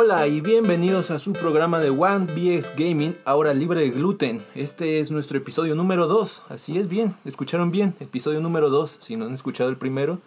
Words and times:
Hola 0.00 0.28
y 0.28 0.40
bienvenidos 0.40 1.10
a 1.10 1.18
su 1.18 1.32
programa 1.32 1.80
de 1.80 1.90
One 1.90 2.26
BX 2.26 2.70
Gaming, 2.76 3.16
ahora 3.24 3.52
libre 3.52 3.80
de 3.80 3.90
gluten. 3.90 4.40
Este 4.54 5.00
es 5.00 5.10
nuestro 5.10 5.38
episodio 5.38 5.74
número 5.74 6.06
2. 6.06 6.44
Así 6.50 6.78
es 6.78 6.88
bien, 6.88 7.16
escucharon 7.24 7.72
bien, 7.72 7.96
episodio 7.98 8.40
número 8.40 8.70
2. 8.70 8.98
Si 9.00 9.16
no 9.16 9.24
han 9.24 9.32
escuchado 9.32 9.68
el 9.70 9.76
primero, 9.76 10.20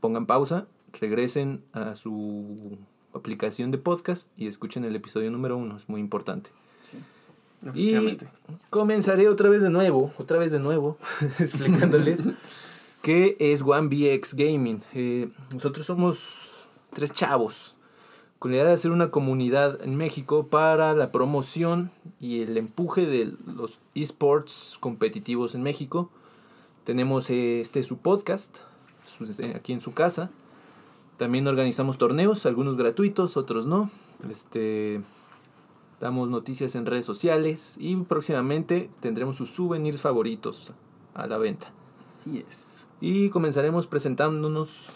pongan 0.00 0.26
pausa, 0.26 0.66
regresen 1.00 1.64
a 1.72 1.94
su 1.94 2.76
aplicación 3.14 3.70
de 3.70 3.78
podcast 3.78 4.28
y 4.36 4.46
escuchen 4.46 4.84
el 4.84 4.94
episodio 4.94 5.30
número 5.30 5.56
1, 5.56 5.74
es 5.78 5.88
muy 5.88 6.02
importante. 6.02 6.50
Y 7.72 8.18
comenzaré 8.68 9.30
otra 9.30 9.48
vez 9.48 9.62
de 9.62 9.70
nuevo, 9.70 10.12
otra 10.18 10.36
vez 10.36 10.52
de 10.52 10.60
nuevo, 10.60 10.98
explicándoles 11.38 12.24
qué 13.00 13.38
es 13.40 13.62
One 13.62 13.88
BX 13.88 14.34
Gaming. 14.34 14.82
Eh, 14.92 15.30
nosotros 15.50 15.86
somos 15.86 16.66
tres 16.92 17.10
chavos 17.10 17.75
con 18.38 18.50
la 18.50 18.58
idea 18.58 18.68
de 18.68 18.74
hacer 18.74 18.90
una 18.90 19.10
comunidad 19.10 19.82
en 19.82 19.96
México 19.96 20.46
para 20.46 20.94
la 20.94 21.10
promoción 21.10 21.90
y 22.20 22.42
el 22.42 22.56
empuje 22.56 23.06
de 23.06 23.34
los 23.46 23.80
esports 23.94 24.76
competitivos 24.80 25.54
en 25.54 25.62
México. 25.62 26.10
Tenemos 26.84 27.30
eh, 27.30 27.60
este 27.60 27.82
su 27.82 27.98
podcast 27.98 28.58
eh, 29.38 29.54
aquí 29.56 29.72
en 29.72 29.80
su 29.80 29.94
casa. 29.94 30.30
También 31.16 31.46
organizamos 31.46 31.96
torneos, 31.96 32.44
algunos 32.44 32.76
gratuitos, 32.76 33.36
otros 33.36 33.66
no. 33.66 33.90
Este 34.30 35.00
damos 35.98 36.28
noticias 36.28 36.74
en 36.74 36.84
redes 36.84 37.06
sociales 37.06 37.76
y 37.78 37.96
próximamente 37.96 38.90
tendremos 39.00 39.36
sus 39.36 39.50
souvenirs 39.50 40.02
favoritos 40.02 40.74
a 41.14 41.26
la 41.26 41.38
venta. 41.38 41.72
Así 42.14 42.44
es. 42.46 42.86
Y 43.00 43.30
comenzaremos 43.30 43.86
presentándonos. 43.86 44.90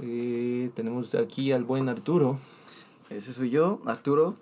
Eh, 0.00 0.70
tenemos 0.74 1.14
aquí 1.14 1.52
al 1.52 1.64
buen 1.64 1.88
Arturo. 1.88 2.38
Ese 3.10 3.32
soy 3.32 3.50
yo, 3.50 3.80
Arturo 3.86 4.36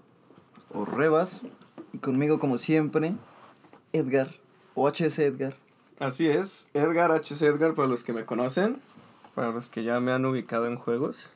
Orrebas. 0.72 1.46
Y 1.92 1.98
conmigo, 1.98 2.38
como 2.38 2.58
siempre, 2.58 3.14
Edgar, 3.92 4.34
o 4.74 4.88
HS 4.90 5.18
Edgar. 5.20 5.56
Así 5.98 6.26
es, 6.26 6.68
Edgar 6.74 7.10
HS 7.10 7.42
Edgar 7.42 7.74
para 7.74 7.88
los 7.88 8.04
que 8.04 8.12
me 8.12 8.24
conocen, 8.26 8.78
para 9.34 9.50
los 9.50 9.68
que 9.68 9.82
ya 9.82 9.98
me 10.00 10.12
han 10.12 10.24
ubicado 10.26 10.66
en 10.66 10.76
juegos. 10.76 11.34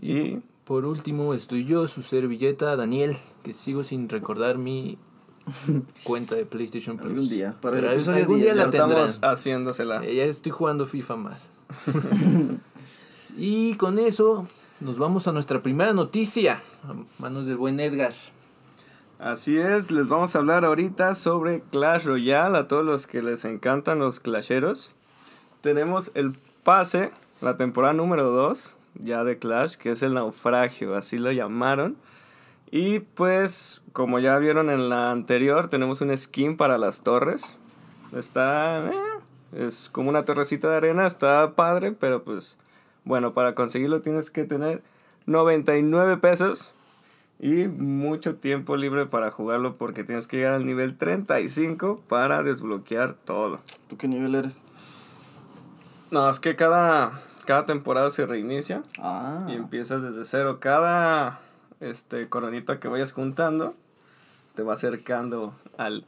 Y 0.00 0.38
por 0.64 0.86
último 0.86 1.34
estoy 1.34 1.64
yo, 1.64 1.86
su 1.88 2.02
servilleta 2.02 2.76
Daniel, 2.76 3.16
que 3.42 3.52
sigo 3.52 3.84
sin 3.84 4.08
recordar 4.08 4.56
mi 4.56 4.96
cuenta 6.04 6.34
de 6.34 6.46
PlayStation 6.46 6.96
Plus. 6.96 7.10
Algún 7.10 7.28
día, 7.28 7.56
para 7.60 7.76
Pero 7.76 7.88
el 7.88 7.94
episodio 7.94 8.18
algún 8.22 8.38
10 8.40 8.54
día 8.54 8.64
la 8.64 8.70
tendrán. 8.70 9.04
estamos 9.04 9.18
haciéndosela. 9.22 10.04
Eh, 10.04 10.16
Ya 10.16 10.24
estoy 10.24 10.52
jugando 10.52 10.86
FIFA 10.86 11.16
más. 11.16 11.50
y 13.36 13.74
con 13.74 13.98
eso 13.98 14.46
nos 14.80 14.98
vamos 14.98 15.28
a 15.28 15.32
nuestra 15.32 15.62
primera 15.62 15.92
noticia. 15.92 16.62
A 16.84 16.94
manos 17.22 17.46
del 17.46 17.56
buen 17.56 17.80
Edgar. 17.80 18.12
Así 19.18 19.56
es, 19.56 19.90
les 19.90 20.08
vamos 20.08 20.34
a 20.34 20.38
hablar 20.38 20.64
ahorita 20.64 21.14
sobre 21.14 21.62
Clash 21.70 22.04
Royale 22.04 22.58
a 22.58 22.66
todos 22.66 22.84
los 22.84 23.06
que 23.06 23.22
les 23.22 23.44
encantan 23.44 23.98
los 23.98 24.20
clasheros. 24.20 24.94
Tenemos 25.60 26.10
el 26.14 26.34
pase, 26.62 27.10
la 27.40 27.56
temporada 27.56 27.94
número 27.94 28.30
2 28.30 28.76
ya 28.96 29.24
de 29.24 29.38
Clash, 29.38 29.76
que 29.76 29.90
es 29.90 30.02
el 30.02 30.14
naufragio, 30.14 30.94
así 30.96 31.18
lo 31.18 31.32
llamaron. 31.32 31.96
Y 32.70 33.00
pues, 33.00 33.82
como 33.92 34.18
ya 34.18 34.38
vieron 34.38 34.70
en 34.70 34.88
la 34.88 35.10
anterior, 35.10 35.68
tenemos 35.68 36.00
un 36.00 36.16
skin 36.16 36.56
para 36.56 36.78
las 36.78 37.02
torres. 37.02 37.56
Está... 38.12 38.86
eh, 38.86 39.00
es 39.52 39.88
como 39.90 40.10
una 40.10 40.24
torrecita 40.24 40.68
de 40.68 40.76
arena, 40.76 41.06
está 41.06 41.52
padre, 41.54 41.92
pero 41.92 42.24
pues... 42.24 42.58
Bueno, 43.04 43.32
para 43.32 43.54
conseguirlo 43.54 44.00
tienes 44.00 44.30
que 44.30 44.44
tener 44.44 44.82
99 45.26 46.16
pesos 46.18 46.70
y 47.40 47.66
mucho 47.68 48.36
tiempo 48.36 48.76
libre 48.76 49.06
para 49.06 49.30
jugarlo 49.30 49.76
porque 49.76 50.04
tienes 50.04 50.26
que 50.26 50.36
llegar 50.38 50.54
al 50.54 50.66
nivel 50.66 50.96
35 50.96 52.02
para 52.08 52.42
desbloquear 52.42 53.14
todo. 53.14 53.60
¿Tú 53.88 53.96
qué 53.96 54.08
nivel 54.08 54.34
eres? 54.34 54.62
No, 56.10 56.28
es 56.28 56.38
que 56.40 56.54
cada, 56.56 57.22
cada 57.44 57.66
temporada 57.66 58.08
se 58.10 58.24
reinicia 58.26 58.82
Ah. 59.00 59.46
y 59.48 59.52
empiezas 59.54 60.02
desde 60.02 60.24
cero. 60.24 60.58
Cada 60.60 61.40
este, 61.80 62.28
coronita 62.28 62.78
que 62.78 62.88
vayas 62.88 63.12
juntando 63.12 63.74
te 64.54 64.62
va 64.62 64.74
acercando 64.74 65.54
al... 65.76 66.06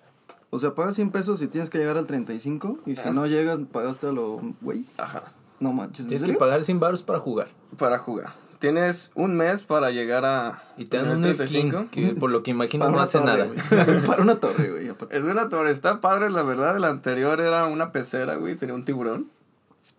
O 0.50 0.58
sea, 0.60 0.74
pagas 0.74 0.94
100 0.94 1.10
pesos 1.10 1.42
y 1.42 1.48
tienes 1.48 1.68
que 1.70 1.78
llegar 1.78 1.98
al 1.98 2.06
35. 2.06 2.78
Y 2.86 2.94
si 2.94 3.10
no 3.10 3.26
llegas, 3.26 3.58
pagaste 3.72 4.06
a 4.06 4.12
lo. 4.12 4.40
Güey. 4.60 4.84
Ajá. 4.96 5.24
No 5.60 5.72
manches. 5.72 6.00
¿en 6.00 6.08
Tienes 6.08 6.24
que 6.24 6.34
pagar 6.38 6.62
100 6.62 6.80
baros 6.80 7.02
para 7.02 7.18
jugar. 7.18 7.48
Para 7.78 7.98
jugar. 7.98 8.32
Tienes 8.58 9.12
un 9.14 9.36
mes 9.36 9.64
para 9.64 9.90
llegar 9.90 10.24
a... 10.24 10.62
Y 10.78 10.86
te 10.86 10.96
dan 10.96 11.08
un 11.10 11.20
35. 11.22 11.78
skin 11.82 11.88
que 11.88 12.14
por 12.14 12.30
lo 12.30 12.42
que 12.42 12.50
imagino 12.52 12.84
Para 12.84 12.90
no 12.92 12.96
una 12.96 13.04
hace 13.04 13.18
torre, 13.18 13.48
nada. 13.48 14.02
Para 14.06 14.22
una 14.22 14.36
torre, 14.40 14.70
güey. 14.70 14.90
Es 15.10 15.24
una 15.24 15.48
torre, 15.50 15.70
está 15.70 16.00
padre, 16.00 16.30
la 16.30 16.42
verdad. 16.42 16.76
El 16.76 16.84
anterior 16.84 17.40
era 17.40 17.66
una 17.66 17.92
pecera, 17.92 18.36
güey, 18.36 18.56
tenía 18.56 18.74
un 18.74 18.84
tiburón 18.84 19.26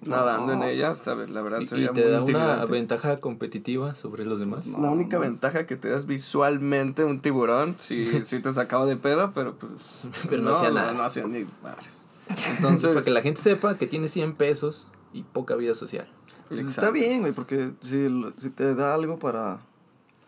nadando 0.05 0.53
en 0.53 0.59
No. 0.59 0.65
ella. 0.65 0.93
¿sabes? 0.95 1.29
La 1.29 1.41
verdad 1.41 1.59
Y, 1.59 1.65
se 1.67 1.77
y 1.77 1.87
te 1.89 2.03
muy 2.19 2.33
da 2.33 2.55
una 2.55 2.65
ventaja 2.65 3.19
competitiva 3.19 3.93
sobre 3.95 4.25
los 4.25 4.39
demás. 4.39 4.65
No, 4.67 4.79
La 4.81 4.89
única 4.89 5.17
no. 5.17 5.21
ventaja 5.21 5.65
que 5.65 5.75
te 5.75 5.89
das 5.89 6.05
visualmente 6.07 7.03
un 7.03 7.19
tiburón, 7.21 7.75
sí, 7.79 8.09
sí 8.25 8.41
te 8.41 8.51
sacaba 8.53 8.85
de 8.85 8.97
pedo, 8.97 9.31
pero 9.33 9.53
pues... 9.55 10.01
Pero 10.29 10.41
no 10.41 10.51
hacía 10.51 10.71
nada. 10.71 10.93
No, 10.93 11.03
hacía 11.03 11.25
ni 11.27 11.45
madres. 11.63 12.03
Entonces, 12.27 12.57
Entonces, 12.57 12.89
para 12.89 13.05
que 13.05 13.11
la 13.11 13.21
gente 13.21 13.39
sepa 13.41 13.77
que 13.77 13.87
tiene 13.87 14.07
100 14.07 14.33
pesos 14.33 14.87
y 15.13 15.23
poca 15.23 15.55
vida 15.55 15.73
social. 15.73 16.07
Pues 16.49 16.65
está 16.65 16.91
bien, 16.91 17.21
güey, 17.21 17.33
porque 17.33 17.73
si, 17.81 18.07
si 18.37 18.49
te 18.49 18.75
da 18.75 18.93
algo 18.93 19.19
para 19.19 19.59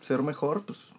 ser 0.01 0.23
mejor, 0.23 0.63
pues. 0.63 0.89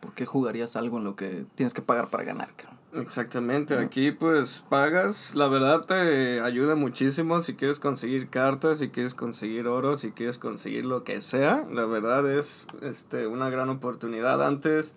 ¿Por 0.00 0.14
qué 0.14 0.26
jugarías 0.26 0.76
algo 0.76 0.98
en 0.98 1.04
lo 1.04 1.16
que 1.16 1.44
tienes 1.56 1.74
que 1.74 1.82
pagar 1.82 2.08
para 2.08 2.22
ganar, 2.22 2.54
cabrón? 2.54 2.78
Exactamente, 2.94 3.74
aquí 3.74 4.12
pues 4.12 4.64
pagas, 4.66 5.34
la 5.34 5.46
verdad 5.46 5.84
te 5.84 6.40
ayuda 6.40 6.74
muchísimo 6.74 7.40
si 7.40 7.54
quieres 7.54 7.80
conseguir 7.80 8.30
cartas, 8.30 8.78
si 8.78 8.88
quieres 8.88 9.14
conseguir 9.14 9.68
oro, 9.68 9.96
si 9.96 10.12
quieres 10.12 10.38
conseguir 10.38 10.86
lo 10.86 11.04
que 11.04 11.20
sea, 11.20 11.66
la 11.70 11.84
verdad 11.84 12.30
es 12.30 12.66
este 12.80 13.26
una 13.26 13.50
gran 13.50 13.68
oportunidad. 13.68 14.42
Antes, 14.42 14.94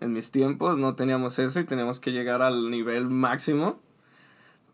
en 0.00 0.12
mis 0.12 0.32
tiempos, 0.32 0.78
no 0.78 0.96
teníamos 0.96 1.38
eso 1.38 1.60
y 1.60 1.64
teníamos 1.64 2.00
que 2.00 2.10
llegar 2.10 2.42
al 2.42 2.72
nivel 2.72 3.08
máximo, 3.08 3.78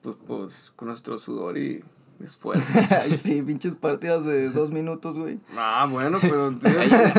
pues, 0.01 0.17
pues 0.27 0.73
con 0.75 0.89
nuestro 0.89 1.19
sudor 1.19 1.59
y 1.59 1.85
esfuerzo. 2.23 2.65
Ay, 3.03 3.17
sí, 3.19 3.43
pinches 3.43 3.75
partidas 3.75 4.25
de 4.25 4.51
dos 4.51 4.71
minutos, 4.71 5.17
güey. 5.19 5.39
ah, 5.57 5.87
bueno, 5.91 6.19
pero 6.21 6.49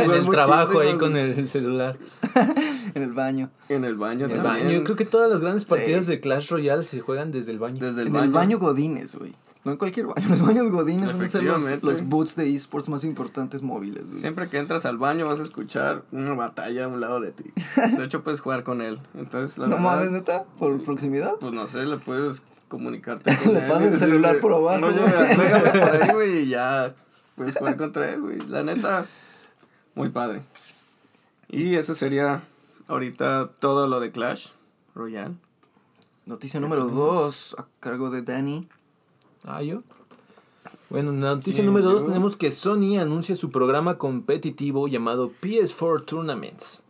en 0.03 0.11
el 0.11 0.29
trabajo, 0.29 0.79
ahí 0.79 0.97
con 0.97 1.15
el 1.17 1.47
celular. 1.47 1.97
En 2.93 3.03
el 3.03 3.11
baño. 3.13 3.49
En 3.69 3.83
el 3.83 3.95
baño 3.95 4.25
En 4.25 4.31
el 4.31 4.37
también. 4.43 4.65
baño. 4.67 4.77
Yo 4.77 4.83
creo 4.83 4.95
que 4.95 5.05
todas 5.05 5.29
las 5.29 5.41
grandes 5.41 5.63
Sí. 5.63 5.69
partidas 5.69 6.07
de 6.07 6.19
Clash 6.19 6.49
Royale 6.49 6.83
se 6.83 6.99
juegan 7.01 7.31
desde 7.31 7.51
el 7.51 7.59
baño. 7.59 7.77
Desde 7.79 8.01
el 8.01 8.07
en 8.07 8.13
baño. 8.13 8.25
el 8.25 8.31
baño 8.31 8.59
Godines, 8.59 9.15
güey. 9.15 9.33
No 9.65 9.71
en 9.71 9.77
cualquier 9.77 10.05
baño. 10.05 10.25
Los 10.29 10.41
baños 10.43 10.69
Godines 10.69 11.09
son 11.31 11.45
los, 11.45 11.83
los 11.83 12.03
boots 12.03 12.35
de 12.35 12.53
esports 12.53 12.87
más 12.87 13.03
importantes 13.03 13.63
móviles, 13.63 14.07
güey. 14.09 14.21
Siempre 14.21 14.47
que 14.47 14.59
entras 14.59 14.85
al 14.85 14.97
baño 14.99 15.25
vas 15.25 15.39
a 15.39 15.43
escuchar 15.43 16.03
una 16.11 16.33
batalla 16.35 16.85
a 16.85 16.87
un 16.87 17.01
lado 17.01 17.19
de 17.19 17.31
ti. 17.31 17.45
De 17.97 18.03
hecho, 18.05 18.21
puedes 18.21 18.41
jugar 18.41 18.63
con 18.63 18.81
él. 18.81 18.99
Entonces, 19.15 19.57
la 19.57 19.65
No 19.65 19.77
verdad, 19.77 19.91
mames, 19.95 20.11
neta, 20.11 20.43
por 20.59 20.71
Sí. 20.77 20.83
proximidad. 20.85 21.33
pues 21.39 21.51
no 21.51 21.65
sé, 21.67 21.83
le 21.85 21.97
puedes 21.97 22.43
comunicarte 22.67 23.35
con 23.43 23.53
Le 23.53 23.59
él. 23.59 23.67
pasas 23.67 23.85
el 23.85 23.93
y 23.93 23.97
celular 23.97 24.39
por 24.39 24.53
abajo, 24.53 24.85
Oye, 24.87 24.99
güey. 24.99 25.13
agrégame 25.13 25.79
por 25.79 26.01
ahí, 26.01 26.09
güey, 26.13 26.37
y 26.43 26.49
ya 26.49 26.93
puedes 27.35 27.55
jugar 27.57 27.77
contra 27.77 28.11
él, 28.13 28.21
güey. 28.21 28.39
La 28.47 28.63
neta, 28.63 29.05
muy 29.95 30.09
padre. 30.09 30.41
Y 31.49 31.75
eso 31.75 31.93
sería 31.95 32.41
ahorita 32.87 33.49
todo 33.59 33.87
lo 33.87 33.99
de 33.99 34.11
Clash 34.11 34.49
Royale. 34.95 35.35
Noticia 36.25 36.59
número 36.59 36.85
2, 36.87 37.55
a 37.59 37.65
cargo 37.79 38.09
de 38.09 38.23
Danny. 38.23 38.67
Ah, 39.43 39.61
yo. 39.61 39.83
Bueno, 40.89 41.11
en 41.11 41.21
la 41.21 41.35
noticia 41.35 41.63
número 41.63 41.89
2 41.91 42.01
yo. 42.01 42.07
tenemos 42.07 42.35
que 42.35 42.49
Sony 42.51 42.97
anuncia 42.99 43.35
su 43.35 43.51
programa 43.51 43.97
competitivo 43.97 44.87
llamado 44.87 45.31
PS4 45.41 46.05
Tournaments. 46.05 46.81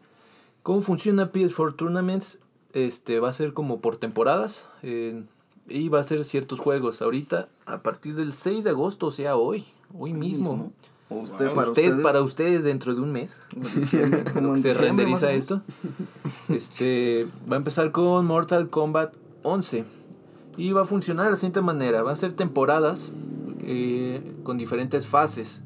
¿Cómo 0.64 0.82
funciona 0.82 1.32
PS4 1.32 1.76
Tournaments? 1.76 2.40
Este 2.74 3.20
va 3.20 3.30
a 3.30 3.34
ser 3.34 3.54
como 3.54 3.80
por 3.82 3.98
temporadas 3.98 4.70
eh, 4.84 5.24
y 5.68 5.90
va 5.90 6.00
a 6.00 6.04
ser 6.04 6.24
ciertos 6.24 6.60
juegos. 6.60 7.02
Ahorita, 7.02 7.48
a 7.66 7.82
partir 7.82 8.16
del 8.16 8.34
6 8.34 8.64
de 8.64 8.70
agosto, 8.72 9.08
o 9.08 9.12
sea, 9.12 9.36
hoy, 9.36 9.66
hoy 9.98 10.14
mismo. 10.14 10.72
O 11.10 11.18
usted, 11.20 11.46
Wow. 11.48 11.54
para 11.54 11.70
Usted, 11.70 11.84
ustedes. 11.88 12.04
para 12.04 12.22
ustedes 12.22 12.64
dentro 12.64 12.96
de 12.96 13.02
un 13.02 13.12
mes. 13.12 13.40
como 14.34 14.58
se 14.58 14.74
renderiza 14.74 15.32
esto. 15.32 15.62
Este 16.50 17.28
va 17.50 17.56
a 17.56 17.58
empezar 17.58 17.92
con 17.92 18.26
Mortal 18.26 18.70
Kombat 18.70 19.14
11 19.44 19.86
y 20.58 20.72
va 20.72 20.82
a 20.82 20.86
funcionar 20.86 21.26
de 21.26 21.32
la 21.32 21.38
siguiente 21.38 21.62
manera: 21.62 22.02
va 22.04 22.12
a 22.12 22.16
ser 22.16 22.34
temporadas 22.34 23.12
eh, 23.62 24.34
con 24.44 24.58
diferentes 24.58 25.08
fases. 25.08 25.62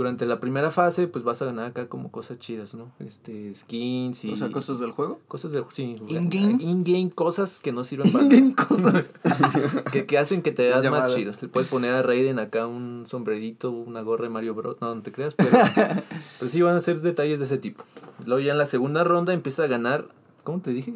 Durante 0.00 0.24
la 0.24 0.40
primera 0.40 0.70
fase, 0.70 1.08
pues 1.08 1.24
vas 1.24 1.42
a 1.42 1.44
ganar 1.44 1.66
acá 1.66 1.90
como 1.90 2.10
cosas 2.10 2.38
chidas, 2.38 2.74
¿no? 2.74 2.90
Este, 3.00 3.52
skins 3.52 4.24
y... 4.24 4.32
O 4.32 4.36
sea, 4.36 4.50
cosas 4.50 4.80
del 4.80 4.92
juego. 4.92 5.20
Cosas 5.28 5.52
de... 5.52 5.62
Sí. 5.68 5.96
In-game. 6.08 6.56
In-game, 6.62 7.10
cosas 7.10 7.60
que 7.60 7.70
no 7.70 7.84
sirven 7.84 8.10
para... 8.12 8.24
Venden 8.26 8.52
cosas. 8.54 9.12
que, 9.92 10.06
que 10.06 10.16
hacen 10.16 10.40
que 10.40 10.52
te 10.52 10.62
veas 10.62 10.90
más 10.90 11.14
chido. 11.14 11.34
Le 11.38 11.48
puedes 11.48 11.68
poner 11.68 11.92
a 11.92 12.00
Raiden 12.02 12.38
acá 12.38 12.66
un 12.66 13.04
sombrerito, 13.08 13.70
una 13.72 14.00
gorra 14.00 14.22
de 14.22 14.30
Mario 14.30 14.54
Bros. 14.54 14.80
No, 14.80 14.94
no 14.94 15.02
te 15.02 15.12
creas, 15.12 15.34
pero, 15.34 15.50
pero 16.38 16.48
sí 16.50 16.62
van 16.62 16.76
a 16.76 16.80
ser 16.80 16.98
detalles 17.02 17.38
de 17.38 17.44
ese 17.44 17.58
tipo. 17.58 17.84
Luego 18.24 18.40
ya 18.40 18.52
en 18.52 18.58
la 18.58 18.64
segunda 18.64 19.04
ronda 19.04 19.34
empieza 19.34 19.64
a 19.64 19.66
ganar, 19.66 20.08
¿cómo 20.44 20.60
te 20.62 20.70
dije? 20.70 20.94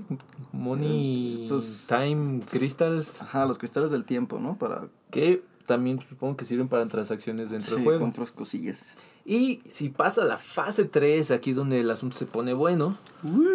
Money 0.53 1.43
Estos- 1.45 1.85
Time 1.89 2.41
Crystals, 2.51 3.21
Ajá, 3.21 3.45
los 3.45 3.59
cristales 3.59 3.91
del 3.91 4.07
tiempo, 4.07 4.41
¿no? 4.41 4.57
Para 4.57 4.89
que 5.11 5.43
también 5.67 6.01
supongo 6.01 6.37
que 6.37 6.45
sirven 6.45 6.69
para 6.69 6.87
transacciones 6.89 7.51
dentro 7.51 7.71
sí, 7.71 7.75
del 7.77 7.85
juego. 7.85 8.01
compras 8.01 8.33
cosillas. 8.33 8.97
Y 9.25 9.63
si 9.69 9.89
pasa 9.89 10.25
la 10.25 10.37
fase 10.37 10.85
3, 10.85 11.31
aquí 11.31 11.51
es 11.51 11.57
donde 11.57 11.81
el 11.81 11.91
asunto 11.91 12.17
se 12.17 12.27
pone 12.27 12.53
bueno, 12.53 12.97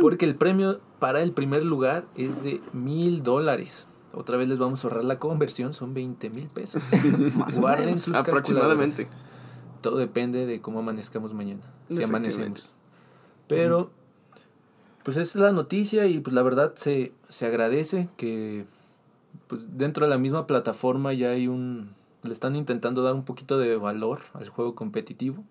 porque 0.01 0.25
el 0.25 0.35
premio 0.35 0.79
para 0.97 1.21
el 1.21 1.31
primer 1.31 1.63
lugar 1.63 2.05
es 2.15 2.43
de 2.43 2.61
mil 2.73 3.21
dólares. 3.21 3.85
Otra 4.13 4.37
vez 4.37 4.47
les 4.47 4.57
vamos 4.57 4.83
a 4.83 4.87
ahorrar 4.87 5.05
la 5.05 5.19
conversión, 5.19 5.73
son 5.73 5.93
20 5.93 6.31
mil 6.31 6.47
pesos. 6.47 6.81
Más 7.35 7.59
Guarden 7.59 7.85
menos. 7.85 8.01
sus 8.01 8.15
Aproximadamente. 8.15 9.07
Todo 9.81 9.97
depende 9.97 10.47
de 10.47 10.59
cómo 10.59 10.79
amanezcamos 10.79 11.33
mañana. 11.33 11.61
Si 11.89 12.01
amanecemos. 12.01 12.69
Pero, 13.47 13.91
pues 15.03 15.17
esa 15.17 15.37
es 15.37 15.41
la 15.41 15.51
noticia 15.51 16.07
y 16.07 16.19
pues 16.19 16.33
la 16.33 16.41
verdad 16.41 16.73
se, 16.75 17.13
se 17.29 17.45
agradece 17.45 18.09
que 18.17 18.65
pues 19.47 19.61
dentro 19.77 20.05
de 20.05 20.09
la 20.09 20.17
misma 20.17 20.47
plataforma 20.47 21.13
ya 21.13 21.31
hay 21.31 21.47
un... 21.47 21.95
Le 22.23 22.33
están 22.33 22.55
intentando 22.55 23.01
dar 23.03 23.13
un 23.13 23.23
poquito 23.23 23.57
de 23.57 23.77
valor 23.77 24.21
al 24.33 24.49
juego 24.49 24.75
competitivo. 24.75 25.43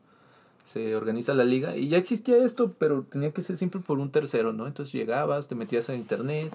Se 0.65 0.95
organiza 0.97 1.33
la 1.33 1.45
liga 1.45 1.77
y 1.77 1.89
ya 1.89 1.97
existía 1.97 2.37
esto, 2.45 2.75
pero 2.79 3.03
tenía 3.03 3.31
que 3.33 3.41
ser 3.41 3.57
siempre 3.57 3.81
por 3.81 3.99
un 3.99 4.11
tercero, 4.11 4.53
¿no? 4.53 4.67
Entonces 4.67 4.93
llegabas, 4.93 5.49
te 5.49 5.55
metías 5.55 5.89
a 5.89 5.95
internet, 5.95 6.53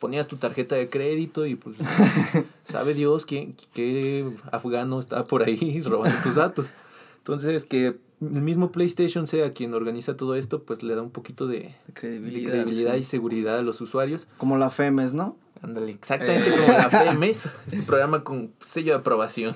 ponías 0.00 0.28
tu 0.28 0.36
tarjeta 0.36 0.74
de 0.76 0.90
crédito 0.90 1.46
y 1.46 1.54
pues 1.54 1.76
sabe 2.62 2.92
Dios 2.92 3.24
quién, 3.24 3.56
qué 3.72 4.30
afgano 4.52 4.98
está 4.98 5.24
por 5.24 5.42
ahí 5.44 5.80
robando 5.84 6.16
tus 6.22 6.34
datos. 6.34 6.72
Entonces 7.18 7.64
que 7.64 7.96
el 8.20 8.42
mismo 8.42 8.70
PlayStation 8.70 9.26
sea 9.26 9.54
quien 9.54 9.72
organiza 9.72 10.14
todo 10.16 10.34
esto, 10.34 10.62
pues 10.62 10.82
le 10.82 10.94
da 10.94 11.00
un 11.00 11.10
poquito 11.10 11.46
de, 11.46 11.58
De 11.58 11.64
de 11.86 11.94
credibilidad. 11.94 12.50
credibilidad 12.50 12.94
sí. 12.94 13.00
y 13.00 13.04
seguridad 13.04 13.58
a 13.58 13.62
los 13.62 13.80
usuarios. 13.80 14.26
Como 14.36 14.58
la 14.58 14.68
FEMES, 14.68 15.14
¿no? 15.14 15.36
Ándale, 15.64 15.92
exactamente 15.92 16.50
como 16.50 16.66
la 16.72 16.88
FEMES, 16.90 17.48
este 17.66 17.82
programa 17.82 18.22
con 18.22 18.52
sello 18.60 18.92
de 18.92 18.98
aprobación. 18.98 19.54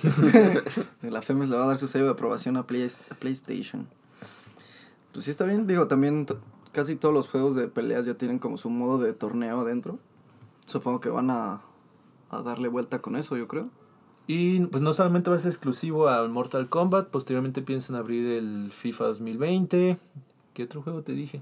La 1.03 1.23
FEMES 1.23 1.49
le 1.51 1.57
va 1.57 1.65
a 1.65 1.67
dar 1.69 1.77
su 1.77 1.87
sello 1.89 2.07
de 2.07 2.11
aprobación 2.13 2.57
a, 2.57 2.67
Play- 2.67 2.91
a 3.11 3.15
PlayStation. 3.15 3.87
Pues 5.13 5.25
sí 5.27 5.31
está 5.31 5.45
bien. 5.45 5.67
Digo, 5.67 5.87
también 5.87 6.27
casi 6.73 6.97
todos 6.97 7.15
los 7.15 7.29
juegos 7.29 7.55
de 7.55 7.69
peleas 7.69 8.07
ya 8.07 8.15
tienen 8.15 8.39
como 8.39 8.57
su 8.59 8.71
modo 8.71 8.99
de 8.99 9.13
torneo 9.13 9.61
adentro. 9.61 9.99
Supongo 10.67 11.01
que 11.01 11.09
van 11.09 11.31
a, 11.31 11.61
a 12.31 12.43
darle 12.43 12.69
vuelta 12.69 13.01
con 13.01 13.17
eso, 13.17 13.37
yo 13.37 13.49
creo. 13.49 13.69
Y 14.27 14.61
pues 14.67 14.83
no 14.83 14.93
solamente 14.93 15.31
va 15.31 15.37
a 15.37 15.39
ser 15.41 15.51
exclusivo 15.51 16.09
al 16.09 16.29
Mortal 16.29 16.69
Kombat, 16.69 17.09
posteriormente 17.09 17.63
piensan 17.63 17.97
abrir 17.97 18.27
el 18.27 18.71
FIFA 18.73 19.05
2020. 19.05 19.99
¿Qué 20.53 20.63
otro 20.65 20.83
juego 20.83 21.03
te 21.03 21.13
dije? 21.13 21.41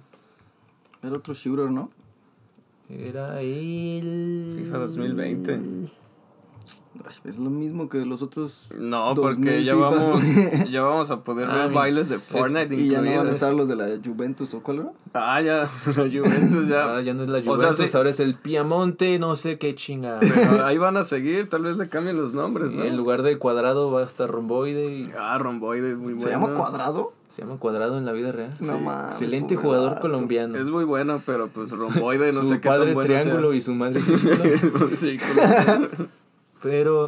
Era 1.03 1.17
otro 1.17 1.35
shooter, 1.35 1.71
¿no? 1.71 1.91
Era 2.89 3.41
el... 3.43 4.55
FIFA 4.59 4.79
2020. 4.79 5.61
Es 7.25 7.39
lo 7.39 7.51
mismo 7.51 7.89
que 7.89 8.05
los 8.07 8.23
otros. 8.23 8.69
No, 8.79 9.15
2000 9.15 9.37
porque 9.45 9.65
ya 9.65 9.75
Fifas. 9.75 10.09
vamos, 10.11 10.25
ya 10.71 10.83
vamos 10.83 11.11
a 11.11 11.23
poder 11.23 11.49
Ah, 11.51 11.55
ver 11.57 11.69
mira. 11.69 11.81
bailes 11.81 12.09
de 12.09 12.19
Fortnite 12.19 12.75
y 12.75 12.89
ya 12.89 13.01
no 13.03 13.17
van 13.17 13.27
a 13.29 13.31
estar 13.31 13.53
los 13.55 13.69
de 13.69 13.77
la 13.77 13.87
Juventus 14.05 14.55
o 14.55 14.63
cuál 14.63 14.79
era. 14.79 14.93
Ah, 15.15 15.41
ya, 15.43 15.59
la 15.87 15.93
Juventus 15.95 16.69
ya. 16.69 16.97
Ah, 16.97 17.01
ya 17.03 17.15
no 17.15 17.23
es 17.23 17.29
la 17.29 17.39
O 17.39 17.43
sea, 17.43 17.53
Juventus, 17.69 17.91
sí. 17.91 17.97
ahora 17.97 18.11
es 18.11 18.21
el 18.21 18.35
Piamonte, 18.37 19.19
no 19.19 19.37
sé 19.37 19.59
qué 19.59 19.75
chinga. 19.75 20.19
Pero 20.21 20.65
ahí 20.65 20.79
van 20.79 20.97
a 20.97 21.03
seguir, 21.03 21.49
tal 21.49 21.63
vez 21.63 21.77
le 21.77 21.89
cambien 21.89 22.17
los 22.17 22.33
nombres, 22.33 22.71
¿no? 22.73 22.85
En 22.85 22.97
lugar 22.97 23.23
de 23.23 23.39
cuadrado 23.39 23.91
va 23.91 24.01
a 24.01 24.05
estar 24.07 24.31
romboide 24.31 24.95
y 24.95 25.11
Ah, 25.19 25.39
romboide, 25.39 25.95
muy 25.97 26.15
bueno. 26.15 26.21
¿Se 26.21 26.31
llama 26.31 26.55
Cuadrado? 26.55 27.13
se 27.29 27.43
llama 27.43 27.59
cuadrado 27.59 27.99
en 27.99 28.07
la 28.07 28.13
vida 28.13 28.33
real. 28.33 28.57
No 28.61 28.79
Sí. 28.79 28.83
mames, 28.83 29.07
Excelente 29.09 29.57
jugador 29.57 30.01
colombiano. 30.01 30.57
Es 30.57 30.69
muy 30.71 30.85
bueno, 30.85 31.21
pero 31.27 31.49
pues 31.49 31.71
romboide, 31.71 32.33
no 32.33 32.41
su 32.43 32.49
sé 32.49 32.61
qué 32.61 32.69
padre 32.69 32.87
tan 32.87 32.95
bueno 32.95 33.09
sea. 33.13 33.23
triángulo 33.23 33.53
y 33.53 33.61
su 33.61 33.75
madre 33.75 34.01
círculo. 34.01 34.43
Pero, 36.67 37.07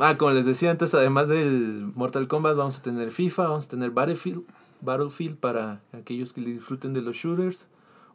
ah, 0.00 0.16
como 0.16 0.30
les 0.30 0.46
decía 0.46 0.70
antes, 0.70 0.94
además 0.94 1.28
del 1.28 1.92
Mortal 1.94 2.28
Kombat, 2.28 2.56
vamos 2.56 2.78
a 2.78 2.82
tener 2.82 3.12
FIFA, 3.12 3.48
vamos 3.48 3.66
a 3.66 3.68
tener 3.68 3.90
Battlefield, 3.90 4.42
Battlefield 4.80 5.36
para 5.36 5.82
aquellos 5.92 6.32
que 6.32 6.40
le 6.40 6.50
disfruten 6.50 6.94
de 6.94 7.02
los 7.02 7.14
shooters. 7.14 7.68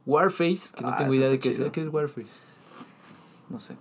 Warface, 0.07 0.73
que 0.75 0.81
no 0.83 0.89
Ah, 0.89 0.97
tengo 0.97 1.13
idea 1.13 1.29
de 1.29 1.39
qué 1.39 1.53
sea. 1.53 1.71
¿Qué 1.71 1.81
es 1.81 1.87
Warface? 1.87 2.27
No 3.49 3.59
sé. 3.59 3.75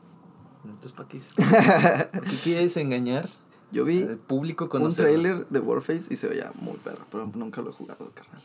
Entonces, 0.66 0.92
¿para 0.92 1.08
qué, 1.08 1.16
es? 1.16 1.32
¿Por 2.12 2.22
qué 2.24 2.36
quieres 2.44 2.76
engañar 2.76 3.30
Yo 3.72 3.86
vi 3.86 4.02
al 4.02 4.18
público 4.18 4.64
un 4.64 4.70
conocerlo? 4.70 5.10
trailer 5.22 5.46
de 5.48 5.58
Warface 5.60 6.12
y 6.12 6.16
se 6.16 6.28
veía 6.28 6.52
muy 6.56 6.76
perro, 6.76 7.06
pero 7.10 7.24
nunca 7.34 7.62
lo 7.62 7.70
he 7.70 7.72
jugado, 7.72 8.10
carnal. 8.14 8.42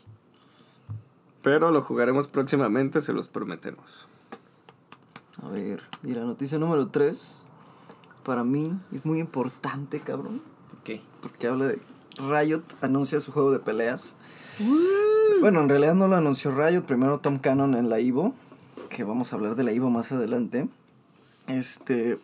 Pero 1.42 1.70
lo 1.70 1.82
jugaremos 1.82 2.26
próximamente, 2.26 3.02
se 3.02 3.12
los 3.12 3.28
prometemos. 3.28 4.08
A 5.42 5.50
ver, 5.50 5.82
y 6.02 6.12
la 6.12 6.24
noticia 6.24 6.58
número 6.58 6.88
3, 6.88 7.45
para 8.26 8.42
mí 8.42 8.76
es 8.92 9.06
muy 9.06 9.20
importante, 9.20 10.00
cabrón, 10.00 10.42
¿Por 10.68 10.80
qué? 10.82 11.00
porque 11.22 11.46
habla 11.46 11.66
de 11.66 11.78
Riot 12.18 12.64
anuncia 12.80 13.20
su 13.20 13.30
juego 13.30 13.52
de 13.52 13.60
peleas. 13.60 14.16
Bueno, 15.40 15.60
en 15.60 15.68
realidad 15.68 15.94
no 15.94 16.08
lo 16.08 16.16
anunció 16.16 16.50
Riot, 16.50 16.82
primero 16.82 17.20
Tom 17.20 17.38
Cannon 17.38 17.76
en 17.76 17.88
la 17.88 18.00
Evo, 18.00 18.34
que 18.90 19.04
vamos 19.04 19.32
a 19.32 19.36
hablar 19.36 19.54
de 19.54 19.62
la 19.62 19.70
Evo 19.70 19.90
más 19.90 20.10
adelante. 20.10 20.68
Este 21.46 22.18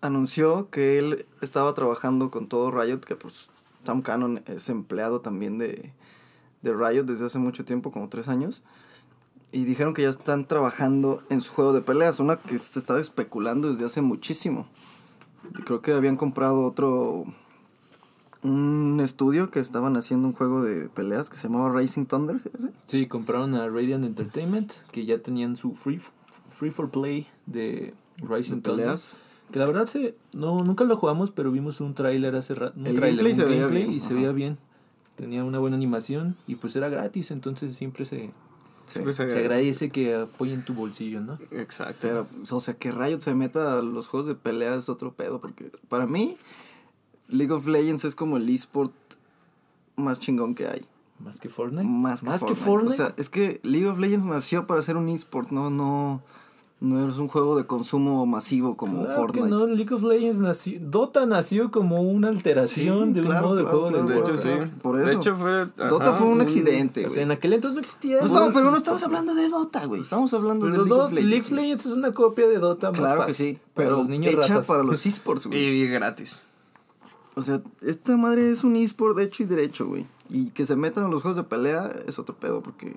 anunció 0.00 0.70
que 0.70 0.98
él 0.98 1.26
estaba 1.42 1.74
trabajando 1.74 2.30
con 2.30 2.46
todo 2.46 2.70
Riot, 2.70 3.00
que 3.00 3.14
pues 3.14 3.50
Tom 3.84 4.00
Cannon 4.00 4.42
es 4.46 4.70
empleado 4.70 5.20
también 5.20 5.58
de, 5.58 5.92
de 6.62 6.72
Riot 6.72 7.04
desde 7.04 7.26
hace 7.26 7.38
mucho 7.38 7.66
tiempo, 7.66 7.92
como 7.92 8.08
tres 8.08 8.28
años. 8.28 8.62
Y 9.50 9.64
dijeron 9.64 9.92
que 9.92 10.02
ya 10.02 10.08
están 10.08 10.46
trabajando 10.46 11.22
en 11.28 11.42
su 11.42 11.52
juego 11.52 11.74
de 11.74 11.82
peleas, 11.82 12.18
una 12.18 12.36
que 12.36 12.56
se 12.56 12.78
estaba 12.78 12.98
especulando 12.98 13.68
desde 13.68 13.84
hace 13.84 14.00
muchísimo. 14.00 14.66
Creo 15.64 15.82
que 15.82 15.92
habían 15.92 16.16
comprado 16.16 16.64
otro 16.64 17.26
un 18.42 19.00
estudio 19.00 19.50
que 19.50 19.60
estaban 19.60 19.96
haciendo 19.96 20.28
un 20.28 20.34
juego 20.34 20.62
de 20.62 20.88
peleas 20.88 21.30
que 21.30 21.36
se 21.36 21.48
llamaba 21.48 21.72
Racing 21.72 22.06
Thunder, 22.06 22.40
¿sí? 22.40 22.50
Sí, 22.86 23.06
compraron 23.06 23.54
a 23.54 23.68
Radiant 23.68 24.04
Entertainment, 24.04 24.72
que 24.90 25.04
ya 25.04 25.18
tenían 25.18 25.56
su 25.56 25.74
free, 25.74 26.00
free 26.50 26.70
for 26.70 26.90
play 26.90 27.28
de 27.46 27.94
Rising 28.18 28.56
De 28.56 28.62
Thunder. 28.62 28.98
Que 29.52 29.58
la 29.58 29.66
verdad 29.66 29.86
se, 29.86 30.16
no, 30.32 30.60
nunca 30.60 30.84
lo 30.84 30.96
jugamos, 30.96 31.30
pero 31.30 31.52
vimos 31.52 31.80
un 31.80 31.94
tráiler 31.94 32.34
hace 32.34 32.54
rato. 32.54 32.74
Un 32.76 32.84
tráiler, 32.84 33.24
gameplay 33.24 33.32
un 33.32 33.36
se 33.36 33.44
gameplay 33.44 33.82
bien, 33.84 33.92
y 33.92 34.00
se 34.00 34.14
veía 34.14 34.32
bien. 34.32 34.58
Tenía 35.14 35.44
una 35.44 35.58
buena 35.58 35.76
animación 35.76 36.36
y 36.46 36.56
pues 36.56 36.74
era 36.74 36.88
gratis, 36.88 37.30
entonces 37.30 37.76
siempre 37.76 38.06
se, 38.06 38.30
Sí. 38.86 38.94
Siempre 38.94 39.12
se 39.12 39.22
agradece 39.22 39.90
que 39.90 40.14
apoyen 40.14 40.64
tu 40.64 40.74
bolsillo, 40.74 41.20
¿no? 41.20 41.38
Exacto. 41.50 41.98
Pero, 42.00 42.26
o 42.50 42.60
sea, 42.60 42.74
que 42.74 42.90
Riot 42.92 43.20
se 43.20 43.34
meta 43.34 43.78
a 43.78 43.82
los 43.82 44.06
juegos 44.06 44.28
de 44.28 44.34
peleas 44.34 44.78
es 44.78 44.88
otro 44.88 45.12
pedo, 45.12 45.40
porque 45.40 45.70
para 45.88 46.06
mí 46.06 46.36
League 47.28 47.52
of 47.52 47.66
Legends 47.66 48.04
es 48.04 48.14
como 48.14 48.36
el 48.36 48.48
esport 48.48 48.92
más 49.96 50.20
chingón 50.20 50.54
que 50.54 50.66
hay. 50.66 50.86
Más 51.18 51.38
que 51.38 51.48
Fortnite. 51.48 51.84
Más 51.84 52.22
que, 52.22 52.54
Fortnite. 52.54 52.94
O 52.94 52.96
sea, 52.96 53.14
es 53.16 53.28
que 53.28 53.60
League 53.62 53.86
of 53.86 53.98
Legends 53.98 54.24
nació 54.24 54.66
para 54.66 54.82
ser 54.82 54.96
un 54.96 55.08
esport, 55.08 55.50
no, 55.50 55.70
no, 55.70 56.20
no 56.20 56.22
es 56.82 57.16
un 57.18 57.28
juego 57.28 57.56
de 57.56 57.64
consumo 57.64 58.26
masivo 58.26 58.76
como 58.76 59.04
Claro 59.04 59.20
Fortnite. 59.20 59.44
que 59.44 59.50
no, 59.50 59.66
League 59.66 59.94
of 59.94 60.02
Legends 60.02 60.40
nació, 60.40 60.78
Dota 60.80 61.26
nació 61.26 61.70
como 61.70 62.02
una 62.02 62.28
alteración 62.28 63.08
Sí, 63.08 63.12
de 63.14 63.20
un 63.20 63.26
claro, 63.26 63.46
modo 63.48 63.56
de 63.56 63.62
juego 63.62 63.88
claro, 63.88 64.04
de 64.06 64.14
de 64.14 64.20
hecho, 64.20 64.36
sí. 64.36 64.48
Por 64.82 64.96
De 64.98 65.04
eso. 65.10 65.18
hecho, 65.20 65.36
fue. 65.36 65.66
Dota 65.88 66.08
ajá, 66.10 66.14
fue 66.14 66.26
un 66.26 66.40
accidente, 66.40 67.06
O 67.06 67.10
sea, 67.10 67.22
en 67.22 67.30
aquel 67.30 67.52
entonces 67.52 67.74
no 67.76 67.80
existía. 67.80 68.20
No 68.20 68.50
pero 68.52 68.70
no 68.72 68.76
estamos 68.76 69.02
hablando 69.04 69.34
de 69.34 69.48
Dota, 69.48 69.84
güey. 69.86 70.00
Estamos 70.00 70.34
hablando 70.34 70.66
Pero 70.66 70.82
de 70.84 70.88
League 70.88 71.00
of 71.02 71.12
Legends. 71.12 71.30
League 71.30 71.44
of. 71.46 71.50
Legends 71.52 71.86
es 71.86 71.92
una 71.92 72.12
copia 72.12 72.48
de 72.48 72.58
Dota 72.58 72.90
más 72.90 72.98
Claro 72.98 73.26
que 73.26 73.32
sí, 73.32 73.58
para 73.74 73.86
pero 73.88 73.98
los 73.98 74.08
niños 74.08 74.34
hecha 74.34 74.48
ratas. 74.48 74.66
para 74.66 74.82
los 74.82 75.06
esports, 75.06 75.46
güey. 75.46 75.60
Y 75.82 75.86
gratis. 75.88 76.42
O 77.34 77.42
sea, 77.42 77.62
esta 77.80 78.16
madre 78.16 78.50
es 78.50 78.64
un 78.64 78.76
esport 78.76 79.16
de 79.16 79.24
hecho 79.24 79.42
y 79.44 79.46
derecho, 79.46 79.86
güey. 79.86 80.04
Y 80.28 80.50
que 80.50 80.66
se 80.66 80.74
metan 80.76 81.04
a 81.04 81.08
los 81.08 81.22
juegos 81.22 81.36
de 81.36 81.44
pelea 81.44 81.90
es 82.06 82.18
otro 82.18 82.34
pedo, 82.34 82.60
porque 82.60 82.96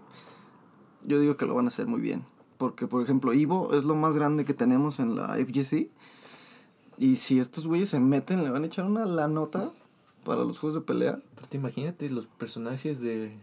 yo 1.06 1.20
digo 1.20 1.38
que 1.38 1.46
lo 1.46 1.54
van 1.54 1.66
a 1.66 1.68
hacer 1.68 1.86
muy 1.88 2.02
bien. 2.02 2.26
Porque, 2.58 2.88
por 2.88 3.04
ejemplo, 3.04 3.34
Evo 3.34 3.74
es 3.74 3.84
lo 3.84 3.96
más 3.96 4.16
grande 4.16 4.46
que 4.46 4.54
tenemos 4.54 5.00
en 5.00 5.16
la 5.16 5.36
FGC. 5.36 5.90
Y 6.98 7.18
si 7.18 7.40
estos 7.40 7.68
güeyes 7.68 7.90
se 7.90 8.00
meten, 8.00 8.44
le 8.44 8.50
van 8.50 8.64
a 8.64 8.68
echar 8.68 8.86
una 8.86 9.06
la 9.06 9.28
nota 9.28 9.72
para 10.24 10.44
los 10.44 10.58
juegos 10.60 10.76
de 10.76 10.82
pelea. 10.82 11.20
Aparte, 11.34 11.58
imagínate 11.58 12.10
los 12.10 12.26
personajes 12.28 13.02
de, 13.02 13.34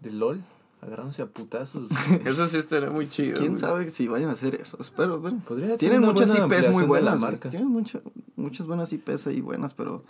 de 0.00 0.10
LOL 0.10 0.42
agarrándose 0.80 1.22
a 1.22 1.26
putazos. 1.26 1.90
Eso 2.24 2.46
sí 2.46 2.58
estaría 2.58 2.90
muy 2.90 3.06
chido. 3.06 3.34
¿Quién 3.36 3.52
güey. 3.52 3.60
sabe 3.60 3.90
si 3.90 4.08
vayan 4.08 4.30
a 4.30 4.32
hacer 4.32 4.54
eso? 4.54 4.76
Espero, 4.80 5.20
ser 5.20 5.78
Tienen 5.78 6.02
muchas 6.02 6.34
IPs 6.34 6.72
muy 6.72 6.84
buenas. 6.84 7.20
marca. 7.20 7.48
Tienen 7.48 7.68
mucha- 7.68 8.00
muchas 8.36 8.66
buenas 8.66 8.92
IPs 8.92 9.26
ahí 9.26 9.40
buenas, 9.40 9.74
pero 9.74 10.02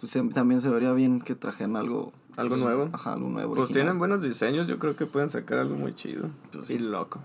pues, 0.00 0.12
también 0.34 0.60
se 0.60 0.68
vería 0.70 0.92
bien 0.92 1.20
que 1.20 1.34
trajeran 1.34 1.76
algo. 1.76 2.12
Algo 2.36 2.56
pues, 2.56 2.62
nuevo. 2.62 2.88
Ajá, 2.92 3.12
algo 3.12 3.28
nuevo. 3.28 3.54
Pues 3.54 3.66
original. 3.66 3.84
tienen 3.84 3.98
buenos 3.98 4.22
diseños, 4.22 4.66
yo 4.66 4.78
creo 4.78 4.96
que 4.96 5.06
pueden 5.06 5.28
sacar 5.28 5.58
algo 5.58 5.76
muy 5.76 5.94
chido. 5.94 6.28
Pues 6.52 6.68
y 6.70 6.78
loco. 6.78 7.20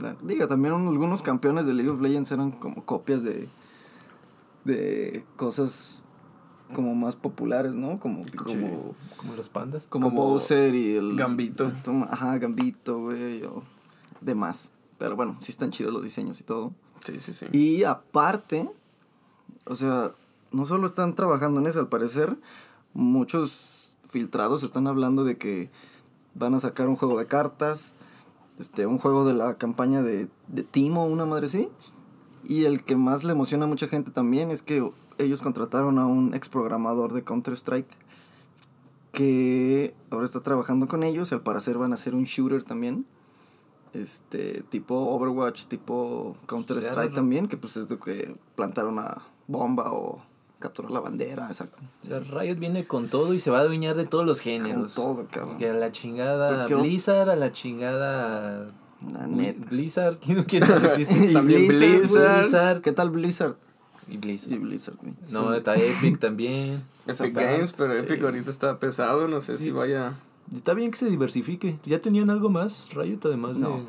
La- 0.00 0.16
Diga, 0.22 0.46
también 0.48 0.74
un- 0.74 0.88
algunos 0.88 1.22
campeones 1.22 1.66
de 1.66 1.74
League 1.74 1.90
of 1.90 2.00
Legends 2.00 2.30
eran 2.32 2.50
como 2.52 2.84
copias 2.84 3.22
de. 3.22 3.48
de 4.64 5.24
cosas 5.36 6.02
como 6.74 6.94
más 6.94 7.16
populares, 7.16 7.74
¿no? 7.74 7.98
Como. 7.98 8.24
Como, 8.36 8.94
Como 9.16 9.34
los 9.36 9.48
pandas. 9.48 9.86
como, 9.86 10.08
Como 10.10 10.22
Bowser 10.22 10.74
y 10.74 10.96
el. 10.96 11.16
Gambito. 11.16 11.66
esto, 11.66 11.92
ajá, 12.10 12.38
Gambito, 12.38 12.98
güey, 13.00 13.42
o 13.44 13.62
demás. 14.20 14.70
Pero 14.98 15.16
bueno, 15.16 15.36
sí 15.40 15.50
están 15.52 15.70
chidos 15.70 15.92
los 15.92 16.02
diseños 16.02 16.40
y 16.40 16.44
todo. 16.44 16.72
Sí, 17.04 17.18
sí, 17.18 17.32
sí. 17.32 17.46
Y 17.52 17.82
aparte, 17.84 18.68
o 19.64 19.74
sea, 19.74 20.12
no 20.52 20.64
solo 20.64 20.86
están 20.86 21.14
trabajando 21.16 21.60
en 21.60 21.66
eso, 21.66 21.80
al 21.80 21.88
parecer, 21.88 22.36
muchos 22.94 23.96
filtrados 24.08 24.62
están 24.62 24.86
hablando 24.86 25.24
de 25.24 25.36
que 25.36 25.70
van 26.34 26.54
a 26.54 26.60
sacar 26.60 26.88
un 26.88 26.96
juego 26.96 27.18
de 27.18 27.26
cartas, 27.26 27.94
este, 28.62 28.86
un 28.86 28.98
juego 28.98 29.24
de 29.24 29.34
la 29.34 29.54
campaña 29.58 30.02
de, 30.02 30.28
de 30.46 30.62
Timo, 30.62 31.04
una 31.06 31.26
madre 31.26 31.46
así. 31.46 31.68
Y 32.44 32.64
el 32.64 32.84
que 32.84 32.96
más 32.96 33.24
le 33.24 33.32
emociona 33.32 33.64
a 33.64 33.68
mucha 33.68 33.88
gente 33.88 34.12
también 34.12 34.52
es 34.52 34.62
que 34.62 34.88
ellos 35.18 35.42
contrataron 35.42 35.98
a 35.98 36.06
un 36.06 36.32
ex 36.32 36.48
programador 36.48 37.12
de 37.12 37.24
Counter-Strike 37.24 37.96
que 39.10 39.94
ahora 40.10 40.24
está 40.24 40.40
trabajando 40.40 40.86
con 40.86 41.02
ellos 41.02 41.30
y 41.30 41.34
al 41.34 41.42
parecer 41.42 41.76
van 41.76 41.90
a 41.90 41.94
hacer 41.94 42.14
un 42.14 42.24
shooter 42.24 42.62
también. 42.62 43.04
Este, 43.94 44.62
tipo 44.70 44.94
Overwatch, 44.94 45.66
tipo 45.66 46.36
Counter-Strike 46.46 47.14
también, 47.14 47.48
que 47.48 47.56
pues 47.56 47.76
es 47.76 47.88
de 47.88 47.98
que 47.98 48.36
plantar 48.54 48.86
una 48.86 49.22
bomba 49.48 49.92
o 49.92 50.22
capturar 50.62 50.90
la 50.90 51.00
bandera, 51.00 51.48
exacto. 51.48 51.76
O 52.02 52.04
sea, 52.06 52.20
Riot 52.20 52.56
viene 52.56 52.84
con 52.84 53.08
todo 53.08 53.34
y 53.34 53.40
se 53.40 53.50
va 53.50 53.58
a 53.58 53.60
adueñar 53.62 53.96
de 53.96 54.06
todos 54.06 54.24
los 54.24 54.40
géneros. 54.40 54.94
Con 54.94 55.16
todo, 55.16 55.26
cabrón. 55.30 55.58
Que 55.58 55.68
a 55.68 55.74
la 55.74 55.92
chingada 55.92 56.66
Porque- 56.66 56.74
Blizzard, 56.76 57.28
a 57.28 57.36
la 57.36 57.52
chingada. 57.52 58.68
La 59.12 59.26
neta. 59.26 59.66
Blizzard, 59.68 60.16
¿quién, 60.24 60.44
quién 60.44 60.66
más 60.68 60.82
existe? 60.84 61.14
Y 61.30 61.32
También 61.32 61.66
Blizzard, 61.68 61.98
Blizzard. 61.98 62.40
Blizzard. 62.42 62.80
¿Qué 62.82 62.92
tal 62.92 63.10
Blizzard? 63.10 63.56
Y 64.08 64.14
Y 64.14 64.16
Blizzard. 64.18 64.58
Blizzard, 64.60 64.96
güey. 64.96 65.14
No, 65.30 65.52
está 65.54 65.74
Epic 65.76 66.18
también. 66.18 66.82
Epic 67.06 67.34
Games, 67.34 67.72
pero 67.72 67.92
sí. 67.92 67.98
Epic 68.00 68.22
ahorita 68.22 68.50
está 68.50 68.78
pesado, 68.78 69.28
no 69.28 69.40
sé 69.40 69.58
si 69.58 69.70
vaya... 69.70 70.14
Está 70.54 70.74
bien 70.74 70.90
que 70.90 70.98
se 70.98 71.06
diversifique. 71.08 71.78
¿Ya 71.86 72.00
tenían 72.00 72.28
algo 72.30 72.50
más, 72.50 72.88
Riot, 72.94 73.20
además 73.24 73.58
No. 73.58 73.70
de. 73.78 73.82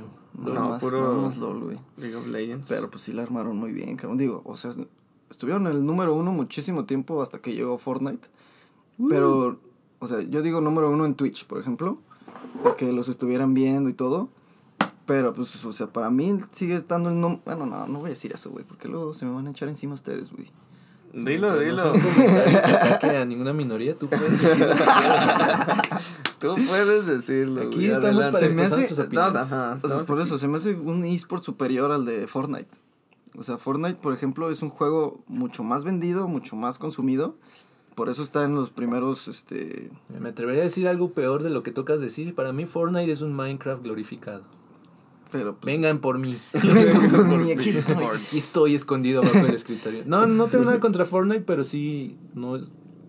Nada 0.50 0.60
No, 0.60 0.70
más, 0.70 0.82
puro- 0.82 1.02
nada 1.02 1.14
más 1.14 1.38
LOL, 1.38 1.64
güey. 1.64 1.78
League 1.98 2.16
of 2.16 2.26
Legends. 2.28 2.68
Pero 2.68 2.90
pues 2.90 3.04
sí 3.04 3.12
la 3.12 3.22
armaron 3.24 3.56
muy 3.58 3.72
bien, 3.72 3.96
cabrón. 3.98 4.18
Digo, 4.18 4.42
o 4.46 4.56
sea, 4.58 4.72
estuvieron 5.34 5.68
en 5.68 5.74
el 5.74 5.86
número 5.86 6.14
uno 6.16 6.32
muchísimo 6.32 6.86
tiempo 6.86 7.22
hasta 7.22 7.40
que 7.40 7.54
llegó 7.54 7.78
Fortnite. 7.78 8.28
Pero, 9.10 9.60
o 10.00 10.08
sea, 10.08 10.22
yo 10.22 10.42
digo 10.42 10.62
número 10.62 10.90
uno 10.90 11.06
en 11.06 11.16
Twitch, 11.16 11.46
por 11.46 11.60
ejemplo. 11.60 11.98
Que 12.78 12.92
los 12.94 13.10
estuvieran 13.10 13.54
viendo 13.54 13.90
y 13.90 13.94
todo. 13.94 14.30
Pero, 15.06 15.34
pues, 15.34 15.64
o 15.66 15.74
sea, 15.74 15.88
para 15.88 16.10
mí 16.10 16.38
sigue 16.52 16.76
estando 16.76 17.10
el 17.10 17.20
número... 17.20 17.42
Bueno, 17.46 17.66
no, 17.66 17.88
no 17.88 18.00
voy 18.00 18.08
a 18.08 18.10
decir 18.10 18.32
eso, 18.34 18.50
güey. 18.52 18.64
Porque 18.64 18.88
luego 18.88 19.14
se 19.14 19.26
me 19.26 19.34
van 19.34 19.48
a 19.48 19.52
echar 19.52 19.68
encima 19.68 19.94
ustedes, 19.96 20.32
güey. 20.32 20.50
Dilo, 21.14 21.60
dilo. 21.60 21.86
No 21.86 21.92
que 21.94 22.28
ataque 22.28 23.18
a 23.18 23.26
ninguna 23.26 23.54
minoría, 23.54 23.96
tú 23.98 24.08
puedes 24.08 24.32
decir 24.32 24.60
lo 24.66 24.74
que 24.74 24.82
quieras. 24.84 25.78
Tú 26.40 26.56
puedes 26.68 27.06
decirlo. 27.08 27.62
Aquí 27.62 27.76
güey, 27.76 27.86
estamos 27.92 28.22
adelante. 28.22 28.32
para 28.34 28.48
Se 28.50 28.54
me 28.54 28.62
expresar 28.64 28.80
hace- 28.80 28.88
tus 28.96 29.00
opiniones. 29.06 29.36
Estamos- 29.36 29.52
ajá, 29.54 29.64
O 29.76 29.80
sea, 29.80 29.88
estamos 29.88 30.08
por 30.08 30.18
aquí. 30.20 30.28
eso, 30.28 30.38
se 30.40 30.48
me 30.50 30.58
hace 30.58 30.74
un 30.74 31.06
eSport 31.06 31.44
superior 31.44 31.92
al 31.92 32.04
de 32.06 32.28
Fortnite. 32.28 32.68
O 33.36 33.44
sea, 33.44 33.58
Fortnite, 33.58 33.96
por 33.96 34.14
ejemplo, 34.14 34.50
es 34.50 34.62
un 34.62 34.70
juego 34.70 35.24
mucho 35.28 35.64
más 35.64 35.84
vendido, 35.84 36.28
mucho 36.28 36.56
más 36.56 36.78
consumido. 36.78 37.36
Por 37.96 38.10
eso 38.10 38.24
está 38.24 38.44
en 38.44 38.56
los 38.56 38.70
primeros, 38.70 39.28
este... 39.28 39.92
Me 40.20 40.30
atrevería 40.30 40.62
a 40.62 40.66
decir 40.66 40.88
algo 40.88 41.14
peor 41.14 41.44
de 41.44 41.50
lo 41.50 41.64
que 41.64 41.72
tocas 41.72 42.02
decir. 42.02 42.34
Para 42.34 42.52
mí, 42.52 42.66
Fortnite 42.66 43.12
es 43.12 43.22
un 43.22 43.36
Minecraft 43.36 43.84
glorificado. 43.84 44.44
Pero, 45.32 45.56
pues... 45.56 45.74
Vengan 45.74 46.00
por 46.00 46.18
mí. 46.18 46.38
Vengan 46.54 47.10
por 47.10 47.28
mí, 47.28 47.52
aquí 47.52 47.70
estoy. 47.70 48.04
Aquí 48.04 48.38
estoy 48.38 48.76
escondido 48.76 49.22
bajo 49.22 49.46
el 49.46 49.54
escritorio. 49.54 50.04
No, 50.06 50.26
no 50.26 50.48
tengo 50.48 50.66
nada 50.66 50.80
contra 50.80 51.06
Fortnite, 51.06 51.42
pero 51.42 51.64
sí, 51.64 52.18
no 52.34 52.60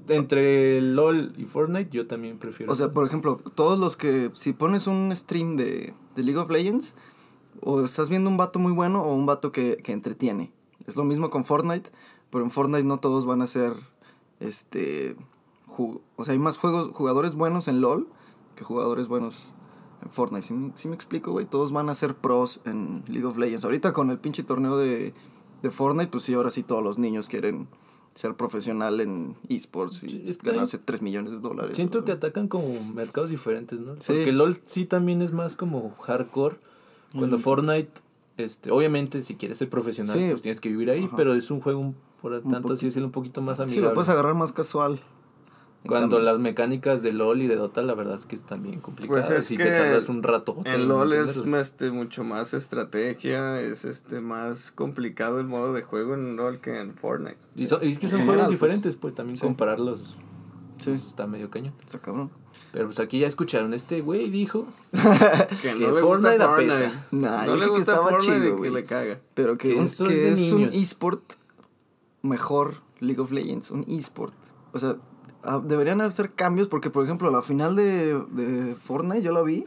entre 0.09 0.81
LOL 0.83 1.33
y 1.38 1.45
Fortnite 1.45 1.90
yo 1.90 2.07
también 2.07 2.38
prefiero. 2.38 2.73
O 2.73 2.76
sea, 2.76 2.93
por 2.93 3.07
ejemplo, 3.07 3.40
todos 3.54 3.78
los 3.78 3.97
que... 3.97 4.31
Si 4.35 4.52
pones 4.52 4.87
un 4.87 5.14
stream 5.14 5.57
de, 5.57 5.95
de 6.14 6.23
League 6.23 6.38
of 6.38 6.50
Legends, 6.50 6.95
o 7.61 7.82
estás 7.84 8.08
viendo 8.08 8.28
un 8.30 8.37
vato 8.37 8.58
muy 8.58 8.73
bueno 8.73 9.02
o 9.02 9.14
un 9.14 9.26
vato 9.26 9.52
que, 9.52 9.76
que 9.82 9.92
entretiene. 9.92 10.52
Es 10.87 10.96
lo 10.96 11.04
mismo 11.04 11.30
con 11.30 11.44
Fortnite, 11.44 11.90
pero 12.30 12.44
en 12.44 12.50
Fortnite 12.50 12.84
no 12.84 12.99
todos 12.99 13.26
van 13.26 13.42
a 13.42 13.46
ser, 13.46 13.73
este... 14.40 15.16
o 15.76 16.25
sea, 16.25 16.32
hay 16.32 16.38
más 16.38 16.58
juegos, 16.58 16.90
jugadores 16.94 17.34
buenos 17.34 17.68
en 17.68 17.80
LOL 17.80 18.08
que 18.56 18.64
jugadores 18.64 19.08
buenos 19.08 19.52
en 20.02 20.11
Fortnite. 20.11 20.42
¿Sí, 20.46 20.54
me- 20.54 20.73
sí 20.76 20.88
me 20.88 20.94
explico, 20.94 21.32
güey? 21.32 21.46
Todos 21.46 21.73
van 21.73 21.88
a 21.88 21.94
ser 21.94 22.14
pros 22.14 22.61
en 22.64 23.02
League 23.08 23.26
of 23.26 23.37
Legends. 23.38 23.64
Ahorita 23.64 23.92
con 23.92 24.11
el 24.11 24.18
pinche 24.18 24.42
torneo 24.42 24.76
de, 24.76 25.14
de 25.62 25.70
Fortnite, 25.70 26.11
pues 26.11 26.25
sí, 26.25 26.34
ahora 26.34 26.50
sí 26.50 26.62
todos 26.62 26.82
los 26.82 26.99
niños 26.99 27.28
quieren 27.28 27.68
ser 28.14 28.37
profesional 28.37 29.00
en 29.00 29.34
esports 29.49 30.04
y 30.04 30.08
Sí, 30.08 30.38
ganarse 30.42 30.78
3 30.78 31.02
millones 31.02 31.32
de 31.32 31.40
dólares. 31.40 31.75
Siento 31.75 32.04
que 32.04 32.12
atacan 32.12 32.46
como 32.46 32.68
mercados 32.94 33.30
diferentes, 33.30 33.80
¿no? 33.80 33.94
Sí. 33.99 34.12
Porque 34.12 34.30
LOL 34.30 34.61
sí 34.64 34.84
también 34.84 35.20
es 35.20 35.32
más 35.32 35.56
como 35.56 35.90
hardcore. 36.00 36.56
Cuando 37.16 37.37
Mm, 37.37 37.40
sí. 37.40 37.44
Fortnite, 37.44 37.90
este, 38.37 38.71
obviamente 38.71 39.23
si 39.23 39.37
quieres 39.37 39.59
ser 39.59 39.68
profesional, 39.71 40.18
Sí. 40.18 40.26
pues 40.30 40.42
tienes 40.42 40.61
que 40.61 40.68
vivir 40.68 40.90
ahí, 40.90 41.04
Ajá. 41.04 41.16
pero 41.16 41.35
es 41.35 41.50
un 41.50 41.61
juego 41.61 41.80
un- 41.80 41.97
por 42.21 42.40
tanto 42.42 42.73
así 42.73 42.87
decirlo 42.87 43.06
un 43.06 43.12
poquito 43.12 43.40
más 43.42 43.59
Sí, 43.59 43.62
amigable. 43.64 43.88
lo 43.88 43.94
puedes 43.94 44.09
agarrar 44.09 44.35
más 44.35 44.52
casual. 44.52 45.00
Cuando 45.87 46.18
las 46.18 46.38
mecánicas 46.38 47.02
de 47.02 47.12
LOL 47.12 47.42
y 47.42 47.47
de 47.47 47.56
Dota, 47.56 47.83
la 47.83 47.92
verdad 47.92 48.14
es 48.14 48.25
que 48.25 48.35
están 48.35 48.62
bien 48.62 48.80
complicadas 48.80 49.26
Pues 49.26 49.38
es 49.44 49.50
y 49.50 49.59
que 49.59 49.64
te 49.64 49.71
tardas 49.73 50.09
un 50.09 50.23
rato. 50.23 50.56
En 50.64 50.88
LOL 50.88 51.12
es 51.12 51.37
este, 51.37 51.90
mucho 51.90 52.25
más 52.25 52.54
estrategia, 52.54 53.61
es 53.61 53.85
este 53.85 54.23
más 54.23 54.71
complicado 54.73 55.40
el 55.40 55.47
modo 55.47 55.75
de 55.75 55.83
juego 55.83 56.14
en 56.14 56.37
LOL 56.37 56.61
que 56.62 56.80
en 56.80 56.94
Fortnite. 56.94 57.37
Y, 57.56 57.66
son- 57.66 57.80
y 57.85 57.88
es 57.90 57.99
que 57.99 58.09
son 58.09 58.21
En 58.21 58.26
juegos 58.26 58.44
general, 58.44 58.47
pues, 58.47 58.50
diferentes, 58.61 58.97
pues 58.97 59.14
también 59.14 59.37
sí. 59.37 59.42
compararlos 59.44 60.16
Sí, 60.84 60.90
pues, 60.90 61.06
está 61.06 61.26
medio 61.26 61.50
cañón. 61.50 61.74
está 61.84 61.98
cabrón. 61.98 62.30
Pero 62.72 62.86
pues 62.86 62.98
aquí 62.98 63.20
ya 63.20 63.26
escucharon, 63.28 63.72
este 63.72 64.00
güey 64.00 64.30
dijo 64.30 64.66
Que, 65.62 65.74
Que 65.74 65.86
no 65.88 65.94
Fortnite 65.96 66.42
apesta. 66.42 67.06
Nah, 67.12 67.46
no 67.46 67.56
le 67.56 67.64
que 67.66 67.70
gusta 67.70 67.92
estaba 67.92 68.10
Fortnite 68.10 68.32
chido, 68.34 68.44
y 68.46 68.50
que 68.50 68.56
güey. 68.56 68.70
le 68.72 68.84
caga. 68.84 69.20
Pero 69.34 69.56
que, 69.58 69.68
Que 69.68 69.74
que 69.74 69.80
es 69.82 70.00
es 70.40 70.52
un 70.52 70.64
esport 70.64 71.22
mejor 72.22 72.76
League 73.00 73.20
of 73.20 73.30
Legends, 73.30 73.70
un 73.70 73.84
esport. 73.88 74.34
O 74.72 74.78
sea, 74.78 74.96
ah, 75.44 75.60
deberían 75.62 76.00
hacer 76.00 76.32
cambios 76.32 76.68
porque, 76.68 76.90
por 76.90 77.04
ejemplo, 77.04 77.30
la 77.30 77.42
final 77.42 77.76
de, 77.76 78.14
de 78.30 78.74
Fortnite 78.74 79.22
yo 79.22 79.32
la 79.32 79.42
vi 79.42 79.66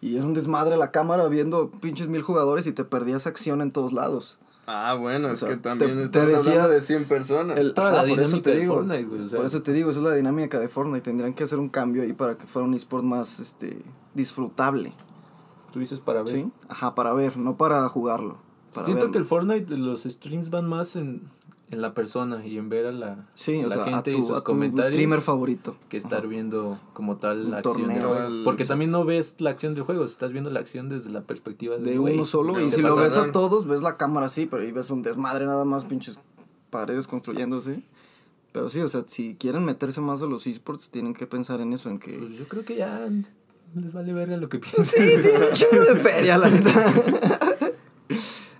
y 0.00 0.16
era 0.16 0.24
un 0.24 0.34
desmadre 0.34 0.76
la 0.76 0.90
cámara 0.90 1.26
viendo 1.28 1.70
pinches 1.70 2.08
mil 2.08 2.22
jugadores 2.22 2.66
y 2.66 2.72
te 2.72 2.84
perdías 2.84 3.26
acción 3.26 3.60
en 3.60 3.72
todos 3.72 3.92
lados. 3.92 4.38
Ah, 4.68 4.94
bueno, 4.98 5.28
O 5.28 5.30
es 5.32 5.38
sea, 5.38 5.48
que 5.50 5.56
te- 5.56 5.62
también 5.62 5.96
te 5.96 6.02
estás 6.04 6.26
decía- 6.30 6.52
hablando 6.52 6.74
de 6.74 6.80
100 6.80 7.04
personas. 7.04 7.56
El- 7.58 7.72
toda 7.72 7.92
la 7.92 7.98
Ajá, 8.00 8.08
por 8.08 8.18
eso 8.18 8.22
dinámica 8.26 8.50
te 8.50 8.56
de 8.56 8.60
digo. 8.62 8.74
Fortnite, 8.74 9.04
güey. 9.04 9.20
O 9.22 9.26
sea, 9.28 9.36
Por 9.38 9.46
eso 9.46 9.62
te 9.62 9.72
digo, 9.72 9.90
esa 9.90 10.00
es 10.00 10.04
la 10.04 10.14
dinámica 10.14 10.58
de 10.58 10.68
Fortnite. 10.68 11.02
Tendrían 11.02 11.34
que 11.34 11.44
hacer 11.44 11.58
un 11.60 11.68
cambio 11.68 12.02
ahí 12.02 12.12
para 12.12 12.36
que 12.36 12.46
fuera 12.46 12.66
un 12.66 12.74
esport 12.74 13.04
más 13.04 13.38
este, 13.40 13.78
disfrutable. 14.14 14.92
tú 15.72 15.80
dices 15.80 16.00
para 16.00 16.22
ver. 16.22 16.32
¿Sí? 16.34 16.50
Ajá, 16.68 16.94
para 16.94 17.12
ver, 17.12 17.36
no 17.36 17.56
para 17.58 17.86
jugarlo. 17.88 18.38
Para 18.74 18.86
Siento 18.86 19.02
verlo. 19.06 19.12
que 19.12 19.18
el 19.18 19.24
Fortnite, 19.26 19.76
los 19.76 20.04
streams 20.04 20.48
van 20.50 20.66
más 20.66 20.96
en, 20.96 21.28
en 21.70 21.82
la 21.82 21.94
persona 21.94 22.46
y 22.46 22.58
en 22.58 22.68
ver 22.68 22.86
a 22.86 22.92
la, 22.92 23.26
Sí, 23.34 23.56
o 23.64 23.68
la 23.68 23.74
sea, 23.76 23.84
gente 23.86 24.10
a 24.10 24.14
y 24.14 24.16
tu, 24.20 24.22
sus 24.26 24.36
a 24.36 24.38
tu 24.38 24.44
comentarios. 24.44 24.92
streamer 24.92 25.20
favorito. 25.20 25.76
que 25.88 25.96
estar 25.96 26.20
Ajá. 26.20 26.28
viendo 26.28 26.78
como 26.92 27.16
tal 27.16 27.46
Un 27.46 27.50
la 27.50 27.58
acción 27.58 27.88
del 27.88 28.00
juego. 28.02 28.16
El- 28.26 28.42
Porque 28.44 28.64
también 28.64 28.90
no 28.92 29.04
ves 29.04 29.34
la 29.38 29.50
acción 29.50 29.74
del 29.74 29.82
juego, 29.82 30.04
estás 30.04 30.32
viendo 30.32 30.50
la 30.50 30.60
acción 30.60 30.88
desde 30.88 31.10
la 31.10 31.22
perspectiva 31.22 31.76
de, 31.76 31.98
uno 31.98 32.24
solo. 32.24 32.54
de 32.54 32.66
Y 32.66 32.70
si 32.70 32.82
lo 32.82 32.94
ves 32.96 33.16
a 33.16 33.32
todos, 33.32 33.66
ves 33.66 33.82
la 33.82 33.96
cámara 33.96 34.26
así, 34.26 34.46
pero 34.46 34.62
ahí 34.62 34.70
ves 34.70 34.90
un 34.90 35.02
desmadre 35.02 35.44
nada 35.46 35.64
más, 35.64 35.84
pinches 35.84 36.20
paredes 36.70 37.06
construyéndose. 37.08 37.82
Pero 38.52 38.70
sí, 38.70 38.80
o 38.80 38.88
sea, 38.88 39.02
si 39.06 39.34
quieren 39.34 39.64
meterse 39.64 40.00
más 40.00 40.22
a 40.22 40.26
los 40.26 40.46
esports, 40.46 40.88
tienen 40.90 41.14
que 41.14 41.26
pensar 41.26 41.60
en 41.60 41.72
eso, 41.72 41.90
en 41.90 41.98
que... 41.98 42.12
Pues 42.16 42.38
yo 42.38 42.46
creo 42.48 42.64
que 42.64 42.76
ya 42.76 43.06
les 43.74 43.92
vale 43.92 44.12
verga 44.14 44.36
lo 44.38 44.48
que 44.48 44.58
piensan. 44.60 44.84
Sí, 44.84 44.98
tiene 45.20 45.46
un 45.48 45.52
chingo 45.52 45.84
de 45.84 45.96
feria, 45.96 46.38
la 46.38 46.48
neta. 46.48 46.72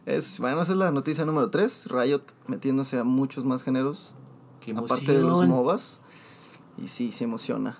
Eso, 0.07 0.41
bueno, 0.41 0.63
esa 0.63 0.73
es 0.73 0.79
la 0.79 0.93
noticia 0.93 1.25
número 1.25 1.51
3. 1.51 1.89
Riot 1.91 2.23
metiéndose 2.47 2.99
a 2.99 3.05
muchos 3.05 3.45
más 3.45 3.63
géneros, 3.65 4.13
Qué 4.61 4.73
aparte 4.73 5.13
de 5.13 5.21
los. 5.21 5.47
MOBAs. 5.47 5.99
Y 6.83 6.89
sí, 6.89 7.11
se 7.13 7.25
emociona. 7.25 7.79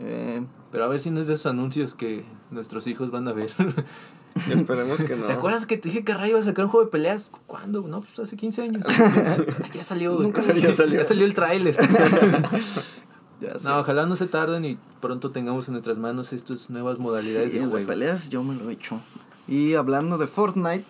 Eh, 0.00 0.42
Pero 0.72 0.84
a 0.84 0.88
ver 0.88 1.00
si 1.00 1.10
no 1.10 1.20
es 1.20 1.26
de 1.26 1.34
esos 1.34 1.46
anuncios 1.46 1.94
que 1.94 2.24
nuestros 2.50 2.86
hijos 2.86 3.10
van 3.10 3.28
a 3.28 3.32
ver. 3.32 3.50
Esperemos 4.50 5.02
que 5.02 5.16
no. 5.16 5.26
¿Te 5.26 5.32
acuerdas 5.32 5.66
que 5.66 5.76
te 5.76 5.88
dije 5.88 6.04
que 6.04 6.14
Ray 6.14 6.30
iba 6.30 6.38
a 6.40 6.42
sacar 6.42 6.64
un 6.64 6.70
juego 6.70 6.86
de 6.86 6.90
peleas? 6.92 7.30
¿Cuándo? 7.46 7.82
No, 7.82 8.00
pues 8.00 8.18
hace 8.20 8.36
15 8.36 8.62
años. 8.62 8.86
ya 9.72 9.84
salió, 9.84 10.14
güey. 10.14 10.22
Nunca 10.26 10.42
Ya 10.52 10.72
salió. 10.72 10.98
Ya 11.00 11.04
salió 11.04 11.24
el 11.24 11.34
tráiler. 11.34 11.76
no, 13.64 13.78
ojalá 13.80 14.06
no 14.06 14.16
se 14.16 14.26
tarden 14.26 14.64
y 14.64 14.78
pronto 15.00 15.30
tengamos 15.30 15.68
en 15.68 15.72
nuestras 15.72 15.98
manos 15.98 16.32
estas 16.32 16.70
nuevas 16.70 16.98
modalidades 16.98 17.52
Sí, 17.52 17.58
de 17.58 17.64
el 17.64 17.70
juego. 17.70 17.86
peleas 17.86 18.30
yo 18.30 18.42
me 18.42 18.54
lo 18.54 18.70
he 18.70 18.74
hecho. 18.74 19.00
Y 19.48 19.74
hablando 19.74 20.16
de 20.18 20.26
Fortnite, 20.28 20.84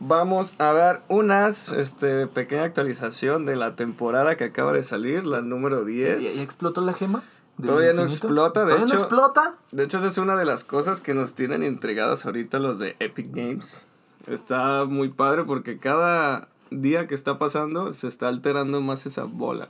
vamos 0.00 0.58
a 0.60 0.72
dar 0.72 1.02
unas 1.08 1.70
este, 1.72 2.26
pequeña 2.26 2.64
actualización 2.64 3.46
de 3.46 3.56
la 3.56 3.76
temporada 3.76 4.36
que 4.36 4.44
acaba 4.44 4.72
de 4.72 4.82
salir, 4.82 5.26
la 5.26 5.40
número 5.40 5.84
10. 5.84 6.22
¿Ya, 6.22 6.32
ya 6.32 6.42
explotó 6.42 6.80
la 6.80 6.92
gema? 6.92 7.22
Todavía 7.64 7.92
no 7.92 8.04
explota, 8.04 8.60
de 8.60 8.66
¿Todavía 8.72 8.86
no 8.86 8.94
hecho- 8.94 8.96
explota? 9.04 9.54
De 9.70 9.84
hecho, 9.84 9.98
esa 9.98 10.06
es 10.06 10.16
una 10.18 10.34
de 10.36 10.46
las 10.46 10.64
cosas 10.64 11.00
que 11.00 11.12
nos 11.12 11.34
tienen 11.34 11.62
intrigados 11.62 12.24
ahorita 12.24 12.58
los 12.58 12.78
de 12.78 12.96
Epic 13.00 13.28
Games. 13.34 13.82
Está 14.26 14.84
muy 14.86 15.08
padre 15.10 15.44
porque 15.44 15.78
cada 15.78 16.48
día 16.70 17.06
que 17.06 17.14
está 17.14 17.38
pasando 17.38 17.92
se 17.92 18.08
está 18.08 18.28
alterando 18.28 18.80
más 18.80 19.04
esa 19.04 19.24
bola. 19.24 19.68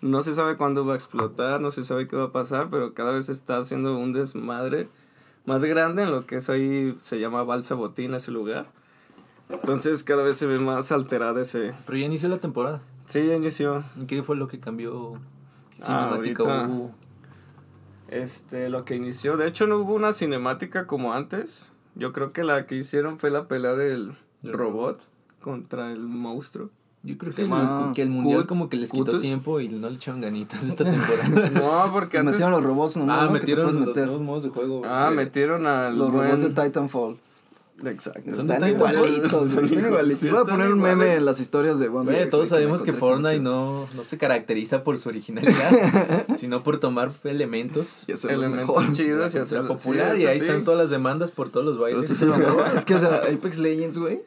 No 0.00 0.22
se 0.22 0.34
sabe 0.34 0.56
cuándo 0.56 0.84
va 0.86 0.94
a 0.94 0.96
explotar, 0.96 1.60
no 1.60 1.70
se 1.70 1.84
sabe 1.84 2.08
qué 2.08 2.16
va 2.16 2.24
a 2.24 2.32
pasar, 2.32 2.68
pero 2.70 2.94
cada 2.94 3.12
vez 3.12 3.28
está 3.28 3.58
haciendo 3.58 3.96
un 3.98 4.12
desmadre 4.12 4.88
más 5.44 5.62
grande 5.64 6.02
en 6.04 6.10
lo 6.10 6.26
que 6.26 6.36
es 6.36 6.50
ahí, 6.50 6.96
se 7.00 7.20
llama 7.20 7.44
Balsa 7.44 7.74
Botín, 7.74 8.14
ese 8.14 8.32
lugar. 8.32 8.66
Entonces 9.52 10.02
cada 10.04 10.22
vez 10.22 10.36
se 10.36 10.46
ve 10.46 10.58
más 10.58 10.92
alterada 10.92 11.40
ese... 11.42 11.72
Pero 11.86 11.98
ya 11.98 12.06
inició 12.06 12.28
la 12.28 12.38
temporada. 12.38 12.80
Sí, 13.08 13.26
ya 13.26 13.34
inició. 13.34 13.82
¿Y 14.00 14.04
qué 14.06 14.22
fue 14.22 14.36
lo 14.36 14.48
que 14.48 14.58
cambió? 14.60 15.14
¿Qué 15.76 15.82
Ah, 15.82 16.08
cinemática 16.10 16.42
ahorita- 16.42 16.68
hubo? 16.68 16.90
Este, 18.08 18.68
lo 18.70 18.84
que 18.84 18.96
inició, 18.96 19.36
de 19.36 19.46
hecho 19.46 19.66
no 19.68 19.78
hubo 19.78 19.94
una 19.94 20.12
cinemática 20.12 20.86
como 20.86 21.12
antes. 21.14 21.70
Yo 21.94 22.12
creo 22.12 22.32
que 22.32 22.42
la 22.42 22.66
que 22.66 22.74
hicieron 22.76 23.18
fue 23.18 23.30
la 23.30 23.46
pelea 23.46 23.74
del 23.74 24.14
robot 24.42 25.08
contra 25.40 25.92
el 25.92 26.00
monstruo. 26.00 26.70
Yo 27.02 27.16
creo 27.16 27.32
que, 27.32 27.48
que 27.94 28.02
el 28.02 28.10
mundial 28.10 28.42
Cut- 28.42 28.46
como 28.46 28.68
que 28.68 28.76
les 28.76 28.90
quitó 28.90 29.04
Cutus. 29.06 29.20
tiempo 29.22 29.58
y 29.60 29.68
no 29.68 29.88
le 29.88 29.96
echaron 29.96 30.20
ganitas 30.20 30.66
esta 30.66 30.84
temporada. 30.84 31.50
No, 31.54 31.92
porque 31.92 32.10
Que 32.10 32.18
antes... 32.18 32.32
metieron 32.34 32.52
los 32.52 32.64
robots 32.64 32.96
nomás, 32.96 33.18
ah, 33.20 33.24
¿no? 33.26 33.30
Metieron 33.30 33.66
los 33.66 33.76
meter. 33.76 34.06
nuevos 34.06 34.22
modos 34.22 34.42
de 34.42 34.48
juego. 34.50 34.82
Ah, 34.84 35.08
Eh, 35.10 35.14
metieron 35.16 35.66
al 35.66 35.96
Los 35.96 36.10
buen- 36.12 36.30
robots 36.30 36.42
de 36.54 36.62
Titanfall. 36.62 37.16
Exacto. 37.84 38.34
Son 38.34 38.50
Están 38.50 38.70
igualitos, 38.70 39.50
Son 39.52 39.64
están 39.64 39.84
igualitos. 39.86 40.20
sí, 40.20 40.28
Voy 40.28 40.40
a 40.40 40.44
poner 40.44 40.72
un 40.72 40.80
meme 40.80 41.14
en 41.14 41.24
las 41.24 41.40
historias 41.40 41.78
de 41.78 41.88
One 41.88 42.10
Piece, 42.10 42.26
todos 42.26 42.48
sabemos 42.48 42.82
que 42.82 42.92
Fortnite 42.92 43.40
no, 43.40 43.88
no 43.94 44.04
se 44.04 44.18
caracteriza 44.18 44.82
por 44.84 44.98
su 44.98 45.08
originalidad, 45.08 46.26
sino 46.36 46.62
por 46.62 46.78
tomar 46.78 47.10
elementos 47.24 48.04
Y 48.06 48.12
hacerlo 48.12 48.38
Elementos 48.38 48.76
mejor. 48.76 48.92
chidos 48.92 49.34
y 49.34 49.38
la 49.54 49.62
popular 49.66 50.16
sí, 50.16 50.22
y 50.22 50.26
ahí 50.26 50.38
sí. 50.38 50.44
están 50.44 50.64
todas 50.64 50.80
las 50.80 50.90
demandas 50.90 51.30
por 51.30 51.48
todos 51.50 51.66
los 51.66 51.78
bailes. 51.78 52.22
mamó. 52.22 52.60
Es 52.76 52.84
que, 52.84 52.94
o 52.94 52.98
sea, 52.98 53.22
Apex 53.32 53.58
Legends, 53.58 53.98
güey, 53.98 54.22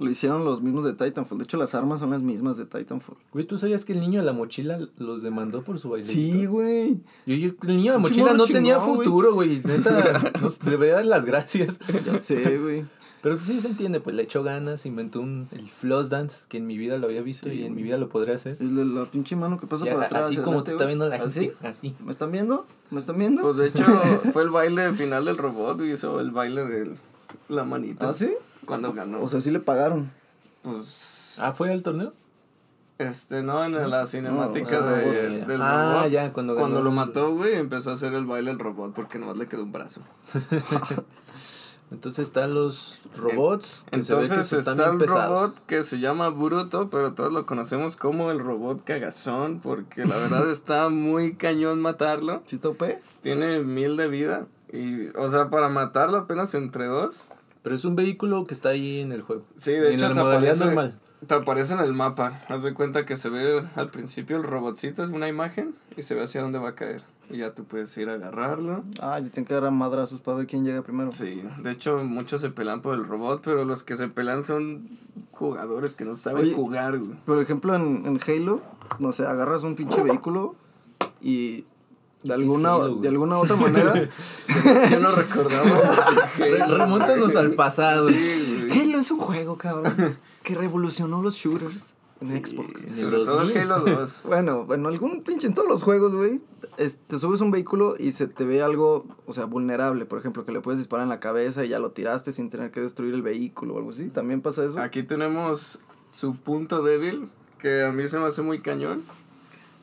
lo 0.00 0.10
hicieron 0.10 0.44
los 0.44 0.60
mismos 0.62 0.84
de 0.84 0.94
Titanfall. 0.94 1.38
De 1.38 1.44
hecho, 1.44 1.56
las 1.56 1.74
armas 1.74 2.00
son 2.00 2.10
las 2.10 2.22
mismas 2.22 2.56
de 2.56 2.64
Titanfall. 2.64 3.16
Güey, 3.32 3.44
¿tú 3.44 3.58
sabías 3.58 3.84
que 3.84 3.92
el 3.92 4.00
niño 4.00 4.20
de 4.20 4.26
la 4.26 4.32
mochila 4.32 4.78
los 4.98 5.22
demandó 5.22 5.62
por 5.62 5.78
su 5.78 5.90
baile? 5.90 6.06
Sí, 6.06 6.46
güey. 6.46 7.00
Yo, 7.26 7.34
yo- 7.36 7.50
el 7.62 7.68
niño 7.76 7.92
de 7.92 7.98
la 7.98 7.98
mochila 7.98 8.32
no 8.34 8.46
tenía 8.46 8.78
güey. 8.78 8.96
futuro, 8.96 9.34
güey. 9.34 9.60
Neta, 9.64 10.32
nos 10.42 10.58
debería 10.60 10.94
dar 10.96 11.06
las 11.06 11.24
gracias. 11.24 11.78
Ya 12.04 12.18
sé, 12.18 12.58
güey. 12.58 12.84
Pero 13.22 13.36
pues, 13.36 13.48
sí 13.48 13.60
se 13.60 13.68
entiende, 13.68 14.00
pues 14.00 14.16
le 14.16 14.22
echó 14.22 14.42
ganas, 14.42 14.86
inventó 14.86 15.20
un, 15.20 15.46
el 15.52 15.68
floss 15.68 16.08
dance, 16.08 16.44
que 16.48 16.56
en 16.56 16.66
mi 16.66 16.78
vida 16.78 16.96
lo 16.96 17.06
había 17.06 17.20
visto 17.20 17.50
Sí, 17.50 17.56
y 17.56 17.64
en 17.64 17.74
mi 17.74 17.82
vida 17.82 17.98
lo 17.98 18.08
podré 18.08 18.32
hacer. 18.32 18.52
Es 18.52 18.62
la, 18.72 18.82
la 18.82 19.04
pinche 19.04 19.36
mano 19.36 19.60
que 19.60 19.66
pasa 19.66 19.84
Sí, 19.84 19.90
por 19.90 20.02
atrás. 20.02 20.24
así 20.28 20.36
como 20.36 20.60
adelante, 20.60 20.70
te 20.70 20.74
está 20.76 20.86
viendo 20.86 21.06
la 21.06 21.16
¿Así? 21.16 21.40
gente. 21.40 21.68
Así. 21.68 21.94
¿Me 22.02 22.12
están 22.12 22.32
viendo? 22.32 22.64
¿Me 22.90 22.98
están 22.98 23.18
viendo? 23.18 23.42
Pues 23.42 23.56
de 23.58 23.66
hecho 23.68 23.84
fue 24.32 24.42
el 24.44 24.48
baile 24.48 24.94
final 24.94 25.26
del 25.26 25.36
robot 25.36 25.82
y 25.82 25.92
hizo 25.92 26.18
el 26.20 26.30
baile 26.30 26.64
de 26.64 26.92
la 27.50 27.64
manita. 27.64 28.08
¿Ah, 28.08 28.14
sí? 28.14 28.30
Cuando 28.66 28.92
ganó. 28.92 29.20
O 29.22 29.28
sea, 29.28 29.40
sí 29.40 29.50
le 29.50 29.60
pagaron. 29.60 30.10
pues... 30.62 31.36
Ah, 31.40 31.52
¿fue 31.52 31.72
al 31.72 31.82
torneo? 31.82 32.12
Este, 32.98 33.42
no, 33.42 33.64
en 33.64 33.88
la 33.90 34.04
cinemática 34.06 34.80
No, 34.80 34.86
de, 34.88 34.94
ah, 35.04 35.38
ya. 35.40 35.46
del 35.46 35.62
Ah, 35.62 35.92
robot. 36.00 36.10
ya, 36.10 36.32
cuando 36.34 36.54
ganó 36.54 36.82
lo 36.82 36.90
el- 36.90 36.94
mató, 36.96 37.34
güey, 37.34 37.54
empezó 37.54 37.90
a 37.90 37.94
hacer 37.94 38.12
el 38.12 38.26
baile 38.26 38.50
el 38.50 38.58
robot 38.58 38.92
porque 38.94 39.18
nomás 39.18 39.38
le 39.38 39.46
quedó 39.48 39.62
un 39.62 39.72
brazo. 39.72 40.02
Entonces 41.90 42.28
están 42.28 42.54
los 42.54 43.00
robots, 43.16 43.84
que 43.90 44.02
se 44.04 44.14
ve 44.14 44.20
que 44.20 44.24
Entonces 44.26 44.46
se 44.48 44.58
está 44.58 44.72
están 44.72 44.92
el 44.92 44.98
pesados. 44.98 45.40
robot 45.40 45.66
que 45.66 45.82
se 45.82 45.98
llama 45.98 46.28
Bruto, 46.28 46.88
pero 46.88 47.14
todos 47.14 47.32
lo 47.32 47.46
conocemos 47.46 47.96
como 47.96 48.30
el 48.30 48.38
robot 48.38 48.84
cagazón 48.84 49.58
porque 49.60 50.04
la 50.04 50.16
verdad 50.16 50.48
está 50.52 50.88
muy 50.88 51.34
cañón 51.34 51.80
matarlo. 51.80 52.42
¿Sí 52.46 52.56
está 52.56 52.68
OP? 52.68 52.82
Tiene 53.22 53.58
mil 53.60 53.96
de 53.96 54.06
vida 54.06 54.46
y, 54.72 55.08
o 55.16 55.28
sea, 55.30 55.50
para 55.50 55.68
matarlo 55.68 56.18
apenas 56.18 56.54
entre 56.54 56.86
dos. 56.86 57.26
Pero 57.62 57.74
es 57.74 57.84
un 57.84 57.94
vehículo 57.96 58.46
que 58.46 58.54
está 58.54 58.70
ahí 58.70 59.00
en 59.00 59.12
el 59.12 59.22
juego. 59.22 59.42
Sí, 59.56 59.72
de 59.72 59.88
en 59.88 59.94
hecho 59.94 60.08
la 60.08 60.14
te 60.14 60.20
aparece, 60.20 60.64
normal. 60.64 60.98
te 61.26 61.34
aparece 61.34 61.74
en 61.74 61.80
el 61.80 61.92
mapa. 61.92 62.40
Haz 62.48 62.62
de 62.62 62.72
cuenta 62.74 63.04
que 63.04 63.16
se 63.16 63.28
ve 63.28 63.62
al 63.76 63.90
principio 63.90 64.36
el 64.36 64.44
robotcito, 64.44 65.02
es 65.02 65.10
una 65.10 65.28
imagen 65.28 65.74
y 65.96 66.02
se 66.02 66.14
ve 66.14 66.22
hacia 66.22 66.40
dónde 66.42 66.58
va 66.58 66.70
a 66.70 66.74
caer. 66.74 67.02
Y 67.28 67.38
ya 67.38 67.54
tú 67.54 67.64
puedes 67.64 67.96
ir 67.96 68.08
a 68.08 68.14
agarrarlo. 68.14 68.82
Ah, 69.00 69.20
se 69.22 69.30
tienen 69.30 69.46
que 69.46 69.52
agarrar 69.54 69.70
madrazos 69.72 70.20
para 70.20 70.38
ver 70.38 70.46
quién 70.48 70.64
llega 70.64 70.82
primero. 70.82 71.12
Sí, 71.12 71.42
de 71.62 71.70
hecho 71.70 71.98
muchos 71.98 72.40
se 72.40 72.50
pelean 72.50 72.80
por 72.82 72.94
el 72.94 73.06
robot, 73.06 73.42
pero 73.44 73.64
los 73.64 73.84
que 73.84 73.96
se 73.96 74.08
pelean 74.08 74.42
son 74.42 74.88
jugadores 75.30 75.94
que 75.94 76.04
no 76.04 76.16
saben 76.16 76.42
Oye. 76.44 76.54
jugar, 76.54 76.98
güey. 76.98 77.12
Por 77.24 77.40
ejemplo, 77.40 77.74
en, 77.76 78.04
en 78.06 78.18
Halo, 78.26 78.62
no 78.98 79.12
sé, 79.12 79.26
agarras 79.26 79.62
un 79.62 79.76
pinche 79.76 80.02
vehículo 80.02 80.56
y 81.20 81.66
de 82.22 82.34
alguna, 82.34 82.76
de 83.00 83.08
alguna 83.08 83.38
otra 83.38 83.56
manera. 83.56 83.94
Yo 84.90 85.00
no 85.00 85.10
recordaba. 85.10 85.64
Re- 86.38 86.66
remóntanos 86.78 87.34
al 87.36 87.52
pasado. 87.54 88.08
Sí. 88.10 88.68
Halo 88.70 88.98
es 88.98 89.10
un 89.10 89.18
juego, 89.18 89.56
cabrón, 89.56 90.16
que 90.42 90.54
revolucionó 90.54 91.22
los 91.22 91.34
shooters 91.36 91.94
en 92.20 92.44
Xbox. 92.44 92.82
Sobre 92.82 93.16
todo 93.24 93.42
el 93.42 93.48
2000. 93.54 93.58
Halo 93.58 93.80
2. 93.84 94.20
Bueno, 94.24 94.66
en 94.74 94.84
algún 94.86 95.22
pinche, 95.22 95.46
en 95.46 95.54
todos 95.54 95.68
los 95.68 95.82
juegos, 95.82 96.14
güey, 96.14 96.42
es- 96.76 96.98
te 97.06 97.18
subes 97.18 97.40
un 97.40 97.50
vehículo 97.50 97.94
y 97.98 98.12
se 98.12 98.26
te 98.26 98.44
ve 98.44 98.62
algo, 98.62 99.06
o 99.26 99.32
sea, 99.32 99.46
vulnerable. 99.46 100.04
Por 100.04 100.18
ejemplo, 100.18 100.44
que 100.44 100.52
le 100.52 100.60
puedes 100.60 100.78
disparar 100.78 101.04
en 101.04 101.08
la 101.08 101.20
cabeza 101.20 101.64
y 101.64 101.68
ya 101.70 101.78
lo 101.78 101.92
tiraste 101.92 102.32
sin 102.32 102.50
tener 102.50 102.70
que 102.70 102.80
destruir 102.80 103.14
el 103.14 103.22
vehículo 103.22 103.74
o 103.74 103.78
algo 103.78 103.90
así. 103.90 104.08
¿También 104.08 104.42
pasa 104.42 104.64
eso? 104.64 104.78
Aquí 104.80 105.02
tenemos 105.02 105.78
su 106.12 106.36
punto 106.36 106.82
débil, 106.82 107.28
que 107.58 107.82
a 107.84 107.92
mí 107.92 108.06
se 108.08 108.18
me 108.18 108.26
hace 108.26 108.42
muy 108.42 108.60
cañón. 108.60 109.00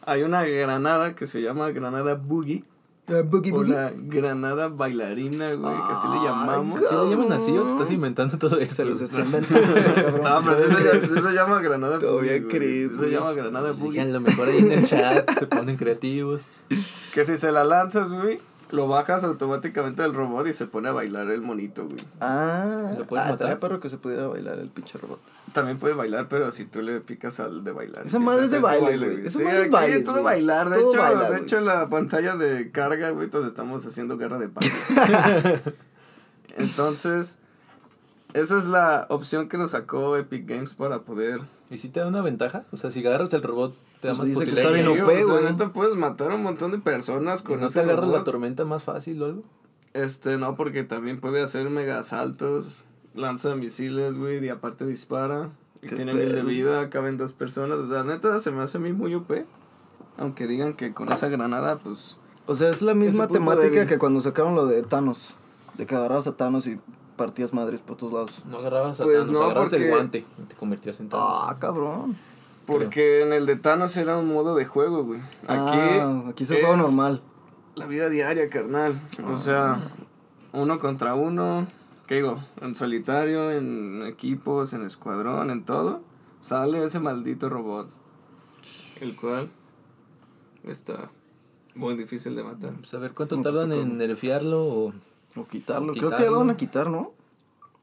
Hay 0.08 0.24
una 0.24 0.44
granada 0.46 1.14
que 1.16 1.28
se 1.28 1.42
llama 1.42 1.70
granada 1.72 2.16
boogie. 2.16 2.64
Ah, 3.10 3.22
boogie, 3.24 3.52
O 3.52 3.56
boogie. 3.58 3.74
la 3.74 3.92
granada 3.96 4.68
bailarina, 4.70 5.54
güey, 5.54 5.76
que 5.76 5.92
así 5.94 6.08
le 6.08 6.16
llamamos. 6.28 6.80
¿Sí 6.80 6.96
le 6.96 7.10
llaman 7.10 7.32
así 7.32 7.52
o 7.58 7.64
te 7.64 7.70
estás 7.70 7.92
inventando 7.92 8.38
todo 8.38 8.58
esto? 8.60 8.76
Se 8.76 8.86
los 8.86 9.02
está 9.02 9.20
inventando, 9.22 9.68
cabrón. 9.96 10.22
No, 10.24 10.40
pero 10.44 10.58
sí 10.58 10.76
se, 11.08 11.22
se 11.22 11.34
llama 11.34 11.62
granada 11.62 12.00
Todavía 12.00 12.34
boogie. 12.42 12.48
crees, 12.48 12.96
Se 12.96 13.08
llama 13.10 13.34
granada 13.34 13.68
Pues 13.68 13.80
boogie. 13.80 14.02
a 14.02 14.06
lo 14.08 14.20
mejor 14.22 14.48
ahí 14.50 14.58
en 14.60 14.72
el 14.72 14.84
chat 14.86 15.30
se 15.38 15.46
ponen 15.48 15.78
creativos. 15.78 16.48
Que 17.14 17.24
si 17.24 17.38
se 17.38 17.52
la 17.52 17.64
lanzas, 17.64 18.10
güey, 18.10 18.40
lo 18.72 18.88
bajas 18.88 19.24
automáticamente 19.24 20.02
del 20.02 20.14
robot 20.14 20.48
y 20.48 20.54
se 20.54 20.66
pone 20.68 20.90
a 20.90 20.92
bailar 20.92 21.30
el 21.30 21.42
monito, 21.42 21.86
güey. 21.86 21.98
Ah, 22.20 22.94
¿Lo 22.98 23.06
puedes 23.06 23.26
ah, 23.26 23.30
matar? 23.32 23.60
perro 23.60 23.80
que 23.80 23.90
se 23.90 23.98
pudiera 23.98 24.28
bailar 24.28 24.60
el 24.60 24.70
pinche 24.70 24.98
robot. 24.98 25.20
También 25.54 25.78
puede 25.78 25.94
bailar, 25.94 26.28
pero 26.30 26.52
si 26.52 26.66
tú 26.66 26.82
le 26.82 27.00
picas 27.02 27.40
al 27.40 27.64
de 27.64 27.72
bailar. 27.72 28.06
Esa 28.06 28.20
madre 28.20 28.46
es 28.46 28.52
de 28.52 28.60
bailes, 28.60 29.00
güey. 29.00 29.26
Esa 29.28 29.38
Sí, 29.40 29.44
madre 29.46 29.62
es 29.62 29.98
es 29.98 30.04
todo 30.04 30.14
güey. 30.16 30.24
bailar. 30.24 30.70
De 30.70 30.76
Todo 30.78 30.92
hecho, 30.92 31.02
baila, 31.02 31.22
de 31.22 31.28
güey. 31.30 31.42
hecho, 31.42 31.58
en 31.58 31.66
la 31.66 31.90
pantalla 31.90 32.36
de 32.36 32.72
carga, 32.72 33.10
güey, 33.12 33.30
todos 33.30 33.46
estamos 33.48 33.86
haciendo 33.86 34.18
guerra 34.18 34.38
de 34.38 34.50
pan. 34.50 34.64
Entonces, 36.58 37.38
esa 38.34 38.58
es 38.58 38.66
la 38.66 39.06
opción 39.10 39.48
que 39.50 39.58
nos 39.58 39.72
sacó 39.72 40.18
Epic 40.18 40.48
Games 40.48 40.74
para 40.74 41.00
poder. 41.00 41.42
¿Y 41.70 41.78
si 41.78 41.90
te 41.90 42.00
da 42.00 42.08
una 42.08 42.22
ventaja? 42.22 42.64
O 42.72 42.78
sea, 42.78 42.92
si 42.92 43.06
agarras 43.06 43.34
el 43.34 43.44
robot, 43.44 43.76
te 44.00 44.10
Pues 44.10 44.24
dice 44.24 44.44
que 44.44 44.50
está 44.50 44.72
bien 44.72 44.88
OP, 44.88 45.02
o 45.02 45.10
sea, 45.10 45.24
güey. 45.26 45.44
neta 45.46 45.74
puedes 45.74 45.96
matar 45.96 46.32
a 46.32 46.36
un 46.36 46.44
montón 46.44 46.72
de 46.72 46.78
personas 46.80 47.42
¿Y 47.42 47.44
con 47.44 47.60
¿No 47.62 47.70
te 47.70 47.80
agarras 47.80 48.10
la 48.10 48.24
tormenta 48.24 48.66
más 48.66 48.84
fácil 48.84 49.22
o 49.22 49.26
algo? 49.26 49.42
Este, 49.94 50.38
no, 50.38 50.56
porque 50.56 50.84
también 50.84 51.20
puede 51.20 51.42
hacer 51.42 51.70
mega 51.70 52.04
saltos, 52.04 52.84
lanza 53.16 53.56
misiles, 53.56 54.16
güey, 54.18 54.44
y 54.46 54.50
aparte 54.50 54.86
dispara. 54.86 55.50
Y 55.82 55.88
tiene 55.88 56.14
mil 56.14 56.32
de 56.34 56.44
vida, 56.44 56.90
caben 56.90 57.18
dos 57.18 57.34
personas. 57.34 57.78
O 57.78 57.88
sea, 57.88 58.04
neta, 58.04 58.38
se 58.38 58.52
me 58.52 58.62
hace 58.62 58.78
a 58.78 58.82
mí 58.82 58.94
muy 58.94 59.16
OP. 59.16 59.46
Aunque 60.18 60.48
digan 60.48 60.74
que 60.74 60.94
con 60.94 61.12
esa 61.12 61.28
granada, 61.30 61.78
pues. 61.78 62.18
O 62.46 62.56
sea, 62.56 62.70
es 62.70 62.82
la 62.82 62.94
misma 62.94 63.28
temática 63.28 63.86
que 63.86 63.98
cuando 63.98 64.20
sacaron 64.20 64.56
lo 64.56 64.66
de 64.66 64.84
Thanos. 64.84 65.36
De 65.78 65.86
que 65.86 65.96
agarrabas 65.96 66.28
a 66.28 66.36
Thanos 66.36 66.66
y 66.68 66.80
partías 67.16 67.54
madres 67.54 67.82
por 67.82 67.98
todos 67.98 68.14
lados. 68.14 68.42
No 68.50 68.58
agarrabas 68.58 69.00
a 69.00 69.04
Pues 69.04 69.20
Thanos, 69.20 69.34
no, 69.34 69.44
agarrabas 69.44 69.74
el 69.74 69.90
guante 69.90 70.26
y 70.40 70.44
te 70.44 70.56
convertías 70.56 71.00
en 71.00 71.10
Thanos. 71.10 71.28
Ah, 71.30 71.56
cabrón. 71.60 72.16
Porque 72.68 73.24
en 73.24 73.32
el 73.32 73.46
de 73.46 73.56
Thanos 73.56 73.96
era 73.96 74.18
un 74.18 74.28
modo 74.28 74.54
de 74.54 74.66
juego, 74.66 75.06
güey. 75.06 75.22
Aquí. 75.48 75.80
Ah, 75.80 76.24
aquí 76.30 76.44
es 76.44 76.52
el 76.52 76.60
juego 76.60 76.76
normal. 76.76 77.22
La 77.76 77.88
vida 77.88 78.10
diaria, 78.10 78.50
carnal. 78.50 79.00
O 79.26 79.38
sea, 79.38 79.90
uno 80.52 80.78
contra 80.78 81.16
uno. 81.16 81.68
¿Qué 82.08 82.16
digo? 82.16 82.44
En 82.62 82.76
solitario, 82.76 83.52
en 83.52 84.04
equipos, 84.06 84.74
en 84.74 84.86
escuadrón, 84.86 85.50
en 85.50 85.64
todo. 85.64 86.02
Sale 86.42 86.84
ese 86.84 87.00
maldito 87.00 87.50
robot. 87.50 87.90
El 89.00 89.16
cual 89.16 89.50
está 90.64 91.10
muy 91.74 91.96
difícil 91.96 92.36
de 92.36 92.44
matar. 92.44 92.74
Pues 92.74 92.94
a 92.94 92.98
ver 92.98 93.14
cuánto 93.14 93.38
No, 93.38 93.44
pues, 93.44 93.54
tardan 93.54 93.72
en 93.72 93.98
nerfearlo 93.98 94.66
o... 94.66 94.94
O 95.36 95.48
quitarlo. 95.48 95.94
O 95.94 95.96
Creo 95.96 96.10
que 96.10 96.24
ya 96.24 96.32
lo 96.32 96.40
van 96.40 96.50
a 96.50 96.58
quitar, 96.58 96.90
¿no? 96.90 97.14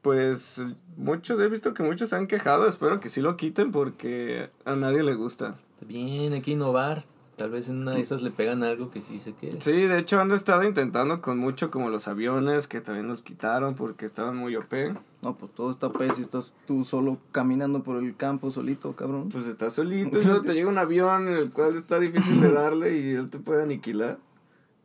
Pues 0.01 0.61
muchos, 0.97 1.39
he 1.39 1.47
visto 1.47 1.73
que 1.73 1.83
muchos 1.83 2.09
se 2.09 2.15
han 2.15 2.27
quejado. 2.27 2.67
Espero 2.67 2.99
que 2.99 3.09
sí 3.09 3.21
lo 3.21 3.35
quiten 3.35 3.71
porque 3.71 4.49
a 4.65 4.75
nadie 4.75 5.03
le 5.03 5.15
gusta. 5.15 5.57
Bien, 5.81 6.33
hay 6.33 6.41
que 6.41 6.51
innovar. 6.51 7.03
Tal 7.35 7.49
vez 7.49 7.67
en 7.67 7.81
una 7.81 7.91
de 7.91 7.99
esas 7.99 8.21
le 8.21 8.31
pegan 8.31 8.63
algo 8.63 8.91
que 8.91 9.01
sí 9.01 9.19
se 9.19 9.33
quede. 9.33 9.59
Sí, 9.59 9.73
de 9.73 9.99
hecho 9.99 10.21
han 10.21 10.31
estado 10.31 10.63
intentando 10.63 11.21
con 11.21 11.37
mucho 11.37 11.69
como 11.69 11.89
los 11.89 12.07
aviones 12.07 12.69
que 12.69 12.79
también 12.79 13.07
los 13.07 13.21
quitaron 13.21 13.75
porque 13.75 14.05
estaban 14.05 14.37
muy 14.37 14.55
OP. 14.55 14.73
No, 15.21 15.35
pues 15.35 15.51
todo 15.51 15.69
está 15.69 15.91
pez 15.91 16.17
y 16.17 16.21
estás 16.21 16.53
tú 16.65 16.85
solo 16.85 17.17
caminando 17.33 17.83
por 17.83 18.01
el 18.01 18.15
campo 18.15 18.51
solito, 18.51 18.95
cabrón. 18.95 19.27
Pues 19.29 19.47
estás 19.47 19.73
solito 19.73 20.19
y 20.21 20.23
luego 20.23 20.43
te 20.43 20.53
llega 20.53 20.69
un 20.69 20.77
avión 20.77 21.27
en 21.27 21.35
el 21.35 21.51
cual 21.51 21.75
está 21.75 21.99
difícil 21.99 22.39
de 22.39 22.53
darle 22.53 22.97
y 22.97 23.11
él 23.11 23.29
te 23.29 23.39
puede 23.39 23.63
aniquilar. 23.63 24.17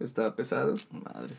Está 0.01 0.35
pesado. 0.35 0.75
Madre. 0.91 1.37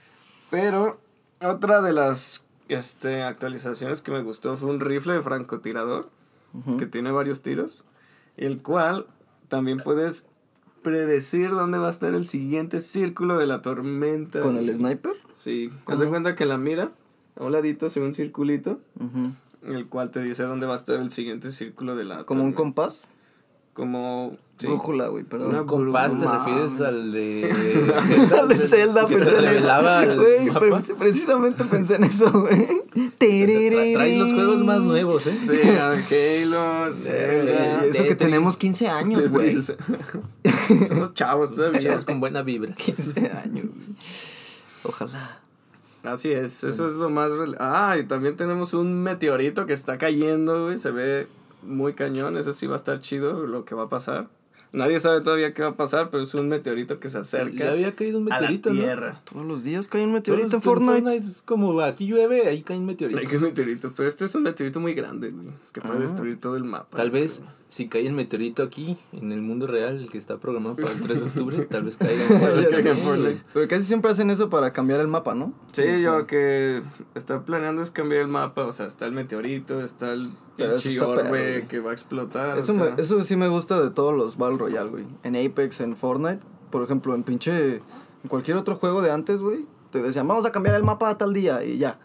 Pero 0.50 0.98
otra 1.42 1.82
de 1.82 1.92
las 1.92 2.46
este, 2.76 3.24
actualizaciones 3.24 4.02
que 4.02 4.12
me 4.12 4.22
gustó 4.22 4.56
fue 4.58 4.70
un 4.70 4.80
rifle 4.80 5.14
de 5.14 5.22
francotirador 5.22 6.10
que 6.78 6.86
tiene 6.86 7.12
varios 7.12 7.42
tiros, 7.42 7.84
el 8.36 8.62
cual 8.62 9.08
también 9.48 9.78
puedes 9.78 10.28
predecir 10.82 11.52
dónde 11.52 11.78
va 11.78 11.88
a 11.88 11.92
estar 11.92 12.14
el 12.14 12.28
siguiente 12.28 12.80
círculo 12.80 13.38
de 13.38 13.48
la 13.48 13.62
tormenta. 13.62 14.42
¿Con 14.42 14.58
el 14.58 14.76
sniper? 14.76 15.14
Sí. 15.34 15.70
Haz 15.86 16.00
de 16.00 16.08
cuenta 16.08 16.36
que 16.36 16.46
la 16.46 16.58
mira, 16.58 16.92
a 17.40 17.44
un 17.44 17.52
ladito 17.54 17.90
se 17.90 18.00
ve 18.00 18.08
un 18.08 18.14
circulito, 18.14 18.80
Ujú. 19.00 19.74
el 19.74 19.88
cual 19.88 20.12
te 20.12 20.22
dice 20.22 20.44
dónde 20.44 20.66
va 20.66 20.74
a 20.74 20.76
estar 20.76 21.00
el 21.00 21.12
siguiente 21.12 21.52
círculo 21.52 21.96
de 21.96 22.04
la 22.04 22.26
¿Como 22.26 22.44
un 22.44 22.54
compás? 22.54 23.08
Como... 23.74 24.36
sí. 24.60 24.68
Brújula, 24.68 25.08
güey, 25.08 25.24
perdón. 25.24 25.50
Una 25.52 25.62
Un 25.62 25.68
compás 25.68 26.18
te 26.18 26.26
refieres 26.28 26.82
al 26.82 27.12
de 27.14 27.52
Al 28.40 28.48
de 28.50 28.56
Zelda, 28.58 29.08
que 29.08 29.18
pensé 29.18 29.38
en 29.38 29.46
eso. 29.46 29.72
Güey, 30.18 30.50
pre- 30.50 30.94
precisamente 30.96 31.64
pensé 31.64 31.96
en 31.96 32.04
eso, 32.04 32.32
güey. 32.32 32.68
Tra- 33.20 33.94
Traes 33.94 34.20
los 34.20 34.34
juegos 34.34 34.64
más 34.66 34.82
nuevos, 34.82 35.26
¿eh? 35.28 35.38
Sí, 35.42 35.54
Halo, 35.64 36.94
Zelda, 36.96 37.86
Eso 37.86 38.04
que 38.04 38.16
tenemos 38.16 38.58
15 38.58 38.88
años, 38.90 39.30
güey. 39.30 39.58
Somos 40.88 41.14
chavos 41.14 41.52
todavía. 41.52 41.80
Chavos 41.82 42.06
con 42.06 42.20
buena 42.20 42.42
vibra. 42.42 42.74
15 42.74 43.20
años, 43.30 43.66
güey. 43.66 43.96
Ojalá. 44.84 45.40
Así 46.04 46.32
es, 46.32 46.64
eso 46.64 46.88
es 46.88 46.94
lo 46.96 47.12
más... 47.12 47.32
Ah, 47.60 47.96
y 48.00 48.06
también 48.06 48.36
tenemos 48.36 48.74
un 48.74 49.04
meteorito 49.04 49.68
que 49.68 49.74
está 49.74 50.00
cayendo, 50.00 50.66
güey, 50.66 50.78
se 50.78 50.90
ve 50.90 51.28
muy 51.64 51.94
cañón, 51.94 52.38
eso 52.38 52.54
sí 52.54 52.68
va 52.68 52.74
a 52.74 52.78
estar 52.78 53.00
chido 53.00 53.46
lo 53.48 53.66
que 53.66 53.76
va 53.76 53.84
a 53.84 53.90
pasar. 53.90 54.28
Nadie 54.74 55.02
sabe 55.02 55.20
todavía 55.20 55.54
qué 55.54 55.64
va 55.64 55.70
a 55.70 55.76
pasar, 55.76 56.10
pero 56.12 56.24
es 56.24 56.34
un 56.34 56.48
meteorito 56.48 56.98
que 56.98 57.10
se 57.10 57.18
acerca 57.18 57.66
Ya 57.66 57.72
había 57.72 57.94
caído 57.94 58.20
un 58.20 58.32
a 58.32 58.36
la 58.36 58.42
meteorito, 58.42 58.72
¿no? 58.74 58.80
Tierra. 58.82 59.22
Todos 59.30 59.46
los 59.46 59.64
días 59.66 59.90
cae 59.90 60.02
un 60.06 60.12
Todos 60.12 60.20
meteorito 60.38 60.48
en 60.48 60.52
los- 60.54 60.64
Fortnite. 60.64 61.18
Es 61.28 61.42
como 61.42 61.82
aquí 61.82 62.08
llueve, 62.08 62.48
ahí 62.48 62.62
caen 62.62 62.86
meteoritos. 62.86 63.20
Hay 63.22 63.28
que 63.28 63.38
meteorito, 63.38 63.92
pero 63.98 64.08
este 64.08 64.24
es 64.24 64.34
un 64.34 64.44
meteorito 64.44 64.80
muy 64.80 64.94
grande, 64.94 65.32
güey, 65.32 65.48
que 65.74 65.82
puede 65.82 65.98
Ah. 65.98 66.02
destruir 66.02 66.40
todo 66.40 66.56
el 66.56 66.64
mapa. 66.64 66.96
Tal 66.96 67.12
vez 67.12 67.40
creo. 67.40 67.52
si 67.68 67.90
cae 67.90 68.08
el 68.08 68.14
meteorito 68.14 68.64
aquí, 68.64 68.98
en 69.12 69.34
el 69.34 69.42
mundo 69.42 69.68
real, 69.68 69.98
el 69.98 70.10
que 70.10 70.18
está 70.18 70.38
programado 70.38 70.78
para 70.78 70.92
el 70.94 71.02
3 71.02 71.20
de 71.20 71.26
octubre, 71.26 71.58
tal 71.70 71.84
vez 71.84 71.98
caiga 71.98 72.26
Tal 72.40 72.56
vez 72.56 72.66
en 72.68 72.72
caiga 72.72 72.92
en 72.92 72.98
Fortnite. 73.00 73.42
Pero 73.54 73.68
casi 73.68 73.84
siempre 73.84 74.12
hacen 74.12 74.30
eso 74.30 74.50
para 74.50 74.72
cambiar 74.72 75.02
el 75.02 75.10
mapa, 75.10 75.36
¿no? 75.36 75.54
Sí, 75.74 75.84
yo 76.02 76.26
que 76.28 76.82
está 77.16 77.44
planeando 77.44 77.82
es 77.82 77.92
cambiar 77.92 78.22
el 78.22 78.28
mapa, 78.30 78.66
o 78.66 78.72
sea, 78.72 78.86
está 78.88 79.06
el 79.06 79.12
meteorito, 79.12 79.82
está 79.82 80.14
el 80.14 80.30
Pero 80.64 80.76
eso 80.76 80.90
está 80.90 81.08
orbe 81.08 81.66
que 81.68 81.80
va 81.80 81.92
a 81.92 81.94
explotar. 81.94 82.58
Eso, 82.58 82.72
o 82.74 82.76
sea, 82.76 82.94
me- 82.96 83.02
eso 83.02 83.24
sí 83.24 83.36
me 83.36 83.48
gusta 83.48 83.82
de 83.82 83.90
todos 83.92 84.16
los 84.16 84.38
Battle 84.38 84.58
Royale, 84.58 84.90
güey. 84.90 85.06
En 85.24 85.36
Apex, 85.36 85.82
en 85.82 85.96
Fortnite, 85.98 86.40
por 86.70 86.84
ejemplo, 86.84 87.16
en 87.16 87.24
pinche. 87.24 87.76
En 88.24 88.30
cualquier 88.30 88.58
otro 88.58 88.76
juego 88.76 89.02
de 89.02 89.12
antes, 89.12 89.42
güey, 89.42 89.66
te 89.90 90.02
decían, 90.02 90.28
vamos 90.28 90.46
a 90.46 90.52
cambiar 90.52 90.76
el 90.76 90.84
mapa 90.84 91.10
a 91.10 91.18
tal 91.18 91.34
día 91.34 91.64
y 91.64 91.78
ya. 91.78 92.00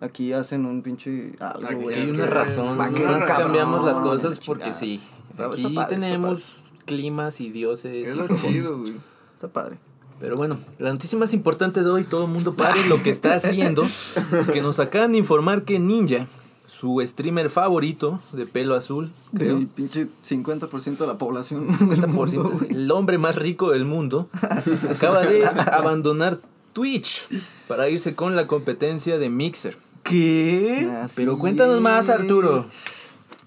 Aquí 0.00 0.32
hacen 0.32 0.64
un 0.66 0.82
pinche. 0.82 1.32
Algo, 1.40 1.66
Aquí 1.66 1.74
güey. 1.74 1.96
Hay 2.00 2.10
una 2.10 2.26
razón, 2.26 2.78
no 2.78 2.84
cabrón, 2.84 3.20
cambiamos 3.26 3.84
las 3.84 3.96
la 3.96 4.02
cosas 4.04 4.38
porque 4.44 4.72
sí. 4.72 5.00
Está- 5.30 5.46
está 5.50 5.54
Aquí 5.66 5.74
padre, 5.74 5.80
está 5.80 5.88
tenemos 5.88 6.62
climas 6.86 7.40
y 7.40 7.50
dioses 7.50 8.08
es 8.08 8.14
lo 8.14 8.28
chido, 8.28 8.78
güey. 8.78 8.94
Está 9.34 9.48
padre. 9.48 9.78
Pero 10.20 10.36
bueno, 10.36 10.58
la 10.78 10.90
noticia 10.92 11.16
más 11.18 11.32
importante 11.34 11.82
de 11.82 11.90
hoy, 11.90 12.02
todo 12.04 12.24
el 12.24 12.30
mundo 12.32 12.54
pare 12.54 12.86
lo 12.88 13.00
que 13.02 13.10
está 13.10 13.34
haciendo, 13.34 13.84
que 14.52 14.62
nos 14.62 14.80
acaban 14.80 15.12
de 15.12 15.18
informar 15.18 15.62
que 15.64 15.78
Ninja, 15.78 16.26
su 16.68 17.02
streamer 17.04 17.48
favorito 17.50 18.20
de 18.32 18.46
pelo 18.46 18.74
azul, 18.76 19.10
creo, 19.34 19.56
Del 19.56 19.66
pinche 19.66 20.06
50% 20.24 20.98
de 20.98 21.06
la 21.06 21.16
población. 21.18 21.66
del 21.66 22.02
50%, 22.02 22.06
mundo, 22.08 22.50
güey. 22.60 22.70
el 22.72 22.90
hombre 22.90 23.16
más 23.18 23.36
rico 23.36 23.70
del 23.70 23.84
mundo, 23.86 24.28
acaba 24.90 25.22
de 25.24 25.44
abandonar 25.46 26.38
Twitch 26.74 27.26
para 27.66 27.88
irse 27.88 28.14
con 28.14 28.36
la 28.36 28.46
competencia 28.46 29.18
de 29.18 29.30
Mixer. 29.30 29.76
¿Qué? 30.04 30.88
Así 31.02 31.14
Pero 31.16 31.38
cuéntanos 31.38 31.80
más. 31.80 32.08
Arturo. 32.08 32.66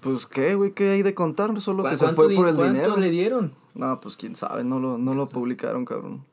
Pues 0.00 0.26
qué, 0.26 0.54
güey, 0.56 0.72
¿qué 0.72 0.90
hay 0.90 1.02
de 1.02 1.14
contar? 1.14 1.58
Solo 1.60 1.84
que 1.84 1.90
¿Cu- 1.90 1.96
se 1.96 2.04
¿Cuánto, 2.04 2.22
fue 2.22 2.34
por 2.34 2.48
el 2.48 2.54
cuánto 2.56 2.72
dinero. 2.74 2.96
le 2.96 3.10
dieron? 3.10 3.52
No, 3.74 4.00
pues 4.00 4.16
quién 4.16 4.34
sabe, 4.36 4.64
no 4.64 4.78
lo, 4.80 4.98
no 4.98 5.14
lo 5.14 5.28
publicaron, 5.28 5.84
cabrón. 5.84 6.24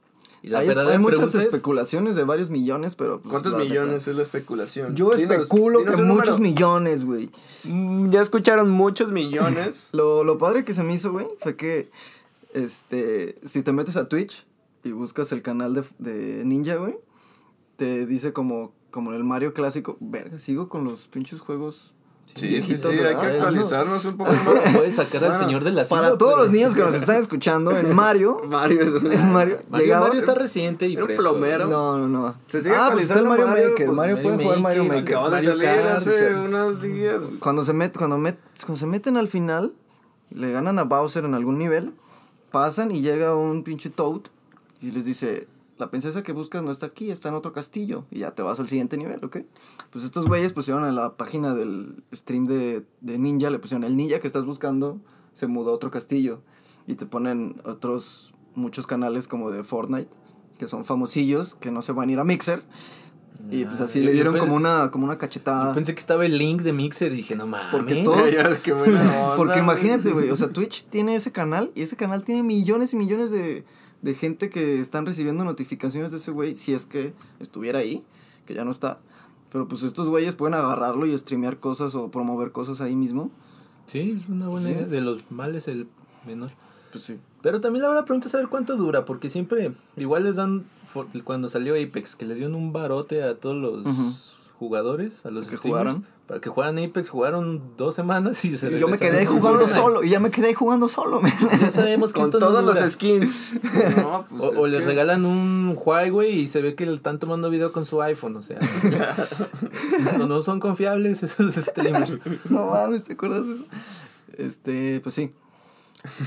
Y 0.41 0.47
la 0.49 0.59
hay, 0.59 0.67
verdadera 0.67 0.93
hay 0.93 0.99
muchas 0.99 1.35
es, 1.35 1.43
especulaciones 1.45 2.15
de 2.15 2.23
varios 2.23 2.49
millones, 2.49 2.95
pero. 2.95 3.19
pues, 3.19 3.29
¿Cuántos 3.31 3.57
millones 3.57 4.07
es 4.07 4.15
la 4.15 4.21
especulación? 4.23 4.95
Yo 4.95 5.11
Dinos- 5.11 5.21
especulo 5.33 5.79
dinos 5.79 5.95
que 5.95 6.01
muchos 6.01 6.37
número. 6.39 6.39
millones, 6.39 7.03
güey. 7.05 7.29
Mm, 7.65 8.09
Ya 8.09 8.21
escucharon 8.21 8.69
muchos 8.69 9.11
millones. 9.11 9.89
Lo, 9.93 10.23
lo 10.23 10.37
padre 10.37 10.63
que 10.63 10.73
se 10.73 10.83
me 10.83 10.93
hizo, 10.93 11.11
güey, 11.11 11.27
fue 11.39 11.55
que. 11.55 11.89
Este. 12.53 13.37
Si 13.43 13.61
te 13.63 13.71
metes 13.71 13.97
a 13.97 14.07
Twitch 14.07 14.45
y 14.83 14.91
buscas 14.91 15.31
el 15.31 15.41
canal 15.41 15.73
de, 15.73 15.83
de 15.99 16.45
Ninja, 16.45 16.75
güey, 16.75 16.97
te 17.75 18.05
dice 18.05 18.33
como. 18.33 18.73
Como 18.91 19.13
el 19.13 19.23
Mario 19.23 19.53
clásico. 19.53 19.97
Verga, 19.99 20.39
sigo 20.39 20.67
con 20.67 20.83
los 20.83 21.07
pinches 21.07 21.41
juegos. 21.41 21.93
Sí, 22.35 22.41
sí, 22.41 22.47
viejitos, 22.47 22.81
sí, 22.81 22.87
hay 22.89 22.97
¿verdad? 22.97 23.21
que 23.21 23.27
actualizarnos 23.27 24.05
un 24.05 24.17
poco 24.17 24.31
más. 24.45 24.75
puedes 24.75 24.95
sacar 24.95 25.23
al 25.23 25.29
Bueno, 25.31 25.45
señor 25.45 25.63
de 25.63 25.71
la 25.71 25.83
Para 25.85 26.17
todos 26.17 26.37
los 26.37 26.49
niños 26.51 26.73
que 26.75 26.81
nos 26.81 26.95
están 26.95 27.17
escuchando, 27.17 27.75
en 27.75 27.93
Mario. 27.95 28.41
Mario 28.47 28.81
es 28.83 29.03
En 29.03 29.31
Mario, 29.31 29.57
Mario, 29.69 29.85
llegaba. 29.85 30.05
Mario 30.07 30.19
está 30.21 30.35
reciente 30.35 30.87
y 30.87 30.95
fresco. 30.95 31.23
plomero. 31.23 31.67
No, 31.67 31.97
no, 31.97 32.07
no. 32.07 32.33
Se 32.47 32.61
sigue 32.61 32.75
ah, 32.75 32.89
pues 32.91 33.03
está 33.09 33.19
el 33.19 33.25
actualizando 33.25 33.29
Mario, 33.29 33.47
Mario, 33.47 33.69
Maker. 33.69 33.85
pues, 33.87 33.97
Mario 33.97 34.15
Mario 34.15 34.23
puede 34.23 34.43
jugar 34.43 34.59
Mario 34.59 34.83
Maker. 34.85 35.15
Acaba 35.15 35.29
de 35.41 35.45
salir 35.47 35.67
hace 35.67 36.33
unos 36.35 36.81
días. 36.81 37.23
Cuando 37.39 37.63
se, 37.63 37.73
met, 37.73 37.97
cuando, 37.97 38.17
met, 38.17 38.37
cuando 38.65 38.79
se 38.79 38.85
meten 38.85 39.17
al 39.17 39.27
final, 39.27 39.73
le 40.29 40.51
ganan 40.51 40.77
a 40.79 40.83
Bowser 40.83 41.25
en 41.25 41.33
algún 41.33 41.57
nivel, 41.57 41.93
pasan 42.51 42.91
y 42.91 43.01
llega 43.01 43.35
un 43.35 43.63
pinche 43.63 43.89
Toad 43.89 44.21
y 44.81 44.91
les 44.91 45.03
dice, 45.05 45.47
la 45.79 45.89
princesa 45.89 46.21
que 46.21 46.31
buscas 46.33 46.61
no 46.61 46.69
está 46.71 46.85
aquí, 46.87 47.09
está 47.09 47.29
en 47.29 47.35
otro 47.35 47.53
castillo. 47.53 48.05
Y 48.11 48.19
ya 48.19 48.31
te 48.35 48.43
vas 48.43 48.59
al 48.59 48.67
siguiente 48.67 48.97
nivel, 48.97 49.23
¿ok? 49.25 49.37
Pues 49.89 50.03
estos 50.03 50.27
güeyes 50.27 50.53
pusieron 50.53 50.85
en 50.85 50.95
la 50.95 51.15
página 51.17 51.55
del 51.55 52.03
stream 52.13 52.45
de, 52.45 52.85
de 53.01 53.17
Ninja, 53.17 53.49
le 53.49 53.59
pusieron, 53.59 53.83
el 53.85 53.95
ninja 53.97 54.19
que 54.19 54.27
estás 54.27 54.45
buscando 54.45 54.99
se 55.33 55.47
mudó 55.47 55.71
a 55.71 55.73
otro 55.73 55.89
castillo. 55.89 56.41
Y 56.85 56.95
te 56.95 57.05
ponen 57.05 57.61
otros, 57.65 58.33
muchos 58.55 58.85
canales 58.87 59.27
como 59.27 59.51
de 59.51 59.63
Fortnite, 59.63 60.09
que 60.57 60.67
son 60.67 60.83
famosillos, 60.85 61.55
que 61.55 61.71
no 61.71 61.81
se 61.81 61.93
van 61.93 62.09
a 62.09 62.11
ir 62.11 62.19
a 62.19 62.23
Mixer. 62.25 62.63
Y 63.51 63.63
pues 63.63 63.79
así 63.79 63.99
yo- 64.01 64.05
le 64.07 64.11
dieron 64.11 64.37
como 64.37 64.53
una, 64.55 64.91
como 64.91 65.05
una 65.05 65.17
cachetada. 65.17 65.69
Yo 65.69 65.75
pensé 65.75 65.93
que 65.93 65.99
estaba 65.99 66.25
el 66.25 66.37
link 66.37 66.61
de 66.61 66.73
Mixer 66.73 67.13
y 67.13 67.17
dije, 67.17 67.35
no 67.37 67.47
mames. 67.47 67.67
Porque 67.71 67.95
todo- 68.03 68.27
Ya 68.29 68.49
ves 68.49 68.59
qué 68.59 68.73
buena 68.73 68.99
onda, 69.23 69.35
Porque 69.37 69.59
imagínate, 69.59 70.11
güey, 70.11 70.29
o 70.29 70.35
sea, 70.35 70.49
Twitch 70.49 70.85
tiene 70.89 71.15
ese 71.15 71.31
canal 71.31 71.71
y 71.73 71.83
ese 71.83 71.95
canal 71.95 72.23
tiene 72.25 72.43
millones 72.43 72.91
y 72.93 72.97
millones 72.97 73.31
de, 73.31 73.63
de 74.01 74.13
gente 74.15 74.49
que 74.49 74.79
están 74.79 75.05
recibiendo 75.05 75.43
notificaciones 75.43 76.11
de 76.11 76.17
ese 76.17 76.31
güey 76.31 76.55
si 76.55 76.73
es 76.73 76.85
que 76.85 77.13
estuviera 77.39 77.79
ahí, 77.79 78.03
que 78.45 78.53
ya 78.53 78.63
no 78.65 78.71
está. 78.71 78.99
Pero 79.51 79.67
pues 79.67 79.83
estos 79.83 80.09
güeyes 80.09 80.35
pueden 80.35 80.53
agarrarlo 80.53 81.05
y 81.05 81.17
streamear 81.17 81.57
cosas 81.59 81.95
o 81.95 82.09
promover 82.11 82.51
cosas 82.51 82.81
ahí 82.81 82.95
mismo. 82.95 83.31
Sí, 83.87 84.15
es 84.19 84.29
una 84.29 84.47
buena 84.47 84.67
Sí. 84.67 84.73
idea. 84.73 84.85
De 84.85 85.01
los 85.01 85.29
males 85.31 85.67
el 85.67 85.87
menor. 86.25 86.51
Pues 86.91 87.03
sí. 87.03 87.17
Pero 87.41 87.59
también 87.61 87.81
la 87.83 87.89
verdad 87.89 88.05
pregunta 88.05 88.27
es 88.27 88.31
saber 88.31 88.47
cuánto 88.47 88.75
dura, 88.77 89.05
porque 89.05 89.29
siempre, 89.29 89.71
igual 89.97 90.23
les 90.23 90.35
dan, 90.35 90.65
cuando 91.23 91.49
salió 91.49 91.73
Apex, 91.75 92.15
que 92.15 92.25
les 92.25 92.37
dieron 92.37 92.55
un 92.55 92.71
barote 92.73 93.23
a 93.23 93.35
todos 93.39 93.55
los 93.55 94.51
jugadores, 94.59 95.25
a 95.25 95.31
los 95.31 95.47
Que 95.47 95.55
streamers, 95.57 95.95
jugaran. 95.95 96.18
Para 96.29 96.39
que 96.41 96.49
jugaran 96.49 96.77
Apex, 96.77 97.09
jugaron 97.09 97.75
dos 97.75 97.95
semanas 97.95 98.45
y 98.45 98.55
se 98.55 98.79
yo 98.79 98.87
me 98.87 98.99
quedé 98.99 99.25
jugando 99.25 99.67
solo, 99.67 100.03
y 100.03 100.09
ya 100.11 100.19
me 100.19 100.29
quedé 100.29 100.53
jugando 100.53 100.87
solo, 100.87 101.19
man. 101.21 101.33
Ya 101.59 101.71
sabemos 101.71 102.13
que 102.13 102.19
Con 102.19 102.25
esto 102.29 102.39
no 102.39 102.47
todos 102.49 102.63
dura. 102.65 102.79
los 102.81 102.91
skins. 102.93 103.53
No, 103.97 104.25
pues 104.29 104.41
O, 104.43 104.59
o 104.59 104.65
es 104.67 104.71
les 104.73 104.81
que- 104.83 104.89
regalan 104.89 105.25
un 105.25 105.75
Huawei 105.75 106.31
y 106.41 106.47
se 106.47 106.61
ve 106.61 106.75
que 106.75 106.85
le 106.85 106.93
están 106.93 107.17
tomando 107.17 107.49
video 107.49 107.71
con 107.71 107.85
su 107.87 107.99
iPhone, 108.03 108.35
o 108.37 108.41
sea. 108.43 108.59
no, 110.19 110.27
no 110.27 110.41
son 110.43 110.59
confiables 110.59 111.23
esos 111.23 111.55
streamers. 111.55 112.19
No 112.49 112.67
mames, 112.67 113.05
¿te 113.05 113.13
acuerdas 113.13 113.47
de 113.47 113.53
eso? 113.55 113.65
Este, 114.37 114.99
pues 115.01 115.15
sí, 115.15 115.33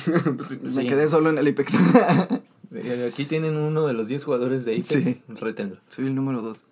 Sí. 0.04 0.10
me 0.62 0.70
Sí. 0.82 0.86
quedé 0.88 1.06
solo 1.08 1.30
en 1.30 1.38
el 1.38 1.46
Apex. 1.46 1.74
Aquí 3.08 3.24
tienen 3.24 3.56
uno 3.56 3.86
de 3.86 3.92
los 3.92 4.08
10 4.08 4.24
jugadores 4.24 4.64
de 4.64 4.72
Apex. 4.74 4.88
Sí. 4.88 5.22
Rétenlo. 5.28 5.76
Soy 5.88 6.06
el 6.06 6.14
número 6.16 6.42
dos, 6.42 6.64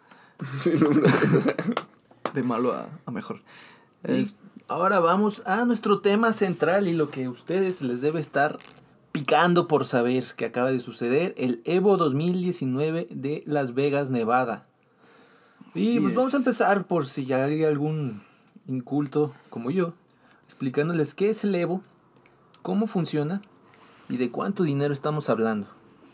Sí, 0.61 0.73
no, 0.81 0.88
no, 0.90 1.07
eso. 1.07 1.40
De 2.35 2.43
malo 2.43 2.73
a, 2.73 2.88
a 3.07 3.11
mejor. 3.11 3.43
Es- 4.03 4.37
ahora 4.69 5.01
vamos 5.01 5.43
a 5.47 5.64
nuestro 5.64 6.01
tema 6.01 6.33
central 6.33 6.88
y 6.88 6.93
lo 6.93 7.11
que 7.11 7.25
a 7.25 7.31
ustedes 7.31 7.83
les 7.83 8.01
debe 8.01 8.21
estar 8.21 8.59
picando 9.12 9.66
por 9.66 9.85
saber 9.87 10.25
que 10.37 10.45
acaba 10.45 10.71
de 10.71 10.81
suceder, 10.81 11.35
el 11.37 11.61
Evo 11.64 11.97
2019 11.97 13.09
de 13.11 13.43
Las 13.47 13.75
Vegas, 13.75 14.11
Nevada. 14.11 14.66
Y 15.75 16.01
pues 16.01 16.14
vamos 16.14 16.35
a 16.35 16.38
empezar 16.38 16.87
por 16.87 17.07
si 17.07 17.27
ya 17.27 17.45
hay 17.45 17.64
algún 17.64 18.23
inculto 18.66 19.33
como 19.51 19.71
yo, 19.71 19.95
explicándoles 20.45 21.14
qué 21.14 21.31
es 21.31 21.45
el 21.45 21.55
Evo, 21.55 21.83
cómo 22.62 22.87
funciona 22.87 23.43
¿Y 24.09 24.16
de 24.16 24.33
cuánto 24.33 24.64
dinero 24.64 24.93
estamos 24.93 25.29
hablando? 25.31 25.69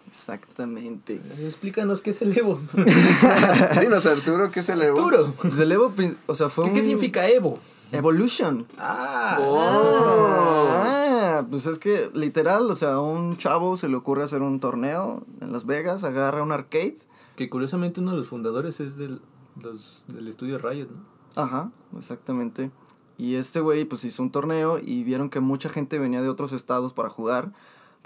Exactamente. 0.07 1.21
Explícanos 1.45 2.03
qué 2.03 2.11
es 2.11 2.23
el 2.23 2.37
Evo. 2.37 2.61
Dinos, 3.81 4.07
Arturo, 4.07 4.51
¿qué 4.51 4.61
es 4.61 4.69
el 4.69 4.83
Evo? 4.83 4.99
Arturo, 4.99 5.35
Pues 5.41 5.59
el 5.59 5.73
Evo, 5.73 5.91
prin- 5.91 6.17
o 6.27 6.35
sea, 6.35 6.49
fue 6.49 6.65
¿qué, 6.65 6.71
un... 6.71 6.77
qué 6.77 6.83
significa 6.83 7.29
Evo? 7.29 7.59
Evolution. 7.93 8.67
Ah, 8.79 9.39
Oh. 9.41 10.69
Ah, 10.71 11.47
pues 11.51 11.67
es 11.67 11.79
que 11.79 12.11
literal, 12.15 12.71
o 12.71 12.75
sea, 12.75 12.95
a 12.95 13.01
un 13.01 13.37
chavo 13.37 13.77
se 13.77 13.89
le 13.89 13.97
ocurre 13.97 14.25
hacer 14.25 14.43
un 14.43 14.59
torneo 14.61 15.23
en 15.41 15.53
Las 15.53 15.67
Vegas, 15.67 16.03
agarra 16.05 16.43
un 16.43 16.53
arcade. 16.53 16.97
que 17.37 17.49
curiosamente 17.51 18.01
uno 18.01 18.13
de 18.13 18.17
los 18.17 18.29
fundadores 18.29 18.81
es 18.81 18.97
del, 18.97 19.21
los, 19.61 20.05
del 20.09 20.27
estudio 20.29 20.59
Riot, 20.59 20.89
¿no? 20.89 21.43
Ajá, 21.43 21.71
exactamente. 21.99 22.71
Y 23.19 23.35
este 23.37 23.61
güey 23.61 23.85
pues 23.85 24.05
hizo 24.05 24.23
un 24.23 24.31
torneo 24.31 24.79
y 24.79 25.05
vieron 25.05 25.29
que 25.31 25.41
mucha 25.41 25.69
gente 25.69 25.99
venía 25.99 26.23
de 26.23 26.29
otros 26.29 26.53
estados 26.53 26.93
para 26.93 27.09
jugar, 27.11 27.53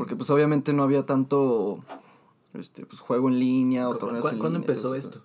porque 0.01 0.17
pues 0.17 0.31
obviamente 0.31 0.73
no 0.73 0.83
había 0.83 1.05
tanto 1.05 1.85
este 2.55 2.87
pues 2.87 3.01
juego 3.01 3.29
en 3.29 3.39
línea 3.39 3.87
o 3.87 3.93
¿Cu- 3.93 3.99
torneos 3.99 4.23
cu- 4.25 4.31
en 4.31 4.39
¿Cuándo 4.39 4.59
línea, 4.59 4.73
empezó 4.73 4.95
eso- 4.95 5.09
esto? 5.11 5.23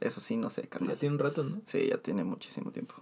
Eso 0.00 0.20
sí, 0.20 0.36
no 0.36 0.50
sé, 0.50 0.68
carnal. 0.68 0.90
Ya 0.96 1.00
tiene 1.00 1.14
un 1.14 1.18
rato, 1.18 1.44
¿no? 1.44 1.62
Sí, 1.64 1.86
ya 1.88 1.96
tiene 1.96 2.24
muchísimo 2.24 2.70
tiempo. 2.72 2.94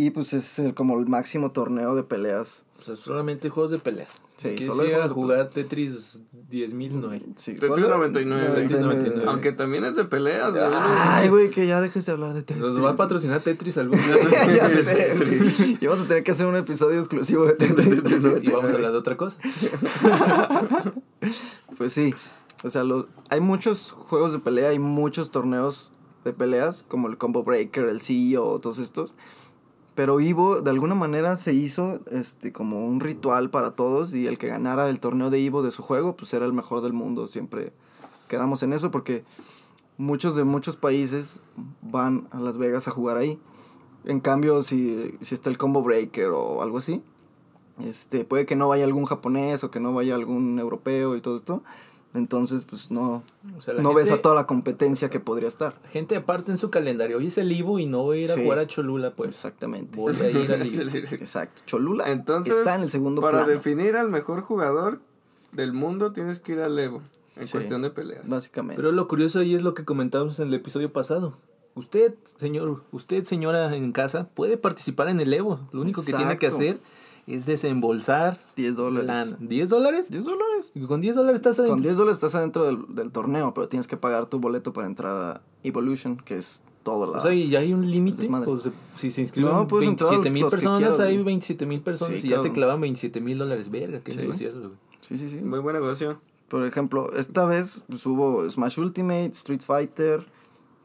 Y 0.00 0.10
pues 0.10 0.32
es 0.32 0.60
el- 0.60 0.74
como 0.74 0.96
el 1.00 1.06
máximo 1.06 1.50
torneo 1.50 1.96
de 1.96 2.04
peleas. 2.04 2.64
O 2.78 2.80
sea, 2.82 2.94
solamente 2.94 3.48
juegos 3.48 3.72
de 3.72 3.78
peleas. 3.78 4.22
Sí, 4.36 4.50
que 4.54 4.66
solo 4.66 4.84
sea 4.84 5.08
jugar 5.08 5.48
Tetris 5.50 6.22
10.000 6.48 6.92
no 7.00 7.10
hay. 7.10 7.26
Sí, 7.34 7.54
Tetris 7.54 7.68
¿cuál 7.70 7.84
era? 7.84 7.96
99. 7.96 8.46
Tetris 8.54 8.78
99. 8.78 9.24
Aunque 9.28 9.50
también 9.50 9.84
es 9.84 9.96
de 9.96 10.04
peleas. 10.04 10.52
güey. 10.52 10.62
Ay, 10.72 11.28
güey, 11.28 11.50
que 11.50 11.66
ya 11.66 11.80
dejes 11.80 12.06
de 12.06 12.12
hablar 12.12 12.34
de 12.34 12.42
Tetris. 12.44 12.64
Nos 12.64 12.80
va 12.80 12.90
a 12.90 12.96
patrocinar 12.96 13.40
Tetris 13.40 13.76
algún 13.78 13.98
día. 13.98 14.14
ya 14.56 14.68
sé. 14.68 15.76
Y 15.80 15.84
vamos 15.86 16.04
a 16.04 16.06
tener 16.06 16.22
que 16.22 16.30
hacer 16.30 16.46
un 16.46 16.54
episodio 16.54 17.00
exclusivo 17.00 17.44
de 17.46 17.54
Tetris. 17.54 17.98
y 18.42 18.50
vamos 18.52 18.70
a 18.70 18.74
hablar 18.76 18.92
de 18.92 18.98
otra 18.98 19.16
cosa. 19.16 19.38
Pues 21.76 21.92
sí. 21.92 22.14
O 22.64 22.70
sea, 22.70 22.84
lo- 22.84 23.06
hay 23.30 23.40
muchos 23.40 23.92
juegos 23.92 24.32
de 24.32 24.38
pelea, 24.38 24.70
hay 24.70 24.78
muchos 24.78 25.30
torneos 25.30 25.92
de 26.24 26.32
peleas, 26.32 26.84
como 26.88 27.08
el 27.08 27.16
Combo 27.18 27.42
Breaker, 27.44 27.88
el 27.88 28.00
CEO, 28.00 28.58
todos 28.58 28.78
estos. 28.78 29.14
Pero 29.98 30.20
Ivo, 30.20 30.60
de 30.60 30.70
alguna 30.70 30.94
manera, 30.94 31.36
se 31.36 31.52
hizo 31.54 31.98
este, 32.12 32.52
como 32.52 32.86
un 32.86 33.00
ritual 33.00 33.50
para 33.50 33.72
todos 33.72 34.14
y 34.14 34.28
el 34.28 34.38
que 34.38 34.46
ganara 34.46 34.88
el 34.88 35.00
torneo 35.00 35.28
de 35.28 35.40
Ivo 35.40 35.60
de 35.60 35.72
su 35.72 35.82
juego, 35.82 36.16
pues 36.16 36.32
era 36.34 36.46
el 36.46 36.52
mejor 36.52 36.82
del 36.82 36.92
mundo. 36.92 37.26
Siempre 37.26 37.72
quedamos 38.28 38.62
en 38.62 38.72
eso 38.72 38.92
porque 38.92 39.24
muchos 39.96 40.36
de 40.36 40.44
muchos 40.44 40.76
países 40.76 41.42
van 41.82 42.28
a 42.30 42.38
Las 42.38 42.58
Vegas 42.58 42.86
a 42.86 42.92
jugar 42.92 43.16
ahí. 43.16 43.40
En 44.04 44.20
cambio, 44.20 44.62
si, 44.62 45.16
si 45.20 45.34
está 45.34 45.50
el 45.50 45.58
Combo 45.58 45.82
Breaker 45.82 46.28
o 46.28 46.62
algo 46.62 46.78
así, 46.78 47.02
este, 47.84 48.24
puede 48.24 48.46
que 48.46 48.54
no 48.54 48.68
vaya 48.68 48.84
algún 48.84 49.04
japonés 49.04 49.64
o 49.64 49.72
que 49.72 49.80
no 49.80 49.92
vaya 49.92 50.14
algún 50.14 50.60
europeo 50.60 51.16
y 51.16 51.20
todo 51.20 51.34
esto. 51.34 51.64
Entonces, 52.14 52.64
pues 52.64 52.90
no, 52.90 53.22
O 53.56 53.60
sea, 53.60 53.74
la 53.74 53.82
no 53.82 53.92
ves 53.92 54.10
a 54.10 54.22
toda 54.22 54.34
la 54.34 54.46
competencia 54.46 55.10
que 55.10 55.20
podría 55.20 55.46
estar. 55.46 55.74
Gente 55.90 56.16
aparte 56.16 56.50
en 56.50 56.56
su 56.58 56.70
calendario. 56.70 57.18
Hoy 57.18 57.26
es 57.26 57.36
el 57.38 57.52
Ivo 57.52 57.78
y 57.78 57.86
no 57.86 58.02
voy 58.02 58.18
a 58.18 58.20
ir 58.22 58.32
a 58.32 58.36
jugar 58.42 58.58
a 58.60 58.66
Cholula, 58.66 59.14
pues. 59.14 59.28
Exactamente. 59.34 59.96
Voy 59.96 60.16
a 60.16 60.30
ir 60.30 60.50
al 60.52 60.66
Ivo. 60.74 60.82
Exacto. 60.92 61.62
Cholula 61.66 62.10
Entonces, 62.10 62.56
está 62.56 62.74
en 62.76 62.82
el 62.82 62.90
segundo 62.90 63.20
para 63.20 63.38
plano, 63.38 63.52
definir 63.52 63.96
al 63.96 64.08
mejor 64.08 64.40
jugador 64.40 65.00
del 65.52 65.72
mundo 65.72 66.12
tienes 66.12 66.40
que 66.40 66.52
ir 66.52 66.60
al 66.60 66.78
Evo. 66.78 67.02
En 67.36 67.44
Sí. 67.46 67.52
cuestión 67.52 67.82
de 67.82 67.90
peleas. 67.90 68.28
básicamente. 68.28 68.82
Pero 68.82 68.90
lo 68.92 69.06
curioso 69.06 69.38
ahí 69.40 69.54
es 69.54 69.62
lo 69.62 69.74
que 69.74 69.84
comentábamos 69.84 70.40
en 70.40 70.48
el 70.48 70.54
episodio 70.54 70.92
pasado. 70.92 71.36
Usted, 71.74 72.14
señor, 72.40 72.82
usted, 72.90 73.22
señora 73.22 73.76
en 73.76 73.92
casa, 73.92 74.28
puede 74.34 74.56
participar 74.56 75.08
en 75.08 75.20
el 75.20 75.32
Evo. 75.32 75.60
Lo 75.70 75.82
único 75.82 76.02
que 76.04 76.12
tiene 76.12 76.36
que 76.36 76.48
hacer 76.48 76.80
es 77.28 77.46
desembolsar 77.46 78.38
10 78.56 78.76
dólares. 78.76 79.06
lana. 79.06 79.38
¿10 79.40 79.66
dólares? 79.68 80.10
10 80.10 80.24
dólares. 80.24 80.72
Y 80.74 80.80
con 80.86 81.00
10 81.00 81.16
dólares 81.16 81.36
estás 81.38 81.58
adentro. 81.58 81.76
Con 81.76 81.82
10 81.82 81.96
dólares 81.96 82.16
estás 82.16 82.34
adentro 82.34 82.64
del, 82.64 82.94
del 82.94 83.10
torneo, 83.10 83.52
pero 83.54 83.68
tienes 83.68 83.86
que 83.86 83.96
pagar 83.96 84.26
tu 84.26 84.38
boleto 84.40 84.72
para 84.72 84.86
entrar 84.86 85.14
a 85.36 85.42
Evolution, 85.62 86.16
que 86.16 86.36
es 86.38 86.62
todo 86.82 87.10
la... 87.10 87.18
O 87.18 87.20
sea, 87.20 87.32
y 87.34 87.48
ya 87.50 87.58
hay 87.60 87.72
un 87.72 87.90
límite. 87.90 88.28
o 88.30 88.56
sea, 88.56 88.72
si 88.94 89.10
se 89.10 89.20
inscriben 89.20 89.52
No, 89.52 89.68
puedes 89.68 89.88
entrar 89.88 90.10
27 90.10 90.30
mil 90.30 90.46
personas, 90.48 90.78
quieras, 90.78 91.00
hay 91.00 91.14
güey. 91.14 91.24
27 91.24 91.66
mil 91.66 91.80
personas 91.80 92.20
Sí, 92.20 92.26
y 92.26 92.30
ya 92.30 92.38
se 92.40 92.50
clavan 92.52 92.80
27 92.80 93.20
mil 93.20 93.38
dólares. 93.38 93.70
Verga, 93.70 94.00
qué 94.00 94.12
Sí. 94.12 94.18
negociazo, 94.18 94.60
güey. 94.60 94.72
sí, 95.02 95.18
sí, 95.18 95.28
sí. 95.28 95.38
Muy 95.38 95.58
buen 95.58 95.74
negocio. 95.74 96.20
Por 96.48 96.64
ejemplo, 96.64 97.12
esta 97.14 97.44
vez 97.44 97.84
pues, 97.88 98.06
hubo 98.06 98.48
Smash 98.50 98.78
Ultimate, 98.78 99.26
Street 99.32 99.60
Fighter, 99.60 100.24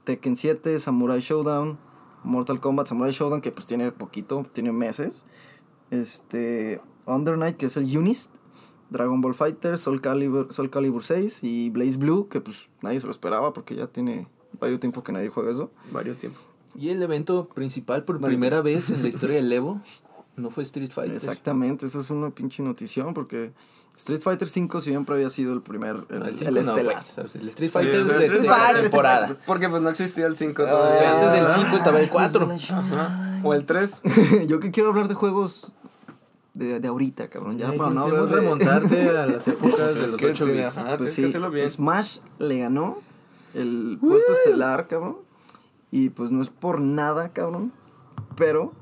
Tekken 0.03 0.35
7, 0.35 0.77
Samurai 0.79 1.21
Showdown, 1.21 1.77
Mortal 2.25 2.59
Kombat, 2.59 2.87
Samurai 2.87 3.13
Showdown, 3.13 3.39
que 3.39 3.51
pues 3.53 3.65
tiene 3.65 3.93
poquito, 3.93 4.45
tiene 4.51 4.73
meses. 4.73 5.25
Este, 5.91 6.81
Under 7.05 7.37
Night, 7.37 7.57
que 7.57 7.67
es 7.67 7.77
el 7.77 7.97
Unist, 7.97 8.31
Dragon 8.89 9.21
Ball 9.21 9.33
Fighter, 9.33 9.77
Soul 9.77 10.01
Calibur, 10.01 10.53
Soul 10.53 10.69
Calibur 10.69 11.03
6 11.03 11.39
y 11.43 11.69
Blaze 11.69 11.97
Blue, 11.97 12.27
que 12.29 12.41
pues 12.41 12.69
nadie 12.81 12.99
se 12.99 13.07
lo 13.07 13.11
esperaba 13.11 13.53
porque 13.53 13.75
ya 13.75 13.87
tiene 13.87 14.27
varios 14.59 14.79
tiempo 14.79 15.03
que 15.03 15.11
nadie 15.11 15.29
juega 15.29 15.51
eso. 15.51 15.71
Varios 15.91 16.17
tiempos. 16.17 16.41
Y 16.75 16.89
el 16.89 17.01
evento 17.01 17.45
principal 17.45 18.03
por 18.03 18.19
primera 18.19 18.61
vez 18.61 18.89
en 18.89 19.01
la 19.01 19.09
historia 19.09 19.35
del 19.35 19.51
Evo 19.51 19.81
no 20.35 20.49
fue 20.49 20.63
Street 20.63 20.91
Fighter. 20.91 21.15
Exactamente, 21.15 21.85
eso 21.85 21.99
es 21.99 22.09
una 22.09 22.31
pinche 22.31 22.63
notición 22.63 23.13
porque 23.13 23.51
Street 23.95 24.19
Fighter 24.21 24.49
5 24.49 24.81
siempre 24.81 25.15
había 25.15 25.29
sido 25.29 25.53
el 25.53 25.61
primer, 25.61 25.97
el, 26.09 26.21
El, 26.21 26.27
el 26.29 26.35
cinco 26.35 26.51
no, 26.51 26.59
estelar. 26.59 27.01
¿sabes? 27.03 27.35
El 27.35 27.47
Street 27.49 27.69
Fighter 27.71 28.05
sea, 28.05 28.17
de, 28.17 28.25
Street 28.25 28.41
de 28.41 28.47
Fighter, 28.49 28.81
temporada. 28.83 29.35
Porque 29.45 29.69
pues 29.69 29.81
no 29.81 29.89
existía 29.89 30.25
el 30.25 30.35
5 30.35 30.63
Ah, 30.65 30.69
todavía. 30.69 31.13
antes 31.13 31.31
del 31.55 31.63
5 31.65 31.77
estaba 31.77 31.99
el 32.01 32.09
4. 32.09 32.49
Ajá. 32.71 33.39
O 33.43 33.53
el 33.53 33.65
3. 33.65 34.01
Yo 34.47 34.59
que 34.59 34.71
quiero 34.71 34.89
hablar 34.89 35.07
de 35.07 35.13
juegos 35.13 35.73
de, 36.53 36.79
de 36.79 36.87
ahorita, 36.87 37.27
cabrón. 37.27 37.57
Ya 37.57 37.69
Ay, 37.69 37.77
para 37.77 37.91
no 37.91 38.03
hablar 38.03 38.25
de... 38.27 38.35
remontarte 38.35 39.09
a 39.17 39.25
las 39.27 39.47
épocas 39.47 39.95
de 39.95 40.03
Es 40.03 40.09
los 40.11 40.19
que 40.19 40.25
8 40.27 40.45
tiene- 40.45 40.63
bits. 40.63 40.81
Pues 40.97 41.13
sí, 41.13 41.31
bien. 41.51 41.69
Smash 41.69 42.17
le 42.39 42.59
ganó 42.59 42.97
el 43.53 43.99
puesto 44.01 44.33
estelar, 44.33 44.87
cabrón. 44.87 45.17
Y 45.91 46.09
pues 46.09 46.31
no 46.31 46.41
es 46.41 46.49
por 46.49 46.81
nada, 46.81 47.29
cabrón. 47.29 47.71
Pero 48.35 48.73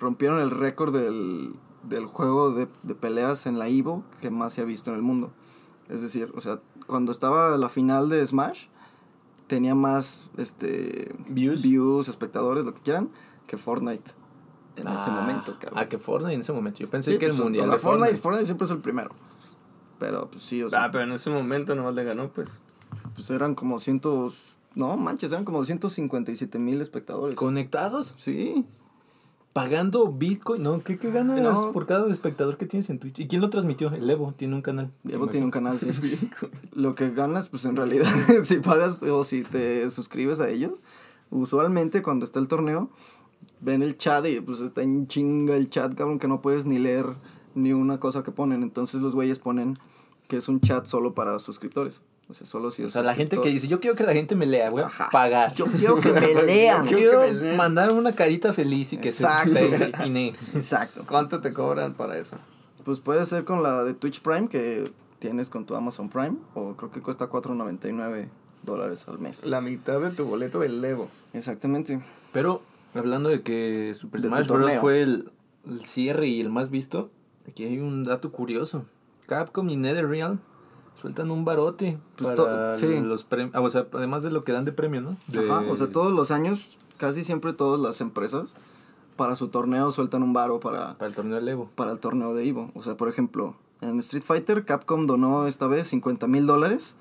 rompieron 0.00 0.40
el 0.40 0.50
récord 0.50 0.92
del, 0.92 1.54
del 1.88 2.06
juego 2.06 2.52
de, 2.52 2.68
de 2.82 2.94
peleas 2.94 3.46
en 3.46 3.58
la 3.58 3.68
Evo 3.68 4.02
que 4.20 4.30
más 4.30 4.52
se 4.54 4.60
ha 4.60 4.64
visto 4.64 4.90
en 4.90 4.96
el 4.96 5.02
mundo. 5.02 5.30
Es 5.88 6.02
decir, 6.02 6.32
o 6.34 6.40
sea, 6.40 6.60
cuando 6.86 7.12
estaba 7.12 7.56
la 7.56 7.68
final 7.68 8.08
de 8.08 8.26
Smash, 8.26 8.66
tenía 9.46 9.74
más 9.74 10.28
este 10.36 11.14
Views. 11.28 11.62
views, 11.62 12.08
espectadores, 12.08 12.64
lo 12.64 12.74
que 12.74 12.80
quieran, 12.82 13.10
que 13.46 13.56
Fortnite 13.56 14.10
en 14.76 14.88
ese 14.88 15.04
Ah, 15.08 15.18
momento, 15.20 15.56
cabrón. 15.60 15.78
Ah, 15.78 15.88
que 15.88 15.98
Fortnite 15.98 16.34
en 16.34 16.40
ese 16.40 16.52
momento. 16.52 16.78
Yo 16.80 16.90
pensé 16.90 17.12
Sí, 17.12 17.18
que 17.18 17.26
el 17.26 17.30
pues, 17.32 17.42
mundial 17.42 17.62
o 17.64 17.66
sea, 17.68 17.74
de 17.76 17.78
Fortnite. 17.78 18.00
Fortnite, 18.16 18.22
Fortnite 18.22 18.44
siempre 18.46 18.64
es 18.64 18.70
el 18.72 18.78
primero. 18.78 19.10
Pero 19.98 20.28
pues 20.30 20.42
sí, 20.42 20.62
o 20.62 20.68
sea, 20.68 20.84
Ah, 20.84 20.90
pero 20.90 21.04
en 21.04 21.12
ese 21.12 21.30
momento 21.30 21.74
no 21.74 21.90
le 21.92 22.04
ganó, 22.04 22.28
pues. 22.30 22.60
pues 23.14 23.30
eran 23.30 23.54
como 23.54 23.78
cientos, 23.78 24.56
no 24.74 24.94
manches, 24.98 25.32
eran 25.32 25.44
como 25.44 25.64
157 25.64 26.58
mil 26.58 26.80
espectadores. 26.82 27.36
¿Conectados? 27.36 28.14
Sí, 28.18 28.66
¿Pagando 29.56 30.12
Bitcoin? 30.12 30.62
No, 30.62 30.82
¿qué, 30.82 30.98
qué 30.98 31.10
ganas 31.10 31.40
No. 31.40 31.72
por 31.72 31.86
cada 31.86 32.10
espectador 32.10 32.58
que 32.58 32.66
tienes 32.66 32.90
en 32.90 32.98
Twitch? 32.98 33.20
¿Y 33.20 33.26
quién 33.26 33.40
lo 33.40 33.48
transmitió? 33.48 33.88
El 33.88 34.10
Evo 34.10 34.34
tiene 34.36 34.54
un 34.54 34.60
canal. 34.60 34.92
Evo 35.08 35.28
tiene 35.28 35.46
un 35.46 35.50
canal, 35.50 35.80
sí. 35.80 35.88
Lo 36.74 36.94
que 36.94 37.08
ganas, 37.08 37.48
pues 37.48 37.64
en 37.64 37.74
realidad, 37.74 38.04
si 38.44 38.58
pagas 38.58 39.02
o 39.02 39.24
si 39.24 39.44
te 39.44 39.90
suscribes 39.90 40.40
a 40.40 40.50
ellos, 40.50 40.82
usualmente 41.30 42.02
cuando 42.02 42.26
está 42.26 42.38
el 42.38 42.48
torneo, 42.48 42.90
ven 43.62 43.82
el 43.82 43.96
chat 43.96 44.26
y 44.26 44.42
pues 44.42 44.60
está 44.60 44.82
en 44.82 45.06
chinga 45.06 45.56
el 45.56 45.70
chat, 45.70 45.94
cabrón, 45.94 46.18
que 46.18 46.28
no 46.28 46.42
puedes 46.42 46.66
ni 46.66 46.78
leer 46.78 47.06
ni 47.54 47.72
una 47.72 47.98
cosa 47.98 48.22
que 48.22 48.32
ponen. 48.32 48.62
Entonces 48.62 49.00
los 49.00 49.14
güeyes 49.14 49.38
ponen 49.38 49.78
que 50.28 50.36
es 50.36 50.50
un 50.50 50.60
chat 50.60 50.84
solo 50.84 51.14
para 51.14 51.38
suscriptores. 51.38 52.02
O 52.28 52.34
sea, 52.34 52.44
solo 52.46 52.72
si 52.72 52.82
O 52.82 52.88
sea, 52.88 53.02
la 53.02 53.14
gente 53.14 53.40
que 53.40 53.48
dice, 53.48 53.68
yo 53.68 53.78
quiero 53.78 53.94
que 53.94 54.02
la 54.02 54.12
gente 54.12 54.34
me 54.34 54.46
lea, 54.46 54.68
voy 54.70 54.82
a 54.82 54.86
Ajá. 54.86 55.10
pagar. 55.12 55.54
Yo 55.54 55.66
quiero 55.66 55.96
que 56.00 56.12
me 56.12 56.34
lean. 56.44 56.86
Yo 56.88 56.96
quiero 56.96 57.20
me 57.32 57.54
mandar 57.54 57.92
una 57.92 58.14
carita 58.16 58.52
feliz 58.52 58.92
y 58.92 58.96
que 58.98 59.10
Exacto. 59.10 59.54
se. 59.54 59.92
Exacto. 60.54 61.04
¿Cuánto 61.06 61.40
te 61.40 61.52
cobran 61.52 61.94
para 61.94 62.18
eso? 62.18 62.36
Pues 62.84 62.98
puede 63.00 63.24
ser 63.26 63.44
con 63.44 63.62
la 63.62 63.84
de 63.84 63.94
Twitch 63.94 64.20
Prime 64.22 64.48
que 64.48 64.90
tienes 65.20 65.48
con 65.48 65.66
tu 65.66 65.74
Amazon 65.76 66.08
Prime 66.08 66.36
o 66.54 66.74
creo 66.74 66.90
que 66.90 67.00
cuesta 67.00 67.28
4.99 67.30 68.28
dólares 68.62 69.04
al 69.06 69.18
mes. 69.20 69.44
La 69.44 69.60
mitad 69.60 70.00
de 70.00 70.10
tu 70.10 70.24
boleto 70.24 70.60
del 70.60 70.84
Evo. 70.84 71.08
Exactamente. 71.32 72.00
Pero, 72.32 72.60
hablando 72.94 73.28
de 73.28 73.42
que 73.42 73.92
Super 73.94 74.20
De 74.20 74.28
Smash 74.28 74.48
Bros. 74.48 74.72
fue 74.80 75.02
el, 75.02 75.30
el 75.68 75.84
cierre 75.84 76.26
y 76.26 76.40
el 76.40 76.48
más 76.48 76.70
visto, 76.70 77.10
aquí 77.48 77.64
hay 77.64 77.78
un 77.78 78.02
dato 78.04 78.32
curioso. 78.32 78.84
Capcom 79.26 79.68
y 79.70 79.76
NetherRealm 79.76 80.40
sueltan 81.00 81.30
un 81.30 81.44
barote 81.44 81.98
Pues 82.16 82.32
para 82.34 82.74
sí. 82.74 83.00
los 83.00 83.24
premios. 83.24 83.54
o 83.54 83.70
sea, 83.70 83.86
además 83.92 84.22
de 84.22 84.30
lo 84.30 84.44
que 84.44 84.52
dan 84.52 84.64
de 84.64 84.72
premio, 84.72 85.00
¿no? 85.02 85.16
De- 85.28 85.50
Ajá, 85.50 85.64
o 85.70 85.76
sea, 85.76 85.88
todos 85.90 86.12
los 86.12 86.30
años, 86.30 86.78
casi 86.96 87.22
siempre 87.24 87.52
todas 87.52 87.80
las 87.80 88.00
empresas 88.00 88.54
para 89.16 89.36
su 89.36 89.48
torneo 89.48 89.90
sueltan 89.92 90.22
un 90.22 90.32
varo 90.32 90.60
para, 90.60 90.94
Para 90.94 91.06
el 91.08 91.14
torneo 91.14 91.36
del 91.36 91.48
Evo. 91.48 91.70
para 91.74 91.92
el 91.92 91.98
torneo 91.98 92.34
de 92.34 92.48
Evo. 92.48 92.70
O 92.74 92.82
sea, 92.82 92.96
por 92.96 93.08
ejemplo, 93.08 93.54
en 93.80 93.98
Street 94.00 94.22
Fighter, 94.24 94.64
Capcom 94.64 95.06
donó 95.06 95.46
esta 95.46 95.66
vez 95.66 95.88
50 95.88 96.26
mil 96.26 96.46
dólares. 96.46 96.96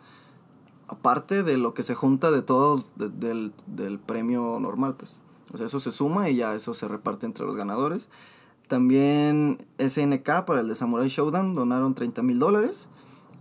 Aparte 0.87 1.41
de 1.43 1.57
lo 1.57 1.73
que 1.73 1.81
se 1.83 1.95
junta 1.95 2.29
de 2.31 2.41
todo 2.43 2.83
de- 2.95 3.09
del, 3.09 3.53
del 3.65 3.97
premio 3.99 4.59
normal, 4.59 4.95
pues. 4.95 5.19
O 5.53 5.57
sea, 5.57 5.65
eso 5.65 5.79
se 5.79 5.91
suma 5.91 6.29
y 6.29 6.35
ya 6.35 6.53
eso 6.53 6.73
se 6.73 6.87
reparte 6.87 7.25
entre 7.25 7.45
los 7.45 7.55
ganadores. 7.55 8.09
También 8.67 9.65
SNK 9.77 10.45
para 10.45 10.61
el 10.61 10.67
de 10.67 10.75
Samurai 10.75 11.07
Showdown 11.07 11.55
donaron 11.55 11.95
30 11.95 12.21
mil 12.23 12.39
dólares. 12.39 12.89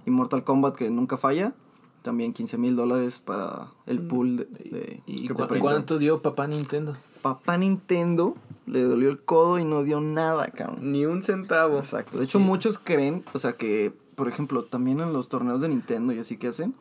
Y 0.07 0.11
Mortal 0.11 0.45
Kombat, 0.45 0.77
que 0.77 0.91
nunca 0.91 1.17
falla, 1.17 1.55
también 2.03 2.33
15 2.33 2.59
mil 2.59 2.77
dólares 2.77 3.21
para 3.25 3.69
el 3.87 4.01
pool 4.07 4.37
de... 4.37 4.45
de- 4.45 5.03
¿Y 5.07 5.29
cu- 5.29 5.47
cuánto 5.61 5.99
dio 5.99 6.21
papá 6.23 6.47
Nintendo? 6.47 6.97
Papá 7.23 7.57
Nintendo 7.57 8.37
le 8.67 8.83
dolió 8.83 9.09
el 9.09 9.21
codo 9.23 9.59
y 9.59 9.65
no 9.65 9.83
dio 9.83 10.01
nada, 10.01 10.47
cabrón. 10.49 10.93
Ni 10.93 11.07
un 11.07 11.23
centavo. 11.23 11.79
Exacto. 11.79 12.19
De 12.19 12.25
hecho, 12.25 12.39
Sí. 12.39 12.45
muchos 12.45 12.79
creen, 12.79 13.23
o 13.33 13.39
sea, 13.39 13.55
que, 13.55 13.95
por 14.15 14.29
ejemplo, 14.29 14.63
también 14.63 15.01
en 15.01 15.13
los 15.15 15.29
torneos 15.31 15.61
de 15.63 15.69
Nintendo 15.69 16.13
y 16.13 16.19
así 16.19 16.37
que 16.37 16.49
hacen, 16.49 16.75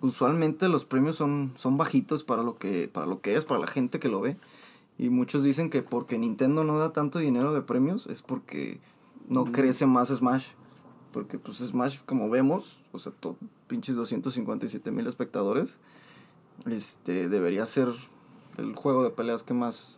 usualmente 0.00 0.68
los 0.68 0.84
premios 0.84 1.16
son, 1.16 1.52
son 1.56 1.76
bajitos 1.76 2.24
para 2.24 2.42
lo, 2.42 2.56
que, 2.56 2.88
para 2.88 3.06
lo 3.06 3.20
que 3.20 3.36
es, 3.36 3.44
para 3.44 3.60
la 3.60 3.66
gente 3.66 3.98
que 4.00 4.08
lo 4.08 4.20
ve. 4.20 4.36
Y 4.98 5.10
muchos 5.10 5.42
dicen 5.42 5.70
que 5.70 5.82
porque 5.82 6.18
Nintendo 6.18 6.62
no 6.64 6.78
da 6.78 6.92
tanto 6.92 7.18
dinero 7.18 7.52
de 7.52 7.62
premios 7.62 8.06
es 8.06 8.22
porque 8.22 8.80
no 9.28 9.46
crece 9.46 9.86
más 9.86 10.08
Smash. 10.08 10.46
Porque 11.14 11.38
pues 11.38 11.58
Smash, 11.58 11.98
como 12.04 12.28
vemos, 12.28 12.76
o 12.92 12.98
sea, 12.98 13.12
to- 13.20 13.36
pinches 13.68 13.94
257 13.96 14.90
mil 14.90 15.06
espectadores, 15.06 15.78
este, 16.70 17.28
debería 17.28 17.64
ser 17.66 17.88
el 18.58 18.74
juego 18.74 19.02
de 19.04 19.10
peleas 19.10 19.42
que 19.42 19.54
más 19.54 19.96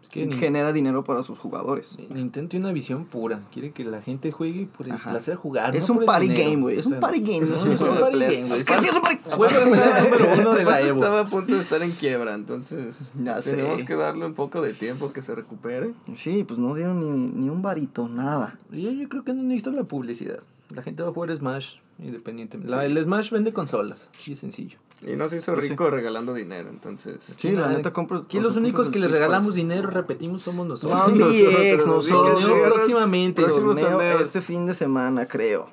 Es 0.00 0.08
que 0.08 0.28
genera 0.32 0.72
dinero 0.72 1.04
para 1.04 1.22
sus 1.22 1.38
jugadores. 1.38 1.96
Nintendo 2.10 2.48
tiene 2.48 2.66
una 2.66 2.72
visión 2.72 3.04
pura. 3.04 3.42
Quiere 3.52 3.70
que 3.70 3.84
la 3.84 4.02
gente 4.02 4.32
juegue 4.32 4.66
por 4.66 4.86
el 4.86 4.92
Ajá. 4.92 5.10
placer 5.12 5.34
de 5.34 5.40
jugar. 5.40 5.76
Es 5.76 5.88
no 5.88 5.96
un 6.00 6.04
party 6.06 6.28
dinero. 6.28 6.50
game, 6.50 6.62
güey. 6.62 6.78
Es 6.78 6.86
O 6.86 6.88
un 6.88 6.92
sea, 6.94 7.00
party 7.00 7.20
game, 7.20 7.40
no 7.46 7.54
es 7.56 7.60
no, 7.64 7.66
un 7.68 7.72
es 7.72 7.80
un 7.80 7.88
party 8.00 8.18
game, 8.18 8.48
güey. 8.48 8.64
¿Qué 8.64 8.78
sí 8.78 8.88
es 8.88 8.94
un 8.94 9.02
party- 9.02 9.18
Juego 9.32 9.60
de 9.60 9.70
peleas 9.70 10.02
número 10.10 10.34
uno 10.40 10.52
de 10.54 10.64
la 10.64 10.80
Evo. 10.80 10.98
estaba 10.98 11.20
a 11.20 11.26
punto 11.26 11.54
de 11.54 11.60
estar 11.60 11.80
en 11.82 11.92
quiebra, 11.92 12.34
entonces 12.34 13.00
Ya 13.22 13.38
tenemos 13.40 13.80
sé. 13.80 13.86
que 13.86 13.94
darle 13.94 14.26
un 14.26 14.34
poco 14.34 14.60
de 14.60 14.74
tiempo 14.74 15.12
que 15.12 15.22
se 15.22 15.34
recupere. 15.36 15.94
Sí, 16.14 16.42
pues 16.44 16.58
no 16.58 16.74
dieron 16.74 16.98
ni, 16.98 17.28
ni 17.44 17.48
un 17.48 17.62
varito, 17.62 18.08
nada. 18.08 18.58
Yo, 18.72 18.90
yo 18.90 19.08
creo 19.08 19.22
que 19.22 19.32
no 19.34 19.42
necesita 19.44 19.70
la 19.70 19.84
publicidad. 19.84 20.40
La 20.74 20.82
gente 20.82 21.02
va 21.02 21.10
a 21.10 21.12
jugar 21.12 21.34
Smash 21.36 21.76
independientemente. 21.98 22.74
La- 22.74 22.84
el 22.86 23.00
Smash 23.02 23.30
vende 23.30 23.52
consolas. 23.52 24.10
Así 24.16 24.30
de 24.32 24.36
sencillo. 24.36 24.78
Y 25.06 25.16
no 25.16 25.28
se 25.28 25.36
hizo 25.38 25.52
Pues 25.52 25.64
sí. 25.64 25.70
rico 25.72 25.90
regalando 25.90 26.32
dinero, 26.32 26.68
entonces. 26.70 27.34
Sí, 27.36 27.50
la 27.50 27.68
neta 27.72 27.92
compro. 27.92 28.18
Aquí 28.20 28.38
o 28.38 28.40
los 28.40 28.56
únicos 28.56 28.88
que 28.88 28.98
les 29.00 29.10
regalamos 29.10 29.54
dinero, 29.56 29.90
repetimos, 29.90 30.42
somos 30.42 30.66
nosotros. 30.66 30.98
Juan 31.00 31.18
Nosotros, 31.18 31.86
nosotros. 31.86 32.60
Próximamente. 32.72 33.42
Torneo 33.42 34.20
este 34.20 34.40
fin 34.40 34.64
de 34.66 34.74
semana, 34.74 35.26
creo. 35.26 35.70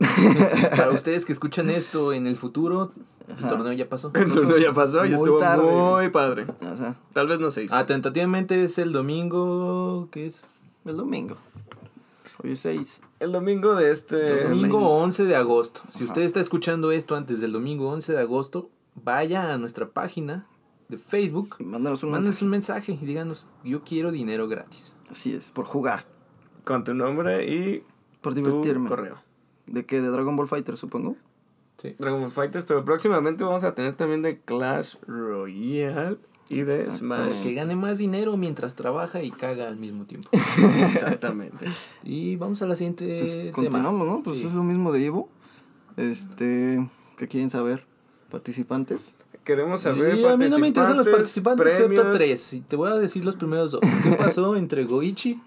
Para 0.76 0.90
ustedes 0.90 1.24
que 1.24 1.32
escuchan 1.32 1.70
esto 1.70 2.12
en 2.12 2.26
el 2.26 2.36
futuro, 2.36 2.92
el 3.28 3.34
Ajá. 3.36 3.48
torneo 3.50 3.72
ya 3.72 3.88
pasó. 3.88 4.10
El 4.14 4.32
torneo 4.32 4.58
ya 4.58 4.72
pasó 4.72 5.06
y 5.06 5.12
estuvo 5.14 5.38
tarde. 5.38 5.64
muy 5.64 6.10
padre. 6.10 6.46
O 6.60 6.76
sea, 6.76 6.96
Tal 7.12 7.28
vez 7.28 7.38
no 7.38 7.52
se 7.52 7.62
hizo. 7.64 7.74
Ah, 7.76 7.86
tentativamente 7.86 8.64
es 8.64 8.78
el 8.78 8.90
domingo, 8.92 10.08
¿qué 10.10 10.26
es? 10.26 10.44
el 10.84 10.96
domingo. 10.96 11.36
Hoy 12.42 12.52
es 12.52 12.60
6. 12.60 13.00
El 13.22 13.30
domingo 13.30 13.76
de 13.76 13.90
este. 13.92 14.42
El 14.42 14.48
domingo 14.50 14.78
mes. 14.78 14.88
11 14.88 15.24
de 15.26 15.36
agosto. 15.36 15.82
Si 15.90 15.98
Ajá. 15.98 16.04
usted 16.06 16.22
está 16.22 16.40
escuchando 16.40 16.90
esto 16.90 17.14
antes 17.14 17.40
del 17.40 17.52
domingo 17.52 17.88
11 17.90 18.12
de 18.14 18.18
agosto, 18.20 18.68
vaya 18.96 19.52
a 19.54 19.58
nuestra 19.58 19.88
página 19.88 20.46
de 20.88 20.98
Facebook, 20.98 21.54
Mándanos 21.60 22.02
un 22.02 22.10
mensaje. 22.10 22.44
un 22.44 22.50
mensaje 22.50 22.98
y 23.00 23.06
díganos, 23.06 23.46
yo 23.62 23.82
quiero 23.84 24.10
dinero 24.10 24.48
gratis. 24.48 24.96
Así 25.08 25.32
es, 25.32 25.52
por 25.52 25.66
jugar. 25.66 26.04
Con 26.64 26.82
tu 26.82 26.94
nombre 26.94 27.46
y 27.48 27.84
Por 28.20 28.34
tu 28.34 28.40
divertirme. 28.40 28.88
correo. 28.88 29.22
¿De 29.66 29.86
qué? 29.86 30.00
¿De 30.00 30.08
Dragon 30.08 30.34
Ball 30.34 30.48
Fighter, 30.48 30.76
supongo? 30.76 31.16
Sí. 31.78 31.94
Dragon 32.00 32.20
Ball 32.20 32.30
Fighters, 32.32 32.64
pero 32.64 32.84
próximamente 32.84 33.44
vamos 33.44 33.62
a 33.62 33.74
tener 33.74 33.94
también 33.94 34.22
de 34.22 34.40
Clash 34.40 34.96
Royale 35.06 36.18
y 36.48 36.62
de. 36.62 36.90
Smash. 36.90 37.42
Que 37.42 37.54
gane 37.54 37.76
más 37.76 37.98
dinero 37.98 38.36
mientras 38.36 38.74
trabaja 38.74 39.22
y 39.22 39.30
caga 39.30 39.68
al 39.68 39.76
mismo 39.76 40.04
tiempo. 40.04 40.28
Exactamente. 40.92 41.66
Y 42.04 42.36
vamos 42.36 42.60
a 42.62 42.66
la 42.66 42.76
siguiente 42.76 43.18
Pues 43.20 43.36
tema. 43.38 43.52
continuamos, 43.52 44.06
¿no? 44.06 44.22
Pues 44.22 44.38
Sí. 44.38 44.46
es 44.46 44.52
lo 44.54 44.62
mismo 44.62 44.92
de 44.92 45.06
Evo. 45.06 45.28
Este. 45.96 46.88
¿Qué 47.16 47.28
quieren 47.28 47.50
saber? 47.50 47.84
¿Participantes? 48.30 49.12
Queremos 49.44 49.82
saber. 49.82 50.16
Y 50.16 50.24
a 50.24 50.36
mí 50.36 50.48
no 50.48 50.58
me 50.58 50.68
interesan 50.68 50.96
los 50.96 51.08
participantes 51.08 51.66
excepto 51.66 51.94
premios. 51.94 52.16
tres. 52.16 52.52
Y 52.54 52.60
te 52.60 52.76
voy 52.76 52.90
a 52.90 52.94
decir 52.94 53.24
los 53.24 53.36
primeros 53.36 53.72
dos. 53.72 53.80
¿Qué 54.02 54.10
pasó 54.18 54.56
entre 54.56 54.84
Goichi 54.84 55.40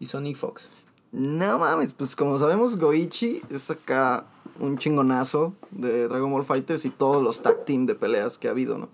y 0.00 0.06
Sonic 0.06 0.36
Fox? 0.36 0.68
No 1.12 1.58
mames, 1.58 1.92
pues 1.92 2.16
como 2.16 2.38
sabemos, 2.38 2.76
Goichi 2.76 3.40
es 3.50 3.70
acá 3.70 4.26
un 4.58 4.78
chingonazo 4.78 5.54
de 5.70 6.08
Dragon 6.08 6.30
Ball 6.32 6.44
Fighters 6.44 6.84
y 6.86 6.90
todos 6.90 7.22
los 7.22 7.40
tag 7.42 7.64
team 7.64 7.86
de 7.86 7.94
peleas 7.94 8.36
que 8.38 8.48
ha 8.48 8.50
habido, 8.50 8.78
¿no? 8.78 8.88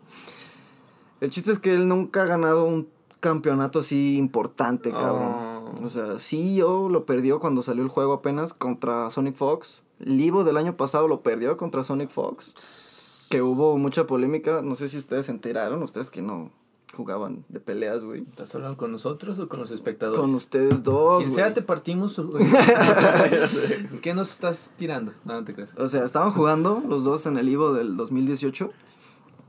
El 1.20 1.30
chiste 1.30 1.52
es 1.52 1.58
que 1.58 1.74
él 1.74 1.88
nunca 1.88 2.22
ha 2.22 2.26
ganado 2.26 2.64
un 2.64 2.88
campeonato 3.20 3.80
así 3.80 4.16
importante, 4.16 4.90
cabrón. 4.90 5.34
Oh. 5.34 5.84
O 5.84 5.88
sea, 5.88 6.18
sí, 6.18 6.56
yo 6.56 6.88
lo 6.88 7.04
perdió 7.04 7.38
cuando 7.38 7.62
salió 7.62 7.82
el 7.82 7.88
juego 7.88 8.14
apenas 8.14 8.54
contra 8.54 9.10
Sonic 9.10 9.36
Fox. 9.36 9.82
El 10.00 10.20
Evo 10.20 10.44
del 10.44 10.56
año 10.56 10.76
pasado 10.76 11.06
lo 11.08 11.22
perdió 11.22 11.56
contra 11.56 11.84
Sonic 11.84 12.10
Fox. 12.10 13.26
Que 13.28 13.42
hubo 13.42 13.76
mucha 13.76 14.06
polémica, 14.06 14.62
no 14.62 14.74
sé 14.74 14.88
si 14.88 14.98
ustedes 14.98 15.26
se 15.26 15.32
enteraron, 15.32 15.82
ustedes 15.82 16.10
que 16.10 16.22
no 16.22 16.50
jugaban 16.96 17.44
de 17.48 17.60
peleas, 17.60 18.02
güey. 18.02 18.22
¿Estás 18.22 18.54
hablando 18.54 18.76
con 18.76 18.90
nosotros 18.90 19.38
o 19.38 19.48
con 19.48 19.60
los 19.60 19.70
espectadores? 19.70 20.20
Con 20.20 20.34
ustedes 20.34 20.82
dos, 20.82 21.22
Quien 21.22 21.30
sea, 21.30 21.52
te 21.52 21.62
partimos. 21.62 22.18
güey. 22.18 22.44
¿Qué 24.02 24.14
nos 24.14 24.32
estás 24.32 24.72
tirando? 24.76 25.12
No, 25.24 25.34
no 25.34 25.44
te 25.44 25.54
creas. 25.54 25.74
O 25.78 25.86
sea, 25.86 26.04
estaban 26.04 26.32
jugando 26.32 26.82
los 26.88 27.04
dos 27.04 27.26
en 27.26 27.36
el 27.38 27.48
Evo 27.48 27.72
del 27.72 27.96
2018 27.96 28.70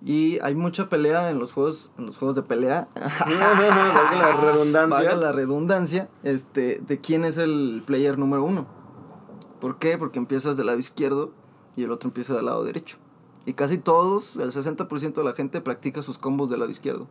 y 0.03 0.39
hay 0.41 0.55
mucha 0.55 0.89
pelea 0.89 1.29
en 1.29 1.39
los 1.39 1.53
juegos, 1.53 1.91
en 1.97 2.07
los 2.07 2.17
juegos 2.17 2.35
de 2.35 2.41
pelea. 2.43 2.87
Valga 2.95 4.17
la 4.17 4.31
redundancia. 4.37 4.97
Valga 4.97 5.15
la 5.15 5.31
redundancia, 5.31 6.09
este, 6.23 6.81
de 6.85 6.99
quién 6.99 7.23
es 7.25 7.37
el 7.37 7.83
player 7.85 8.17
número 8.17 8.43
uno. 8.43 8.67
¿Por 9.59 9.77
qué? 9.77 9.97
Porque 9.97 10.17
empiezas 10.19 10.57
del 10.57 10.67
lado 10.67 10.79
izquierdo 10.79 11.31
y 11.75 11.83
el 11.83 11.91
otro 11.91 12.07
empieza 12.09 12.33
del 12.35 12.45
lado 12.45 12.63
derecho. 12.63 12.97
Y 13.45 13.53
casi 13.53 13.77
todos, 13.77 14.35
el 14.37 14.51
60% 14.51 15.13
de 15.13 15.23
la 15.23 15.33
gente 15.33 15.61
practica 15.61 16.01
sus 16.01 16.17
combos 16.17 16.49
del 16.49 16.59
lado 16.59 16.71
izquierdo. 16.71 17.07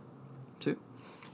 ¿Sí? 0.59 0.77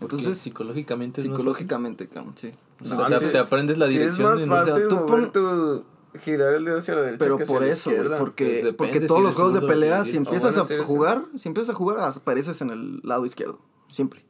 Entonces, 0.00 0.36
psicológicamente 0.38 1.22
psicológicamente, 1.22 2.06
cabrón, 2.08 2.34
sí. 2.36 2.52
No, 2.80 2.92
O 3.04 3.08
sea, 3.08 3.18
te, 3.30 3.38
aprendes 3.38 3.78
la 3.78 3.86
Sí, 3.86 3.92
dirección. 3.94 4.46
más 4.48 4.62
o 4.62 4.64
sea, 4.76 4.88
tú 4.88 4.96
mover 4.96 5.06
pon- 5.06 5.32
tu- 5.32 5.84
girar 6.18 6.55
el 6.55 6.64
dedo 6.64 6.79
hacia 6.79 6.94
la 6.94 7.02
derecha 7.02 7.24
Pero 7.24 7.38
que 7.38 7.46
por 7.46 7.64
eso, 7.64 7.90
izquierda. 7.90 8.18
porque, 8.18 8.61
Pues 8.62 8.74
porque 8.74 9.00
todos 9.00 9.22
los 9.22 9.35
juegos 9.35 9.55
de 9.55 9.62
pelea, 9.62 10.05
si 10.05 10.16
empiezas 10.16 10.57
a 10.57 10.64
jugar, 10.85 11.24
si 11.37 11.48
empiezas 11.48 11.74
a 11.74 11.79
jugar, 11.79 12.00
apareces 12.00 12.61
en 12.61 12.70
el 12.70 13.00
lado 13.02 13.26
izquierdo, 13.26 13.61
siempre. 13.88 14.24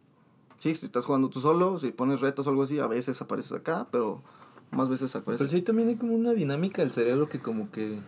Sí, 0.57 0.75
si 0.75 0.87
estás 0.87 1.05
jugando 1.05 1.29
tú 1.29 1.41
solo, 1.41 1.79
si 1.79 1.93
pones 1.93 2.21
retas 2.21 2.47
o 2.47 2.51
algo 2.51 2.63
así, 2.63 2.79
a 2.79 2.87
veces 2.87 3.21
apareces 3.21 3.53
acá, 3.53 3.87
pero 3.91 4.23
más 4.71 4.89
veces 4.89 5.13
Pero 5.13 5.23
apareces. 5.23 5.51
sí 5.51 5.63
también 5.63 5.89
hay 5.89 5.97
como 5.97 6.15
una 6.15 6.33
dinámica 6.33 6.83
del 6.83 6.91
cerebro 6.91 7.29
que 7.29 7.41
como 7.41 7.71
que... 7.71 7.99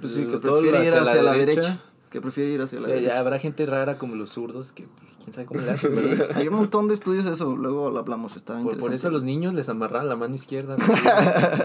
Pues 0.00 0.12
sí, 0.12 0.24
que 0.26 0.38
prefiere 0.38 0.86
ir 0.86 0.94
hacia, 0.94 1.22
la 1.22 1.32
derecha. 1.32 1.80
Que 2.08 2.20
prefiere 2.20 2.52
ir 2.52 2.62
hacia 2.62 2.78
la 2.80 2.88
derecha. 2.88 3.18
habrá 3.18 3.38
gente 3.38 3.66
rara 3.66 3.98
como 3.98 4.14
los 4.14 4.30
zurdos 4.30 4.70
que 4.70 4.84
pues, 4.84 5.07
quién 5.28 5.32
sabe 5.32 5.46
cómo 5.46 5.60
le 5.60 5.70
hacen. 5.70 5.94
Sí, 5.94 6.00
¿verdad? 6.02 6.36
hay 6.36 6.48
un 6.48 6.54
montón 6.54 6.88
de 6.88 6.94
estudios 6.94 7.24
de 7.24 7.32
eso, 7.32 7.56
luego 7.56 7.90
lo 7.90 7.98
hablamos, 7.98 8.36
está 8.36 8.54
Por, 8.54 8.62
interesante. 8.62 8.86
por 8.86 8.94
eso 8.94 9.08
a 9.08 9.10
los 9.10 9.24
niños 9.24 9.54
les 9.54 9.68
amarraban 9.68 10.08
la 10.08 10.16
mano 10.16 10.34
izquierda. 10.34 10.76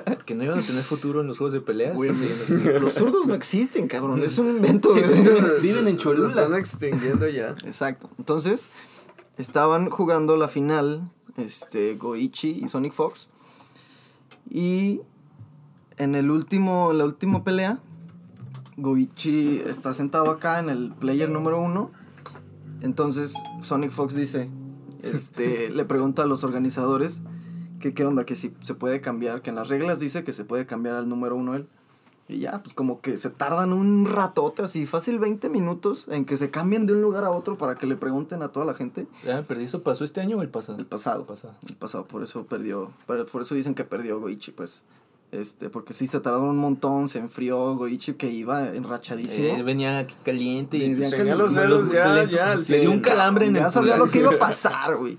Porque, 0.05 0.35
no 0.35 0.43
iban 0.43 0.59
a 0.59 0.61
tener 0.61 0.83
futuro 0.83 1.21
en 1.21 1.27
los 1.27 1.37
juegos 1.37 1.53
de 1.53 1.61
peleas. 1.61 1.95
Güey, 1.95 2.11
así, 2.11 2.29
así. 2.43 2.55
Los 2.55 2.93
zurdos 2.93 3.25
no 3.27 3.33
existen, 3.33 3.87
cabrón, 3.87 4.21
es 4.23 4.37
un 4.37 4.49
invento. 4.49 4.93
Viven 5.61 5.87
en 5.87 5.95
Lo 5.95 6.01
Cholula. 6.01 6.29
están 6.29 6.55
extinguiendo 6.55 7.27
ya. 7.27 7.49
Exacto. 7.65 8.09
Entonces, 8.17 8.67
estaban 9.37 9.89
jugando 9.89 10.37
la 10.37 10.47
final, 10.47 11.09
este, 11.37 11.95
Goichi 11.95 12.61
y 12.63 12.67
Sonic 12.67 12.93
Fox. 12.93 13.29
Y 14.49 15.01
en 15.97 16.15
el 16.15 16.29
último, 16.31 16.91
en 16.91 16.97
la 16.97 17.05
última 17.05 17.43
pelea, 17.43 17.79
Goichi 18.77 19.61
está 19.67 19.93
sentado 19.93 20.29
acá 20.31 20.59
en 20.59 20.69
el 20.69 20.91
player 20.99 21.29
número 21.29 21.61
uno. 21.61 21.91
Entonces, 22.83 23.33
Sonic 23.61 23.91
Fox 23.91 24.13
dice, 24.13 24.49
este, 25.01 25.69
le 25.71 25.85
pregunta 25.85 26.23
a 26.23 26.25
los 26.25 26.43
organizadores 26.43 27.23
que 27.79 27.93
qué 27.93 28.05
onda, 28.05 28.25
que 28.25 28.35
si 28.35 28.53
se 28.61 28.75
puede 28.75 29.01
cambiar, 29.01 29.41
que 29.41 29.49
en 29.49 29.55
las 29.55 29.69
reglas 29.69 29.99
dice 29.99 30.23
que 30.23 30.31
se 30.31 30.45
puede 30.45 30.65
cambiar 30.65 30.95
al 30.95 31.09
número 31.09 31.35
uno 31.35 31.55
él. 31.55 31.67
Y 32.29 32.39
ya, 32.39 32.63
pues 32.63 32.73
como 32.73 33.01
que 33.01 33.17
se 33.17 33.29
tardan 33.29 33.73
un 33.73 34.05
ratote, 34.05 34.61
así 34.61 34.85
fácil 34.85 35.19
20 35.19 35.49
minutos 35.49 36.05
en 36.09 36.23
que 36.23 36.37
se 36.37 36.49
cambien 36.49 36.85
de 36.85 36.93
un 36.93 37.01
lugar 37.01 37.25
a 37.25 37.31
otro 37.31 37.57
para 37.57 37.75
que 37.75 37.85
le 37.85 37.97
pregunten 37.97 38.41
a 38.41 38.49
toda 38.49 38.65
la 38.65 38.73
gente. 38.73 39.07
Ya 39.25 39.35
me 39.35 39.43
perdí. 39.43 39.65
¿Eso 39.65 39.83
pasó 39.83 40.05
este 40.05 40.21
año 40.21 40.37
o 40.37 40.41
el 40.41 40.49
pasado? 40.49 40.79
El 40.79 40.85
pasado. 40.85 41.21
El 41.21 41.27
pasado. 41.27 41.55
El 41.67 41.75
pasado, 41.75 42.05
por 42.05 42.23
eso 42.23 42.45
perdió, 42.45 42.91
por 43.05 43.25
por 43.27 43.41
eso 43.41 43.55
dicen 43.55 43.75
que 43.75 43.83
perdió 43.83 44.19
Goichi, 44.19 44.51
pues. 44.51 44.83
Este, 45.33 45.69
porque 45.71 45.93
sí 45.93 46.05
se 46.05 46.19
tardaron 46.19 46.49
un 46.49 46.57
montón, 46.57 47.07
se 47.07 47.17
enfrió 47.17 47.75
Goichi 47.75 48.13
que 48.13 48.29
iba 48.29 48.69
enrachadísimo. 48.75 49.55
Sí, 49.55 49.61
venía 49.63 50.05
caliente 50.23 50.77
y 50.77 50.93
Venía 50.93 51.07
pues, 51.09 51.11
Tenía 51.17 51.35
los 51.35 51.55
dedos 51.55 51.91
ya, 51.91 52.13
le, 52.13 52.29
ya, 52.29 52.55
dio 52.57 52.91
un 52.91 52.99
calambre 52.99 53.47
en 53.47 53.55
ya 53.55 53.65
el 53.65 53.71
sabía 53.71 53.93
pulgar. 53.93 53.99
lo 54.07 54.11
que 54.11 54.19
iba 54.19 54.29
a 54.31 54.37
pasar, 54.37 54.95
güey. 54.95 55.17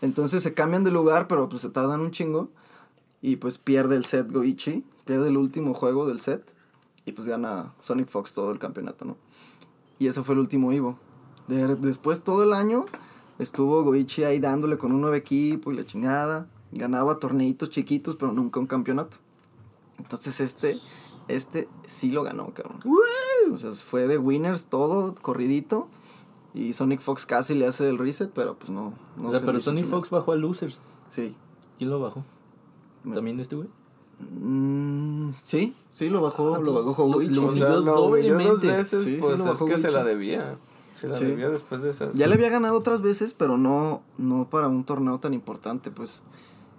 Entonces 0.00 0.42
se 0.42 0.52
cambian 0.52 0.82
de 0.82 0.90
lugar, 0.90 1.28
pero 1.28 1.48
pues 1.48 1.62
se 1.62 1.68
tardan 1.68 2.00
un 2.00 2.10
chingo. 2.10 2.48
Y 3.20 3.36
pues 3.36 3.58
pierde 3.58 3.94
el 3.94 4.04
set 4.04 4.32
Goichi, 4.32 4.84
pierde 5.04 5.28
el 5.28 5.36
último 5.36 5.74
juego 5.74 6.08
del 6.08 6.18
set. 6.18 6.42
Y 7.04 7.12
pues 7.12 7.28
gana 7.28 7.72
Sonic 7.80 8.08
Fox 8.08 8.34
todo 8.34 8.50
el 8.50 8.58
campeonato, 8.58 9.04
¿no? 9.04 9.16
Y 10.00 10.08
ese 10.08 10.24
fue 10.24 10.34
el 10.34 10.40
último 10.40 10.72
Ivo. 10.72 10.98
De- 11.46 11.76
después 11.76 12.24
todo 12.24 12.42
el 12.42 12.52
año 12.52 12.86
estuvo 13.38 13.84
Goichi 13.84 14.24
ahí 14.24 14.40
dándole 14.40 14.76
con 14.76 14.90
un 14.90 15.02
nuevo 15.02 15.14
equipo 15.14 15.70
y 15.70 15.76
la 15.76 15.84
chingada. 15.86 16.48
Ganaba 16.72 17.20
torneitos 17.20 17.70
chiquitos, 17.70 18.16
pero 18.16 18.32
nunca 18.32 18.58
un 18.58 18.66
campeonato. 18.66 19.18
Entonces 20.02 20.40
este 20.40 20.78
Este 21.28 21.68
sí 21.86 22.10
lo 22.10 22.22
ganó, 22.24 22.52
cabrón. 22.52 22.80
O 23.52 23.56
sea, 23.56 23.72
fue 23.72 24.06
de 24.08 24.18
winners 24.18 24.64
todo, 24.64 25.14
corridito. 25.14 25.88
Y 26.54 26.72
Sonic 26.74 27.00
Fox 27.00 27.24
casi 27.26 27.54
le 27.54 27.66
hace 27.66 27.88
el 27.88 27.96
reset, 27.98 28.30
pero 28.34 28.56
pues 28.56 28.70
no. 28.70 28.92
no 29.16 29.28
o 29.28 29.30
sea, 29.30 29.40
se 29.40 29.46
pero 29.46 29.60
final. 29.60 29.84
Fox 29.84 30.10
bajó 30.10 30.32
a 30.32 30.36
Losers. 30.36 30.80
Sí. 31.08 31.34
¿Quién 31.78 31.90
lo 31.90 32.00
bajó? 32.00 32.24
¿También 33.14 33.38
este 33.40 33.56
güey? 33.56 33.68
Mm, 34.20 35.30
sí, 35.42 35.74
sí, 35.94 36.08
lo 36.10 36.20
bajó, 36.20 36.54
Ah, 36.56 36.60
lo 36.60 36.72
bajó 36.74 37.06
lo- 37.06 37.14
Goichi. 37.14 37.34
lo- 37.34 37.46
O 37.46 37.50
sea, 37.50 37.66
Subió 37.66 37.80
lo 37.80 38.04
humilló 38.04 38.34
dos 38.34 38.36
doblemente. 38.36 38.66
veces, 38.68 39.02
Sí, 39.02 39.14
sí, 39.14 39.18
pues 39.20 39.38
lo 39.40 39.52
es 39.52 39.62
que 39.62 39.78
se 39.78 39.90
la 39.90 40.04
debía. 40.04 40.56
Se 40.94 41.08
la 41.08 41.14
Sí. 41.14 41.24
debía 41.24 41.48
después 41.48 41.82
de 41.82 41.90
esas. 41.90 42.14
Ya 42.14 42.26
le 42.26 42.34
había 42.34 42.48
ganado 42.50 42.76
otras 42.76 43.00
veces, 43.00 43.34
pero 43.34 43.56
no, 43.58 44.02
no 44.18 44.48
para 44.50 44.68
un 44.68 44.84
torneo 44.84 45.18
tan 45.18 45.34
importante, 45.34 45.90
pues. 45.90 46.22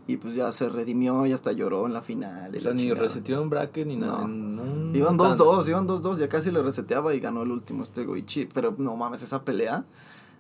Y 0.05 0.17
pues 0.17 0.35
ya 0.35 0.51
se 0.51 0.67
redimió 0.67 1.25
y 1.25 1.31
hasta 1.31 1.51
lloró 1.53 1.85
en 1.85 1.93
la 1.93 2.01
final. 2.01 2.53
O 2.55 2.59
sea, 2.59 2.73
ni 2.73 2.81
chingada. 2.83 3.01
resetearon 3.01 3.49
bracket 3.49 3.87
ni 3.87 3.95
nada. 3.95 4.19
No. 4.19 4.23
en 4.25 4.59
un- 4.59 4.95
Iban 4.95 5.17
tan- 5.17 5.37
2-2, 5.37 5.67
iban 5.69 5.87
2-2, 5.87 6.17
ya 6.17 6.27
casi 6.27 6.51
le 6.51 6.61
reseteaba 6.61 7.13
y 7.15 7.19
ganó 7.21 7.43
el 7.43 7.51
último 7.51 7.83
este 7.83 8.03
Goichi. 8.03 8.45
Pero 8.53 8.75
no 8.77 8.95
mames, 8.97 9.21
esa 9.23 9.43
pelea. 9.45 9.85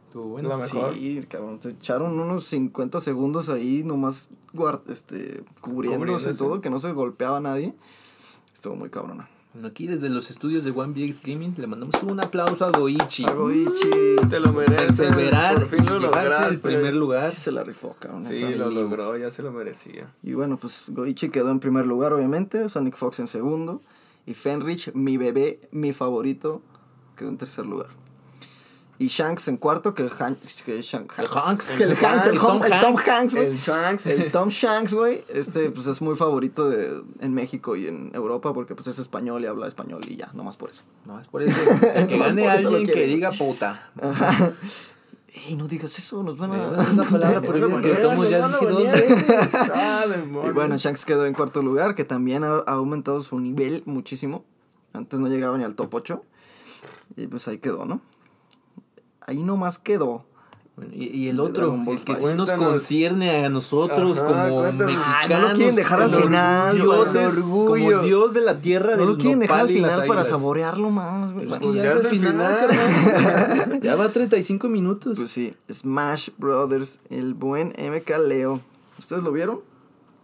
Estuvo 0.07 0.25
bueno. 0.27 0.49
La 0.49 0.57
mejor. 0.57 0.93
Sí, 0.93 1.25
cabrón, 1.29 1.61
se 1.61 1.69
echaron 1.69 2.19
unos 2.19 2.43
50 2.45 2.99
segundos 3.01 3.47
ahí 3.49 3.83
nomás 3.85 4.29
guard, 4.53 4.81
este, 4.89 5.43
cubriéndose, 5.61 5.97
Cubriéndose. 5.97 6.33
todo, 6.37 6.61
que 6.61 6.69
no 6.69 6.77
se 6.79 6.91
golpeaba 6.91 7.37
a 7.37 7.39
nadie. 7.39 7.73
Estuvo 8.51 8.75
muy 8.75 8.89
cabrona. 8.89 9.29
Bueno, 9.53 9.67
aquí 9.67 9.85
desde 9.85 10.09
los 10.09 10.31
estudios 10.31 10.63
de 10.63 10.71
One 10.71 10.93
BX 10.93 11.21
Gaming 11.21 11.53
le 11.57 11.67
mandamos 11.67 12.01
un 12.01 12.19
aplauso 12.19 12.65
a 12.65 12.71
Goichi. 12.71 13.23
A 13.25 13.33
Goichi. 13.33 14.15
Te 14.27 14.39
lo 14.39 14.51
mereces. 14.51 14.97
Perseverar 14.97 15.55
por 15.55 15.67
fin 15.67 15.85
lo 15.85 15.99
llevarse 15.99 16.25
el 16.25 16.29
lograste. 16.41 16.67
primer 16.69 16.93
lugar. 16.95 17.29
Sí 17.29 17.35
se 17.37 17.51
la 17.51 17.63
rifó, 17.63 17.95
cabrón. 17.99 18.23
Sí, 18.25 18.39
lo 18.39 18.71
Y- 18.71 18.75
logró, 18.75 19.15
ya 19.15 19.29
se 19.29 19.43
lo 19.43 19.51
merecía. 19.51 20.11
Y 20.23 20.33
bueno, 20.33 20.57
pues 20.57 20.85
Goichi 20.89 21.29
quedó 21.29 21.51
en 21.51 21.59
primer 21.59 21.85
lugar, 21.85 22.13
obviamente. 22.13 22.67
Sonic 22.67 22.95
Fox 22.95 23.19
en 23.19 23.27
segundo. 23.27 23.79
Y 24.25 24.33
Fenrich, 24.33 24.91
mi 24.95 25.17
bebé, 25.17 25.59
mi 25.71 25.93
favorito, 25.93 26.63
quedó 27.15 27.29
en 27.29 27.37
tercer 27.37 27.65
lugar. 27.67 27.89
Y 28.99 29.07
Shanks 29.07 29.47
en 29.47 29.57
cuarto, 29.57 29.93
que, 29.93 30.03
Han- 30.19 30.35
que 30.35 30.79
Shank- 30.81 31.11
Hanks. 31.17 31.71
El, 31.71 31.81
El 31.81 31.97
Hanks, 31.97 32.27
el, 32.27 32.37
Hanks. 32.37 32.39
Tom, 32.39 32.63
el 32.63 32.79
Tom 32.79 32.95
Hanks. 32.95 33.33
Güey. 33.35 33.47
El 33.47 33.59
Trunks. 33.59 34.05
El 34.05 34.31
Tom 34.31 34.49
Shanks, 34.51 34.93
güey, 34.93 35.23
este 35.29 35.71
pues 35.71 35.87
es 35.87 36.01
muy 36.01 36.15
favorito 36.15 36.69
de, 36.69 37.01
en 37.19 37.33
México 37.33 37.75
y 37.75 37.87
en 37.87 38.11
Europa 38.13 38.53
porque 38.53 38.75
pues 38.75 38.87
es 38.87 38.99
español 38.99 39.43
y 39.43 39.47
habla 39.47 39.67
español 39.67 40.01
y 40.07 40.15
ya, 40.17 40.29
nomás 40.33 40.57
por 40.57 40.69
eso. 40.69 40.83
No, 41.05 41.19
es 41.19 41.27
por 41.27 41.41
eso. 41.41 41.59
El 41.95 42.07
que 42.07 42.13
Nomás 42.17 42.29
gane 42.35 42.47
alguien 42.49 42.85
que 42.85 43.07
diga 43.07 43.31
puta. 43.31 43.89
Ey, 45.47 45.55
no 45.55 45.67
digas 45.67 45.97
eso, 45.97 46.21
nos 46.21 46.37
van 46.37 46.51
a... 46.51 46.63
Esa 46.63 46.83
es 46.83 46.89
una 46.91 47.03
palabra 47.03 47.41
prohibida 47.47 47.81
que 47.81 47.95
todos 47.95 48.29
ya 48.29 48.47
dije 48.47 48.65
dos 48.67 48.83
veces. 48.83 49.25
Ah, 49.73 50.05
Y 50.47 50.51
bueno, 50.51 50.77
Shanks 50.77 51.05
quedó 51.05 51.25
en 51.25 51.33
cuarto 51.33 51.63
lugar, 51.63 51.95
que 51.95 52.03
también 52.05 52.43
ha, 52.43 52.57
ha 52.57 52.73
aumentado 52.73 53.19
su 53.21 53.39
nivel 53.39 53.81
muchísimo. 53.87 54.45
Antes 54.93 55.19
no 55.19 55.27
llegaba 55.27 55.57
ni 55.57 55.63
al 55.63 55.73
top 55.73 55.91
8. 55.95 56.23
Y 57.17 57.25
pues 57.27 57.47
ahí 57.47 57.57
quedó, 57.57 57.85
¿no? 57.85 57.99
Ahí 59.25 59.43
nomás 59.43 59.79
quedó. 59.79 60.25
Y, 60.91 61.05
y 61.15 61.29
el 61.29 61.39
otro, 61.39 61.75
el 61.87 62.03
que 62.03 62.15
sí 62.15 62.25
nos 62.35 62.49
concierne 62.49 63.45
a 63.45 63.49
nosotros 63.49 64.17
Ajá, 64.19 64.25
como 64.27 64.61
cuéntanos. 64.61 64.95
mexicanos. 64.95 65.29
Ah, 65.31 65.39
no 65.39 65.47
lo 65.49 65.53
quieren 65.55 65.75
dejar 65.75 66.01
al 66.01 66.15
final, 66.15 66.75
Dioses, 66.75 67.39
como 67.41 68.01
dios 68.01 68.33
de 68.33 68.41
la 68.41 68.57
tierra 68.57 68.93
No 68.93 68.97
del 68.97 69.07
lo 69.09 69.17
quieren 69.19 69.39
dejar 69.39 69.59
al 69.59 69.67
final 69.67 69.91
para 69.91 70.03
águilas. 70.21 70.27
saborearlo 70.29 70.89
más, 70.89 71.31
güey. 71.31 71.45
Pues 71.45 71.59
Pues 71.59 71.75
ya, 71.75 71.83
ya 71.83 71.89
es 71.93 72.07
final, 72.07 72.31
final. 72.33 72.57
carnal. 72.57 73.79
Ya 73.83 73.95
va 73.95 74.09
35 74.09 74.67
minutos. 74.67 75.19
Pues 75.19 75.29
sí, 75.29 75.53
Smash 75.71 76.29
Brothers, 76.39 76.99
el 77.11 77.35
buen 77.35 77.67
MK 77.77 78.09
Leo. 78.27 78.59
¿Ustedes 78.97 79.21
lo 79.21 79.31
vieron? 79.31 79.59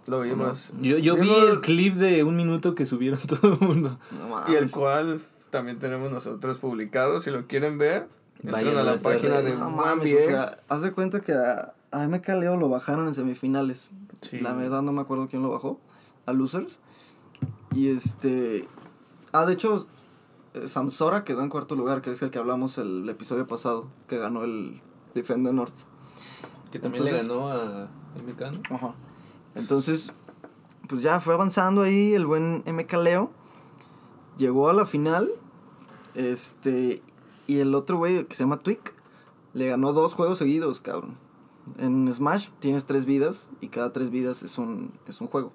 Lo 0.07 0.21
vimos. 0.21 0.71
yo 0.81 0.97
yo 0.97 1.15
vi 1.15 1.29
el 1.31 1.61
clip 1.61 1.93
de 1.93 2.23
un 2.23 2.35
minuto 2.35 2.73
que 2.73 2.87
subieron 2.87 3.19
todo 3.27 3.53
el 3.53 3.59
mundo. 3.59 3.99
No 4.17 4.51
Y 4.51 4.55
el 4.55 4.71
cual 4.71 5.21
también 5.51 5.77
tenemos 5.77 6.09
nosotros 6.11 6.57
publicado. 6.57 7.19
Si 7.19 7.29
lo 7.29 7.45
quieren 7.45 7.77
ver, 7.77 8.07
Vayan 8.43 8.77
a 8.77 8.83
la 8.83 8.97
página 8.97 9.41
de 9.41 9.51
mames, 9.57 10.15
o 10.15 10.21
sea, 10.21 10.57
haz 10.69 10.81
de 10.81 10.91
cuenta 10.91 11.19
que 11.19 11.33
a, 11.33 11.73
a 11.91 12.07
MK 12.07 12.27
Leo 12.29 12.55
lo 12.55 12.69
bajaron 12.69 13.07
en 13.07 13.13
semifinales. 13.13 13.89
Sí. 14.21 14.39
La 14.39 14.53
verdad 14.53 14.81
no 14.81 14.91
me 14.91 15.01
acuerdo 15.01 15.27
quién 15.27 15.41
lo 15.41 15.49
bajó. 15.49 15.79
A 16.25 16.33
Losers. 16.33 16.79
Y 17.73 17.89
este. 17.89 18.67
Ah, 19.31 19.45
de 19.45 19.53
hecho, 19.53 19.85
eh, 20.53 20.67
Samsora 20.67 21.23
quedó 21.23 21.41
en 21.41 21.49
cuarto 21.49 21.75
lugar, 21.75 22.01
que 22.01 22.11
es 22.11 22.21
el 22.21 22.31
que 22.31 22.39
hablamos 22.39 22.77
el, 22.77 23.07
episodio 23.09 23.45
pasado, 23.45 23.87
que 24.07 24.17
ganó 24.17 24.43
el 24.43 24.81
Defender 25.13 25.53
North. 25.53 25.75
Que 26.71 26.79
también 26.79 27.03
Entonces- 27.05 27.27
le 27.27 27.33
ganó 27.33 27.49
a 27.49 27.89
MK, 28.15 28.69
¿no? 28.69 28.75
Ajá. 28.75 28.95
Entonces, 29.55 30.11
pues 30.87 31.01
ya 31.01 31.19
fue 31.19 31.33
avanzando 31.33 31.81
ahí 31.81 32.13
el 32.13 32.25
buen 32.25 32.63
MK 32.65 32.93
Leo. 32.97 33.31
Llegó 34.37 34.69
a 34.69 34.73
la 34.73 34.85
final. 34.85 35.29
Este. 36.15 37.01
Y 37.49 37.59
el 37.59 37.73
otro 37.75 37.97
güey, 37.97 38.25
que 38.25 38.35
se 38.35 38.43
llama 38.43 38.59
Twig, 38.59 38.79
le 39.53 39.67
ganó 39.67 39.93
dos 39.93 40.13
juegos 40.13 40.37
seguidos, 40.37 40.79
cabrón. 40.79 41.17
En 41.77 42.11
Smash 42.13 42.49
tienes 42.59 42.85
tres 42.85 43.05
vidas 43.05 43.49
y 43.61 43.67
cada 43.69 43.91
tres 43.91 44.09
vidas 44.09 44.43
es 44.43 44.57
un, 44.57 44.93
es 45.07 45.19
un 45.21 45.27
juego. 45.27 45.51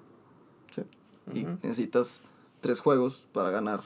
¿sí? 0.73 0.81
Y 1.33 1.43
necesitas 1.63 2.23
tres 2.61 2.79
juegos 2.79 3.27
para 3.31 3.49
ganar 3.49 3.81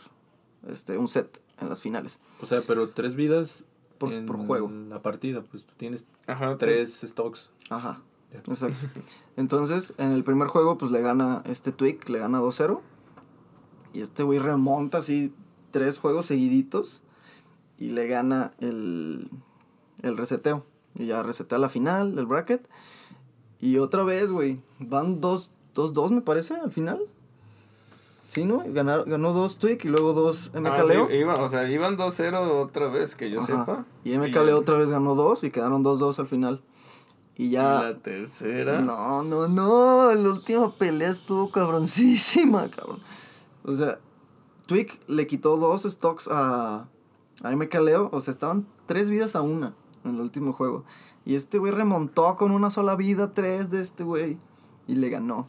este, 0.68 0.98
un 0.98 1.08
set 1.08 1.42
en 1.60 1.70
las 1.70 1.82
finales. 1.82 2.20
O 2.42 2.46
sea, 2.46 2.62
pero 2.66 2.90
tres 2.90 3.16
vidas 3.16 3.66
Por- 3.98 4.12
en 4.14 4.26
por 4.26 4.38
juego. 4.38 4.70
la 4.90 5.02
partida. 5.02 5.44
Pues 5.44 5.64
tú 5.66 5.74
tienes 5.78 6.06
Ajá, 6.28 6.58
tres 6.58 7.02
stocks. 7.02 7.52
Ajá. 7.70 8.02
Exacto. 8.32 8.88
Entonces, 9.38 9.94
en 9.98 10.12
el 10.12 10.24
primer 10.24 10.48
juego, 10.48 10.78
pues 10.78 10.92
le 10.92 11.02
gana 11.02 11.42
este 11.46 11.72
Twig, 11.72 12.08
le 12.10 12.20
gana 12.20 12.40
2-0. 12.42 12.80
Y 13.94 14.02
este 14.02 14.22
güey 14.24 14.38
remonta 14.40 15.00
así 15.00 15.34
tres 15.72 15.98
juegos 15.98 16.28
seguiditos. 16.28 17.02
Y 17.80 17.90
le 17.90 18.08
gana 18.08 18.52
el, 18.60 19.30
el 20.04 20.18
reseteo. 20.18 20.66
Y 20.96 21.06
ya 21.08 21.24
resetea 21.24 21.58
la 21.58 21.70
final, 21.70 22.18
el 22.20 22.26
bracket. 22.26 22.68
Y 23.62 23.78
otra 23.78 24.04
vez, 24.04 24.30
güey. 24.32 24.62
Van 24.80 25.22
2-2, 25.22 26.12
me 26.12 26.22
parece, 26.22 26.56
al 26.56 26.72
final. 26.72 27.00
Sí, 28.28 28.46
¿no? 28.46 28.64
Ganó 28.68 29.34
dos 29.34 29.58
Twig 29.58 29.80
y 29.86 29.88
luego 29.88 30.14
dos 30.14 30.52
MK 30.54 30.68
Ah, 30.68 31.14
iba- 31.14 31.34
o 31.34 31.50
sea, 31.50 31.68
iban 31.68 31.98
2-0 31.98 32.62
otra 32.62 32.88
vez, 32.90 33.16
que 33.16 33.32
yo 33.32 33.40
Ajá. 33.40 33.48
sepa. 33.48 33.86
Y 34.04 34.12
MK 34.18 34.36
Leo 34.46 34.60
otra 34.60 34.78
vez 34.78 34.92
ganó 34.92 35.16
dos 35.16 35.44
y 35.44 35.50
quedaron 35.50 35.84
2-2 35.84 36.20
al 36.20 36.28
final. 36.28 36.62
Y 37.36 37.50
ya. 37.52 37.82
la 37.82 37.98
tercera. 37.98 38.82
No, 38.82 39.24
no, 39.24 39.48
no. 39.48 40.14
La 40.14 40.30
última 40.30 40.70
pelea 40.72 41.10
estuvo 41.10 41.50
cabroncísima, 41.50 42.68
cabrón. 42.70 43.00
O 43.64 43.74
sea, 43.74 43.98
Twig 44.68 45.00
le 45.08 45.26
quitó 45.26 45.58
dos 45.58 45.84
stocks 45.84 46.28
a, 46.32 46.88
a 47.44 47.56
MK 47.56 47.74
Leo. 47.76 48.10
O 48.12 48.22
sea, 48.22 48.32
estaban 48.32 48.66
tres 48.86 49.10
vidas 49.10 49.36
a 49.36 49.42
una 49.42 49.74
en 50.04 50.16
el 50.16 50.22
último 50.22 50.54
juego. 50.54 50.84
Y 51.26 51.36
este 51.36 51.58
güey 51.58 51.72
remontó 51.72 52.36
con 52.36 52.52
una 52.52 52.72
sola 52.72 52.96
vida 52.96 53.34
tres 53.34 53.70
de 53.70 53.82
este 53.82 54.04
güey. 54.04 54.38
Y 54.88 54.96
le 54.96 55.10
ganó. 55.10 55.48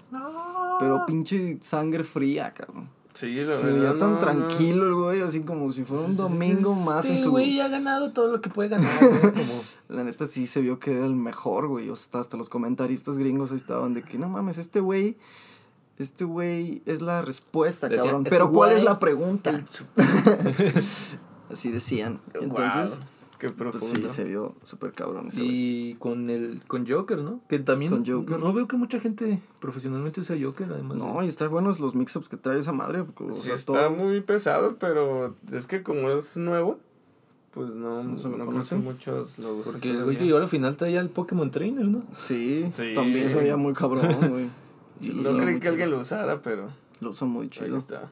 Pero 0.78 1.04
pinche 1.06 1.58
sangre 1.62 2.04
fría, 2.04 2.52
cabrón. 2.52 2.88
Sí, 3.14 3.34
la 3.34 3.52
Se 3.54 3.66
veía 3.66 3.98
tan 3.98 4.12
no, 4.12 4.14
no. 4.14 4.18
tranquilo 4.18 4.86
el 4.86 4.94
güey, 4.94 5.20
así 5.20 5.40
como 5.40 5.70
si 5.72 5.84
fuera 5.84 6.04
un 6.04 6.16
domingo 6.16 6.74
más 6.74 7.04
en 7.06 7.12
Este 7.12 7.24
su... 7.24 7.30
güey 7.32 7.60
ha 7.60 7.68
ganado 7.68 8.12
todo 8.12 8.28
lo 8.30 8.40
que 8.40 8.48
puede 8.50 8.68
ganar. 8.68 8.88
¿no? 9.02 9.20
Como, 9.32 9.62
La 9.88 10.04
neta 10.04 10.26
sí 10.26 10.46
se 10.46 10.60
vio 10.60 10.78
que 10.78 10.92
era 10.92 11.04
el 11.06 11.16
mejor, 11.16 11.66
güey. 11.66 11.90
O 11.90 11.96
sea, 11.96 12.20
hasta, 12.20 12.36
los 12.36 12.48
comentaristas 12.48 13.18
gringos 13.18 13.50
ahí 13.50 13.56
estaban 13.56 13.94
de 13.94 14.02
que 14.02 14.16
no 14.16 14.28
mames, 14.28 14.58
este 14.58 14.80
güey. 14.80 15.18
Este 15.98 16.24
güey 16.24 16.82
es 16.86 17.02
la 17.02 17.20
respuesta, 17.20 17.88
Decían, 17.88 18.06
cabrón. 18.06 18.22
"Este 18.26 18.30
Pero 18.36 18.52
¿cuál 18.52 18.72
es 18.72 18.84
la 18.84 18.98
pregunta? 18.98 19.60
Así 21.50 21.70
decían. 21.70 22.20
Entonces, 22.34 23.00
qué 23.38 23.48
pues 23.50 23.70
profundo. 23.72 24.08
sí, 24.08 24.14
se 24.14 24.24
vio 24.24 24.54
súper 24.62 24.92
cabrón 24.92 25.28
ese 25.28 25.42
y 25.42 25.94
con 25.98 26.28
el 26.30 26.62
con 26.66 26.86
Joker, 26.86 27.18
¿no? 27.18 27.40
Que 27.48 27.58
también 27.58 27.90
Con 27.90 28.04
Joker. 28.06 28.38
no 28.38 28.52
veo 28.52 28.68
que 28.68 28.76
mucha 28.76 29.00
gente 29.00 29.40
profesionalmente 29.60 30.20
usa 30.20 30.36
Joker, 30.40 30.68
además. 30.72 30.98
No, 30.98 31.22
y 31.22 31.26
están 31.26 31.50
buenos 31.50 31.80
los 31.80 31.94
mix-ups 31.94 32.28
que 32.28 32.36
trae 32.36 32.58
esa 32.58 32.72
madre. 32.72 33.00
O 33.00 33.34
Sí, 33.34 33.42
sea, 33.46 33.54
está 33.54 33.72
todo- 33.72 33.90
muy 33.90 34.20
pesado, 34.20 34.76
pero 34.78 35.34
es 35.52 35.66
que 35.66 35.82
como 35.82 36.10
es 36.10 36.36
nuevo, 36.36 36.78
pues 37.52 37.70
no, 37.74 38.04
No 38.04 38.10
no, 38.12 38.16
se 38.18 38.30
que 38.30 38.38
conocen. 38.38 38.84
muchos 38.84 39.38
lo 39.38 39.54
usen 39.54 39.72
Porque 39.72 39.90
el 39.90 40.04
güey 40.04 40.16
que 40.16 40.24
llegó 40.24 40.36
a 40.36 40.40
la 40.42 40.46
final 40.46 40.76
traía 40.76 41.00
el 41.00 41.08
Pokémon 41.10 41.50
Trainer, 41.50 41.86
¿no? 41.88 42.04
Sí, 42.16 42.66
Sí. 42.70 42.92
también 42.94 43.28
se 43.30 43.38
veía 43.38 43.56
muy 43.56 43.72
cabrón, 43.72 44.06
güey. 44.30 44.46
No 45.00 45.36
creí 45.38 45.58
que 45.58 45.68
alguien 45.68 45.90
lo 45.90 45.98
usara, 46.00 46.42
pero 46.42 46.68
Lo 47.00 47.10
usa 47.10 47.26
muy 47.26 47.44
ahí 47.44 47.48
chido. 47.50 47.76
está. 47.78 48.10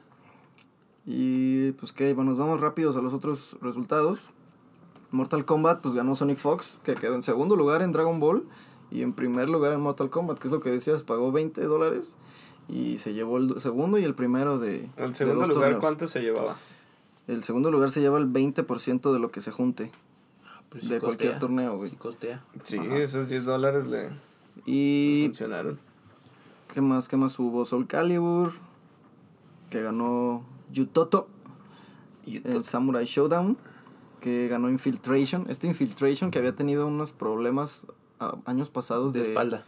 Y 1.05 1.71
pues 1.73 1.91
que, 1.91 2.13
bueno, 2.13 2.31
nos 2.31 2.39
vamos 2.39 2.61
rápidos 2.61 2.95
a 2.95 3.01
los 3.01 3.13
otros 3.13 3.57
resultados. 3.61 4.19
Mortal 5.11 5.43
Kombat, 5.45 5.81
pues 5.81 5.95
ganó 5.95 6.13
Sonic 6.13 6.37
Fox, 6.37 6.79
que 6.83 6.93
quedó 6.95 7.15
en 7.15 7.23
segundo 7.23 7.55
lugar 7.55 7.81
en 7.81 7.91
Dragon 7.91 8.19
Ball 8.19 8.43
y 8.91 9.01
en 9.01 9.13
primer 9.13 9.49
lugar 9.49 9.73
en 9.73 9.81
Mortal 9.81 10.09
Kombat, 10.09 10.37
que 10.37 10.47
es 10.47 10.51
lo 10.53 10.59
que 10.59 10.69
decías, 10.69 11.01
pagó 11.03 11.31
20 11.31 11.63
dólares 11.63 12.15
y 12.67 12.99
se 12.99 13.13
llevó 13.13 13.37
el 13.37 13.59
segundo 13.59 13.97
y 13.97 14.03
el 14.03 14.13
primero 14.13 14.59
de. 14.59 14.87
El 14.97 15.09
de 15.09 15.15
segundo 15.15 15.39
dos 15.41 15.49
lugar, 15.49 15.61
torneos. 15.63 15.81
¿cuánto 15.81 16.07
se 16.07 16.19
llevaba? 16.21 16.55
El 17.27 17.43
segundo 17.43 17.71
lugar 17.71 17.89
se 17.91 18.01
lleva 18.01 18.19
el 18.19 18.27
20% 18.31 19.11
de 19.13 19.19
lo 19.19 19.29
que 19.31 19.39
se 19.41 19.51
junte 19.51 19.91
Pues 20.69 20.83
sí 20.83 20.89
de 20.89 20.99
cualquier 20.99 21.31
costea, 21.31 21.39
torneo, 21.39 21.77
güey. 21.77 21.89
Sí 21.89 21.95
costea. 21.95 22.43
Sí, 22.63 22.77
Ajá. 22.77 22.97
esos 22.97 23.29
10 23.29 23.45
dólares 23.45 23.87
le 23.87 24.11
Y. 24.65 25.23
funcionaron. 25.27 25.79
¿Qué 26.71 26.81
más? 26.81 27.07
¿Qué 27.07 27.17
más 27.17 27.37
hubo? 27.39 27.65
Soul 27.65 27.87
Calibur, 27.87 28.51
que 29.71 29.81
ganó 29.81 30.43
Yutoto, 30.71 31.27
el 32.25 32.63
Samurai 32.63 33.05
Showdown, 33.05 33.57
que 34.19 34.47
ganó 34.47 34.69
Infiltration. 34.69 35.45
Este 35.49 35.67
Infiltration 35.67 36.31
que 36.31 36.39
había 36.39 36.55
tenido 36.55 36.85
unos 36.87 37.11
problemas 37.11 37.85
ah, 38.19 38.35
años 38.45 38.69
pasados 38.69 39.13
De 39.13 39.21
de... 39.21 39.27
espalda. 39.29 39.63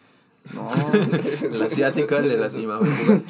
No, 0.54 0.70
El 1.42 1.62
asiático 1.62 2.20
le 2.20 2.38
lastimaba. 2.38 2.86
jugar. 2.86 3.22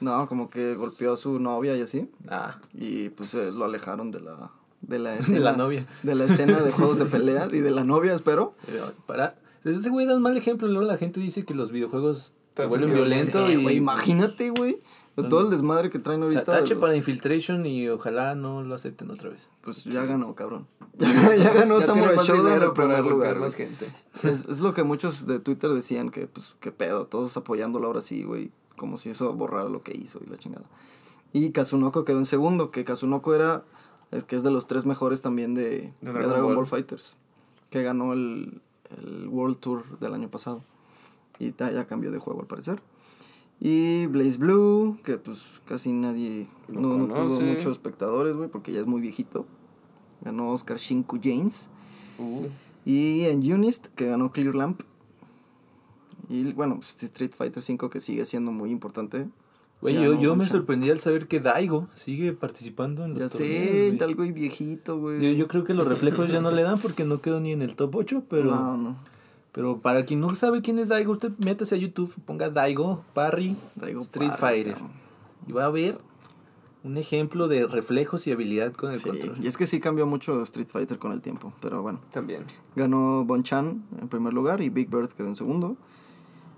no, 0.00 0.26
como 0.28 0.48
que 0.50 0.74
golpeó 0.74 1.12
a 1.12 1.16
su 1.16 1.38
novia 1.38 1.76
y 1.76 1.82
así. 1.82 2.10
Ah, 2.28 2.58
Y 2.72 3.10
pues 3.10 3.34
eh, 3.34 3.50
lo 3.54 3.64
alejaron 3.66 4.10
de 4.10 4.20
la, 4.20 4.50
de 4.80 4.98
la 4.98 5.10
de 5.14 5.18
escena. 5.20 5.40
la 5.40 5.52
novia. 5.52 5.86
De 6.02 6.14
la 6.14 6.24
escena 6.24 6.60
de 6.60 6.72
juegos 6.72 6.98
de 6.98 7.04
pelea 7.06 7.48
y 7.52 7.58
de 7.60 7.70
la 7.70 7.84
novia, 7.84 8.14
espero. 8.14 8.54
Pero 8.66 8.90
Para, 9.06 9.36
ese 9.64 9.90
güey 9.90 10.06
da 10.06 10.16
un 10.16 10.22
mal 10.22 10.36
ejemplo. 10.36 10.66
Luego 10.68 10.86
la 10.86 10.96
gente 10.98 11.20
dice 11.20 11.44
que 11.44 11.54
los 11.54 11.70
videojuegos 11.70 12.32
te 12.54 12.64
vuelven 12.66 12.92
hacen 12.92 13.04
violento 13.06 13.46
Sí, 13.46 13.52
y. 13.54 13.76
imagínate, 13.76 14.50
güey. 14.50 14.78
Todo 15.14 15.42
el 15.44 15.50
desmadre 15.50 15.90
que 15.90 15.98
traen 16.00 16.20
Ta- 16.20 16.24
ahorita. 16.24 16.44
Tache 16.44 16.74
para 16.76 16.96
Infiltration 16.96 17.64
y 17.66 17.88
ojalá 17.88 18.34
no 18.34 18.62
lo 18.62 18.74
acepten 18.74 19.10
otra 19.10 19.30
vez. 19.30 19.48
Pues 19.62 19.84
ya 19.84 20.04
ganó, 20.04 20.34
cabrón. 20.34 20.66
Ya, 20.98 21.12
ya 21.36 21.52
ganó 21.52 21.78
Ya 21.80 21.86
Samurai 21.86 22.16
dinero 22.26 22.66
en 22.66 22.74
primer 22.74 23.04
lugar. 23.04 23.38
más 23.38 23.54
gente. 23.54 23.86
Es, 24.22 24.44
es 24.48 24.60
lo 24.60 24.74
que 24.74 24.82
muchos 24.82 25.26
de 25.26 25.38
Twitter 25.38 25.70
decían 25.72 26.10
que, 26.10 26.26
pues, 26.26 26.56
qué 26.60 26.72
pedo, 26.72 27.06
todos 27.06 27.36
apoyándolo 27.36 27.86
ahora 27.86 28.00
sí, 28.00 28.24
güey. 28.24 28.50
Como 28.76 28.98
si 28.98 29.10
eso 29.10 29.32
borrara 29.34 29.68
lo 29.68 29.82
que 29.84 29.96
hizo 29.96 30.18
y 30.24 30.28
la 30.28 30.36
chingada. 30.36 30.64
Y 31.32 31.50
Kazunoko 31.50 32.04
quedó 32.04 32.18
en 32.18 32.24
segundo, 32.24 32.70
que 32.72 32.84
Kazunoko 32.84 33.34
era, 33.34 33.62
es 34.10 34.24
que 34.24 34.34
es 34.36 34.42
de 34.42 34.50
los 34.50 34.66
tres 34.66 34.84
mejores 34.84 35.20
también 35.20 35.54
de, 35.54 35.62
de 35.70 35.92
Dragon 36.00 36.28
Dragon, 36.28 36.46
Ball. 36.46 36.56
Ball. 36.56 36.66
Fighters. 36.66 37.16
Que 37.70 37.82
ganó 37.84 38.12
el, 38.12 38.60
el 38.98 39.28
World 39.28 39.58
Tour 39.58 39.98
del 40.00 40.12
año 40.14 40.28
pasado. 40.28 40.62
Y 41.38 41.50
ta- 41.52 41.70
ya 41.72 41.86
cambió 41.86 42.10
de 42.12 42.18
juego 42.18 42.40
al 42.40 42.46
parecer. 42.46 42.80
Y 43.60 44.06
Blaze 44.06 44.36
Blue, 44.38 44.98
que 45.04 45.16
pues 45.16 45.60
casi 45.64 45.92
nadie, 45.92 46.48
Lo 46.68 46.80
no, 46.80 46.98
no 47.06 47.14
tuvo 47.14 47.40
muchos 47.40 47.72
espectadores, 47.72 48.34
güey, 48.36 48.48
porque 48.50 48.72
ya 48.72 48.80
es 48.80 48.86
muy 48.86 49.00
viejito. 49.00 49.46
Ganó 50.22 50.50
Oscar 50.52 50.76
Shinku 50.76 51.18
James. 51.22 51.70
Uh, 52.18 52.46
Y 52.84 53.22
en 53.24 53.40
Unist, 53.52 53.86
que 53.88 54.06
ganó 54.06 54.30
Clear 54.30 54.54
Lamp. 54.54 54.82
Y 56.28 56.52
bueno, 56.52 56.76
pues, 56.76 57.02
Street 57.02 57.32
Fighter 57.36 57.62
V, 57.66 57.90
que 57.90 58.00
sigue 58.00 58.24
siendo 58.24 58.50
muy 58.52 58.70
importante. 58.70 59.28
Güey, 59.80 59.94
yo, 59.96 60.14
no 60.14 60.20
yo 60.20 60.36
me 60.36 60.46
sorprendí 60.46 60.88
al 60.90 60.98
saber 60.98 61.28
que 61.28 61.40
Daigo 61.40 61.88
sigue 61.94 62.32
participando 62.32 63.04
en 63.04 63.10
los 63.14 63.18
Ya 63.18 63.28
torneos, 63.38 63.70
sé, 63.70 63.90
güey. 63.90 64.02
algo 64.02 64.24
y 64.24 64.32
viejito, 64.32 64.98
güey. 64.98 65.20
Yo, 65.22 65.30
yo 65.32 65.48
creo 65.48 65.64
que 65.64 65.74
los 65.74 65.86
reflejos 65.86 66.30
ya 66.30 66.40
no 66.40 66.50
le 66.50 66.62
dan 66.62 66.78
porque 66.78 67.04
no 67.04 67.20
quedó 67.20 67.40
ni 67.40 67.52
en 67.52 67.60
el 67.60 67.76
top 67.76 67.96
8, 67.96 68.24
pero, 68.28 68.44
No, 68.54 68.76
no. 68.78 68.96
Pero 69.54 69.78
para 69.80 70.04
quien 70.04 70.20
no 70.20 70.34
sabe 70.34 70.60
quién 70.60 70.78
es 70.78 70.88
Daigo, 70.88 71.12
usted 71.12 71.32
métase 71.38 71.76
a 71.76 71.78
YouTube, 71.78 72.12
ponga 72.26 72.50
Daigo, 72.50 73.02
Parry, 73.14 73.56
Daigo 73.76 74.00
Street 74.00 74.28
Parry, 74.30 74.40
Fighter. 74.40 74.72
cabrón. 74.74 74.90
Y 75.46 75.52
va 75.52 75.64
a 75.64 75.70
ver 75.70 75.98
un 76.82 76.98
ejemplo 76.98 77.48
de 77.48 77.66
reflejos 77.66 78.26
y 78.26 78.32
habilidad 78.32 78.72
con 78.72 78.90
el 78.90 78.96
Sí, 78.96 79.08
control. 79.08 79.36
y 79.42 79.46
es 79.46 79.56
que 79.56 79.66
sí 79.66 79.80
cambió 79.80 80.06
mucho 80.06 80.42
Street 80.42 80.66
Fighter 80.66 80.98
con 80.98 81.12
el 81.12 81.22
tiempo, 81.22 81.52
pero 81.62 81.80
bueno. 81.80 82.00
también. 82.10 82.44
Ganó 82.76 83.24
Bon 83.24 83.42
Chan 83.42 83.82
en 84.00 84.08
primer 84.08 84.34
lugar 84.34 84.60
y 84.60 84.68
Big 84.68 84.90
Bird 84.90 85.08
quedó 85.08 85.28
en 85.28 85.36
segundo. 85.36 85.76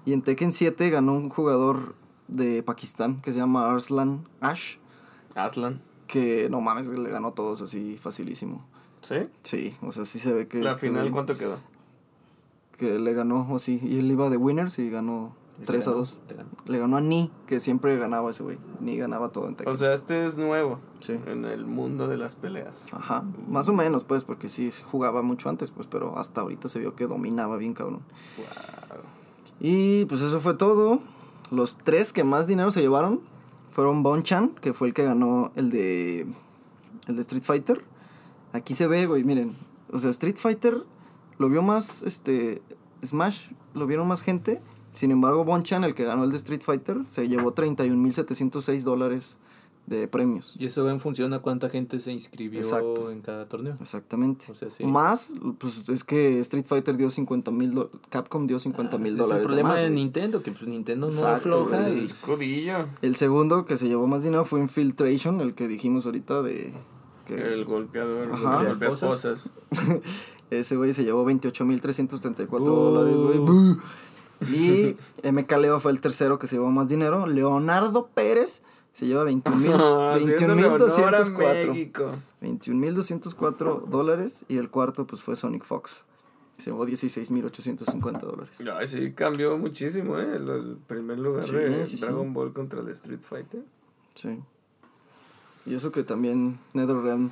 Y 0.05 0.13
en 0.13 0.23
Tekken 0.23 0.51
7 0.51 0.91
ganó 0.91 1.13
un 1.15 1.29
jugador 1.29 1.95
de 2.29 2.63
Pakistán 2.63 3.21
que 3.21 3.33
se 3.33 3.39
llama 3.39 3.71
Arslan 3.71 4.27
Ash, 4.41 4.77
Aslan. 5.35 5.81
que 6.09 6.49
no 6.51 6.61
mames, 6.61 6.89
le 6.89 7.11
ganó 7.11 7.29
a 7.29 7.35
todos 7.35 7.61
así 7.63 7.97
facilísimo. 7.97 8.65
¿Sí? 9.03 9.17
Sí, 9.43 9.75
o 9.83 9.93
sea, 9.93 10.05
sí 10.05 10.19
se 10.19 10.33
ve 10.33 10.49
que... 10.49 10.59
La 10.61 10.73
este 10.73 10.87
final, 10.89 11.09
güey- 11.09 11.13
¿cuánto 11.13 11.37
quedó? 11.37 11.59
Que 12.77 12.99
le 12.99 13.13
ganó, 13.15 13.47
o 13.51 13.59
sí, 13.59 13.81
y 13.83 13.99
él 13.99 14.11
iba 14.11 14.29
de 14.31 14.37
winners 14.37 14.79
y 14.79 14.91
ganó 14.91 15.35
Le 15.59 15.65
3 15.67 15.87
a 15.87 15.91
ganó, 15.91 15.99
2. 16.01 16.21
le 16.29 16.35
ganó. 16.35 16.49
Le 16.67 16.79
ganó 16.79 16.97
a 16.97 17.01
Ni, 17.01 17.31
que 17.47 17.61
siempre 17.61 17.97
ganaba 17.97 18.31
ese 18.31 18.43
güey. 18.43 18.59
Ni 18.81 18.97
ganaba 18.97 19.31
todo 19.31 19.49
en 19.49 19.55
Tekken. 19.57 19.73
O 19.73 19.77
sea, 19.77 19.93
este 19.95 20.27
es 20.27 20.37
nuevo 20.37 20.79
Sí. 21.01 21.19
en 21.27 21.45
el 21.45 21.65
mundo 21.67 22.09
de 22.09 22.17
las 22.17 22.35
peleas. 22.35 22.85
Ajá, 22.93 23.25
más 23.49 23.69
o 23.69 23.73
menos, 23.73 24.05
pues, 24.05 24.25
porque 24.25 24.49
sí 24.49 24.71
jugaba 24.91 25.23
mucho 25.23 25.49
antes, 25.49 25.71
pues, 25.71 25.87
pero 25.91 26.19
hasta 26.19 26.43
ahorita 26.43 26.69
se 26.69 26.79
vio 26.81 26.95
que 26.95 27.07
dominaba 27.07 27.57
bien, 27.57 27.73
cabrón. 27.75 28.01
Y 29.61 30.05
pues 30.07 30.21
eso 30.21 30.41
fue 30.41 30.55
todo. 30.55 31.01
Los 31.51 31.79
tres 31.79 32.13
que 32.13 32.25
más 32.25 32.47
dinero 32.47 32.71
se 32.71 32.81
llevaron 32.81 33.21
fueron 33.71 34.03
Bonchan, 34.03 34.51
que 34.61 34.73
fue 34.73 34.89
el 34.89 34.95
que 34.95 35.05
ganó 35.05 35.53
el 35.55 35.71
de, 35.71 36.27
el 37.09 37.15
de 37.17 37.21
Street 37.21 37.43
Fighter. 37.43 37.85
Aquí 38.53 38.75
se 38.75 38.87
ve, 38.87 39.07
güey, 39.07 39.25
miren. 39.25 39.53
O 39.93 39.99
sea, 39.99 40.11
Street 40.11 40.37
Fighter 40.37 40.85
lo 41.39 41.49
vio 41.49 41.63
más, 41.63 42.03
este, 42.03 42.63
Smash 43.05 43.51
lo 43.75 43.87
vieron 43.87 44.09
más 44.09 44.23
gente. 44.23 44.61
Sin 44.93 45.11
embargo, 45.11 45.45
Bonchan, 45.45 45.85
el 45.85 45.95
que 45.95 46.05
ganó 46.05 46.25
el 46.25 46.31
de 46.31 46.37
Street 46.39 46.63
Fighter, 46.65 46.99
se 47.07 47.29
llevó 47.29 47.55
31.706 47.55 48.83
dólares 48.83 49.37
de 49.87 50.09
premios. 50.09 50.57
Y 50.59 50.67
eso 50.67 50.85
va 50.85 50.91
en 50.91 50.99
función 50.99 51.33
a 51.33 51.39
cuánta 51.41 51.69
gente 51.69 52.01
se 52.01 52.11
inscribió 52.13 52.59
Exacto. 52.61 53.11
en 53.13 53.21
cada 53.21 53.45
torneo. 53.45 53.77
Exactamente. 53.81 54.51
O 54.51 54.55
sea, 54.55 54.69
sí. 54.69 54.85
Más, 54.85 55.33
pues 55.59 55.89
es 55.89 56.03
que 56.03 56.41
Street 56.41 56.65
Fighter 56.65 56.97
dio 56.97 57.09
50 57.11 57.51
mil, 57.53 57.89
Capcom 58.09 58.47
dio 58.47 58.59
50 58.59 58.99
mil 58.99 59.15
Ah, 59.15 59.19
dólares. 59.19 59.31
Es 59.31 59.37
el 59.37 59.39
de 59.43 59.47
problema 59.47 59.69
más, 59.71 59.83
de. 59.83 59.91
Nintendo, 59.91 60.43
que 60.43 60.51
pues 60.51 60.67
Nintendo 60.67 61.11
no 61.11 61.27
afloja 61.27 61.89
y. 61.91 62.09
El 63.03 63.15
segundo 63.17 63.65
que 63.65 63.77
se 63.77 63.87
llevó 63.87 64.07
más 64.09 64.25
dinero 64.25 64.45
fue 64.45 64.61
Infiltration, 64.61 65.41
el 65.41 65.55
que 65.55 65.69
dijimos 65.69 66.07
ahorita 66.07 66.43
de... 66.43 66.73
Que 67.27 67.35
El 67.35 67.65
golpeador. 67.65 68.33
Ajá. 68.33 68.61
el 68.63 68.67
golpea 68.69 68.89
Esposas. 68.89 69.51
ese 70.51 70.77
güey 70.77 70.93
se 70.93 71.05
llevó 71.05 71.25
28.334 71.31 72.49
Uh. 72.61 72.65
dólares, 72.65 73.17
güey. 73.17 73.77
Y 74.53 74.97
MK 75.27 75.51
Leo 75.57 75.81
fue 75.81 75.93
el 75.93 76.01
tercero 76.03 76.39
que 76.39 76.47
se 76.47 76.57
llevó 76.57 76.71
más 76.71 76.91
dinero. 76.91 77.27
Leonardo 77.27 78.09
Pérez 78.13 78.63
se 78.93 79.07
lleva 79.07 79.25
21.000 79.25 80.15
Haciéndole 80.15 80.67
honor 80.67 80.83
a 80.83 81.25
21.204. 81.25 81.69
México. 81.69 82.13
21.204 82.43 83.87
dólares. 83.87 84.45
Y 84.49 84.59
el 84.59 84.69
cuarto 84.69 85.07
pues 85.07 85.23
fue 85.23 85.37
Sonic 85.37 85.65
Fox. 85.65 86.05
Se 86.59 86.71
llevó 86.71 86.87
16.850 86.87 88.21
dólares. 88.21 88.59
Ay, 88.79 88.87
sí, 88.89 89.13
cambió 89.13 89.57
muchísimo, 89.57 90.19
¿eh? 90.19 90.37
El, 90.37 90.49
el 90.49 90.77
primer 90.87 91.19
lugar 91.19 91.43
Sí, 91.45 91.53
de 91.57 91.87
sí, 91.87 91.97
sí. 91.97 92.03
Dragon 92.05 92.35
Ball 92.35 92.53
contra 92.53 92.81
el 92.81 92.89
Street 92.91 93.21
Fighter. 93.23 93.63
Sí. 94.15 94.39
Y 95.65 95.75
eso 95.75 95.93
que 95.93 96.03
también 96.03 96.59
NetherRealm 96.75 97.31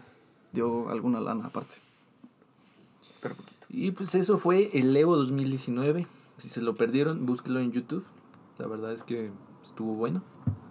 dio 0.52 0.88
alguna 0.88 1.20
lana 1.20 1.46
aparte. 1.46 1.74
Y 3.76 3.90
pues 3.90 4.14
eso 4.14 4.38
fue 4.38 4.70
el 4.72 4.96
Evo 4.96 5.16
2019. 5.16 6.06
Si 6.36 6.48
se 6.48 6.62
lo 6.62 6.76
perdieron, 6.76 7.26
búsquelo 7.26 7.58
en 7.60 7.72
YouTube. 7.72 8.04
La 8.58 8.66
verdad 8.68 8.92
es 8.92 9.02
que 9.02 9.30
estuvo 9.64 9.94
bueno. 9.94 10.22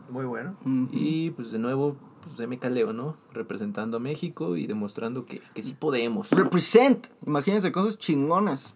Muy 0.09 0.25
bueno. 0.25 0.55
Y 0.91 1.31
pues 1.31 1.51
de 1.51 1.59
nuevo, 1.59 1.97
pues 2.21 2.47
MK 2.47 2.63
Leo, 2.65 2.93
¿no? 2.93 3.17
Representando 3.33 3.97
a 3.97 3.99
México 3.99 4.55
y 4.55 4.67
demostrando 4.67 5.25
que, 5.25 5.41
que 5.53 5.63
sí 5.63 5.73
podemos. 5.73 6.29
Represent. 6.31 7.07
Imagínense 7.25 7.71
cosas 7.71 7.97
chingonas. 7.97 8.73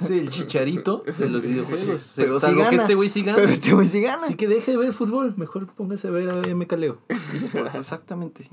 Es 0.00 0.10
el 0.10 0.30
chicharito 0.30 1.04
de 1.04 1.28
los 1.28 1.42
videojuegos. 1.42 2.12
Pero 2.16 2.38
sí 2.38 2.46
Salvo 2.46 2.56
que 2.58 2.64
gana. 2.64 2.82
este 2.82 2.94
güey 2.94 3.08
sí 3.10 3.22
gana. 3.22 3.36
Pero 3.36 3.52
este 3.52 3.74
güey 3.74 3.86
sí 3.86 4.00
gana. 4.00 4.24
Así 4.24 4.34
que 4.36 4.48
deje 4.48 4.70
de 4.72 4.78
ver 4.78 4.92
fútbol. 4.92 5.34
Mejor 5.36 5.66
póngase 5.66 6.08
a 6.08 6.10
ver 6.10 6.30
a 6.30 6.54
MK 6.54 6.72
Leo. 6.72 6.98
Esports, 7.34 7.74
exactamente. 7.74 8.48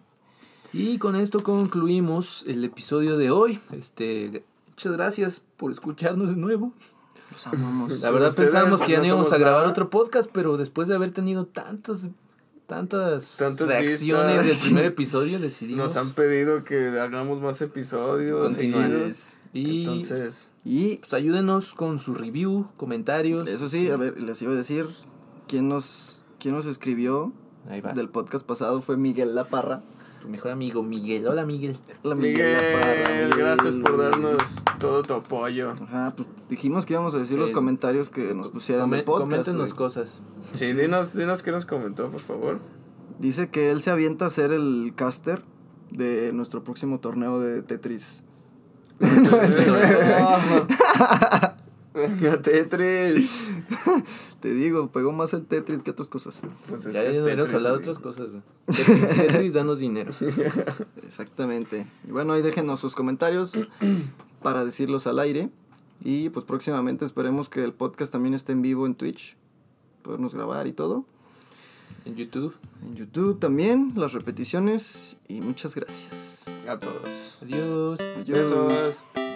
Y 0.74 0.99
con 0.99 1.16
esto 1.16 1.43
concluimos 1.43 2.43
el 2.47 2.64
episodio 2.64 3.18
de 3.18 3.32
hoy. 3.32 3.60
Este, 3.72 4.43
muchas 4.80 4.93
gracias 4.93 5.43
por 5.57 5.71
escucharnos 5.73 6.32
de 6.32 6.38
nuevo. 6.38 6.71
Los 7.34 7.47
amamos. 7.47 7.99
La 7.99 8.11
verdad 8.11 8.34
pensábamos 8.34 8.82
que 8.82 8.93
ya 8.93 8.99
no 8.99 9.07
íbamos 9.07 9.34
a 9.34 9.38
grabar 9.38 9.59
nada. 9.59 9.71
otro 9.71 9.89
podcast, 9.89 10.30
pero 10.32 10.55
después 10.55 10.88
de 10.88 10.95
haber 10.95 11.11
tenido 11.11 11.45
tantas 11.45 12.07
tantas 12.65 13.36
Tantas 13.38 13.67
reacciones 13.67 14.45
del 14.45 14.55
primer 14.55 14.86
episodio 14.86 15.39
decidimos 15.39 15.84
Nos 15.84 15.97
han 15.97 16.11
pedido 16.13 16.63
que 16.63 16.97
hagamos 16.97 17.41
más 17.41 17.61
episodios. 17.61 18.41
Continuar. 18.41 18.88
seguidos. 18.89 19.38
y 19.53 19.80
Entonces, 19.84 20.49
Y 20.63 20.97
pues 20.97 21.13
ayúdenos 21.13 21.73
con 21.73 21.99
su 21.99 22.13
review, 22.13 22.67
comentarios. 22.77 23.49
eso 23.49 23.67
sí, 23.67 23.89
a 23.89 23.97
ver, 23.97 24.17
les 24.21 24.41
iba 24.41 24.53
a 24.53 24.55
decir 24.55 24.88
quién 25.47 25.67
nos, 25.67 26.21
quién 26.39 26.55
nos 26.55 26.67
escribió 26.67 27.34
Ahí 27.69 27.82
vas. 27.82 27.95
del 27.95 28.07
podcast 28.07 28.45
pasado 28.45 28.82
fue 28.82 28.95
Miguel 28.95 29.36
La 29.36 29.43
Parra. 29.43 29.82
Tu 30.22 30.28
mejor 30.28 30.51
amigo 30.51 30.84
Miguel. 30.84 31.28
Hola 31.28 31.45
Miguel. 31.45 31.78
Hola, 32.03 32.15
Miguel, 32.15 32.57
Miguel. 32.57 33.30
gracias 33.38 33.76
por 33.76 33.97
darnos 33.97 34.38
todo 34.80 35.01
tu 35.03 35.13
apoyo. 35.13 35.70
Ajá, 35.82 36.13
pues 36.15 36.28
dijimos 36.49 36.86
que 36.86 36.93
íbamos 36.93 37.13
a 37.13 37.20
decir 37.20 37.36
Sí, 37.36 37.39
los 37.39 37.51
comentarios 37.51 38.09
que 38.09 38.34
nos 38.34 38.49
pusieran 38.49 38.84
Come- 38.86 38.97
del 38.97 39.05
podcast. 39.05 39.30
coméntenos 39.30 39.70
güey. 39.74 39.78
cosas. 39.78 40.22
Sí, 40.53 40.74
dinos, 40.74 41.15
dinos 41.15 41.41
qué 41.41 41.51
nos 41.51 41.65
comentó, 41.65 42.09
por 42.11 42.20
favor. 42.20 42.59
Dice 43.20 43.49
que 43.49 43.72
él 43.72 43.82
se 43.82 43.91
avienta 43.91 44.26
a 44.26 44.30
ser 44.30 44.51
el 44.51 44.93
caster 44.95 45.41
de 45.91 46.34
nuestro 46.34 46.63
próximo 46.63 46.99
torneo 46.99 47.39
de 47.39 47.61
Tetris. 47.61 48.24
Venga, 51.93 52.41
Tetris. 52.41 53.49
Te 54.39 54.53
digo, 54.53 54.91
pegó 54.91 55.11
más 55.11 55.33
el 55.33 55.45
Tetris 55.45 55.83
que 55.83 55.91
otras 55.91 56.07
cosas. 56.07 56.41
Pues 56.67 56.85
es 56.85 56.93
Ya 56.93 57.01
deberíamos 57.01 57.53
hablar 57.53 57.73
de 57.73 57.77
otras 57.79 57.99
cosas. 57.99 58.27
Tetris, 58.65 59.09
Tetris, 59.17 59.53
danos 59.53 59.79
dinero. 59.79 60.13
Exactamente. 61.03 61.87
Y 62.07 62.11
bueno, 62.11 62.33
ahí 62.33 62.41
déjenos 62.41 62.79
sus 62.79 62.95
comentarios 62.95 63.53
para 64.43 64.63
decirlos 64.63 65.07
al 65.07 65.19
aire. 65.19 65.49
Y 66.03 66.29
pues 66.29 66.45
próximamente 66.45 67.05
esperemos 67.05 67.49
que 67.49 67.63
el 67.63 67.73
podcast 67.73 68.11
también 68.11 68.33
esté 68.33 68.53
en 68.53 68.61
vivo 68.61 68.85
en 68.85 68.95
Twitch. 68.95 69.35
Podernos 70.03 70.33
grabar 70.33 70.67
y 70.67 70.73
todo. 70.73 71.05
En 72.05 72.15
YouTube. 72.15 72.55
En 72.83 72.95
YouTube 72.95 73.39
también, 73.39 73.93
las 73.95 74.13
repeticiones 74.13 75.17
y 75.27 75.41
muchas 75.41 75.75
gracias. 75.75 76.45
A 76.67 76.79
todos. 76.79 77.39
Adiós. 77.41 77.99
Adiós. 77.99 78.37
Besos. 78.37 79.28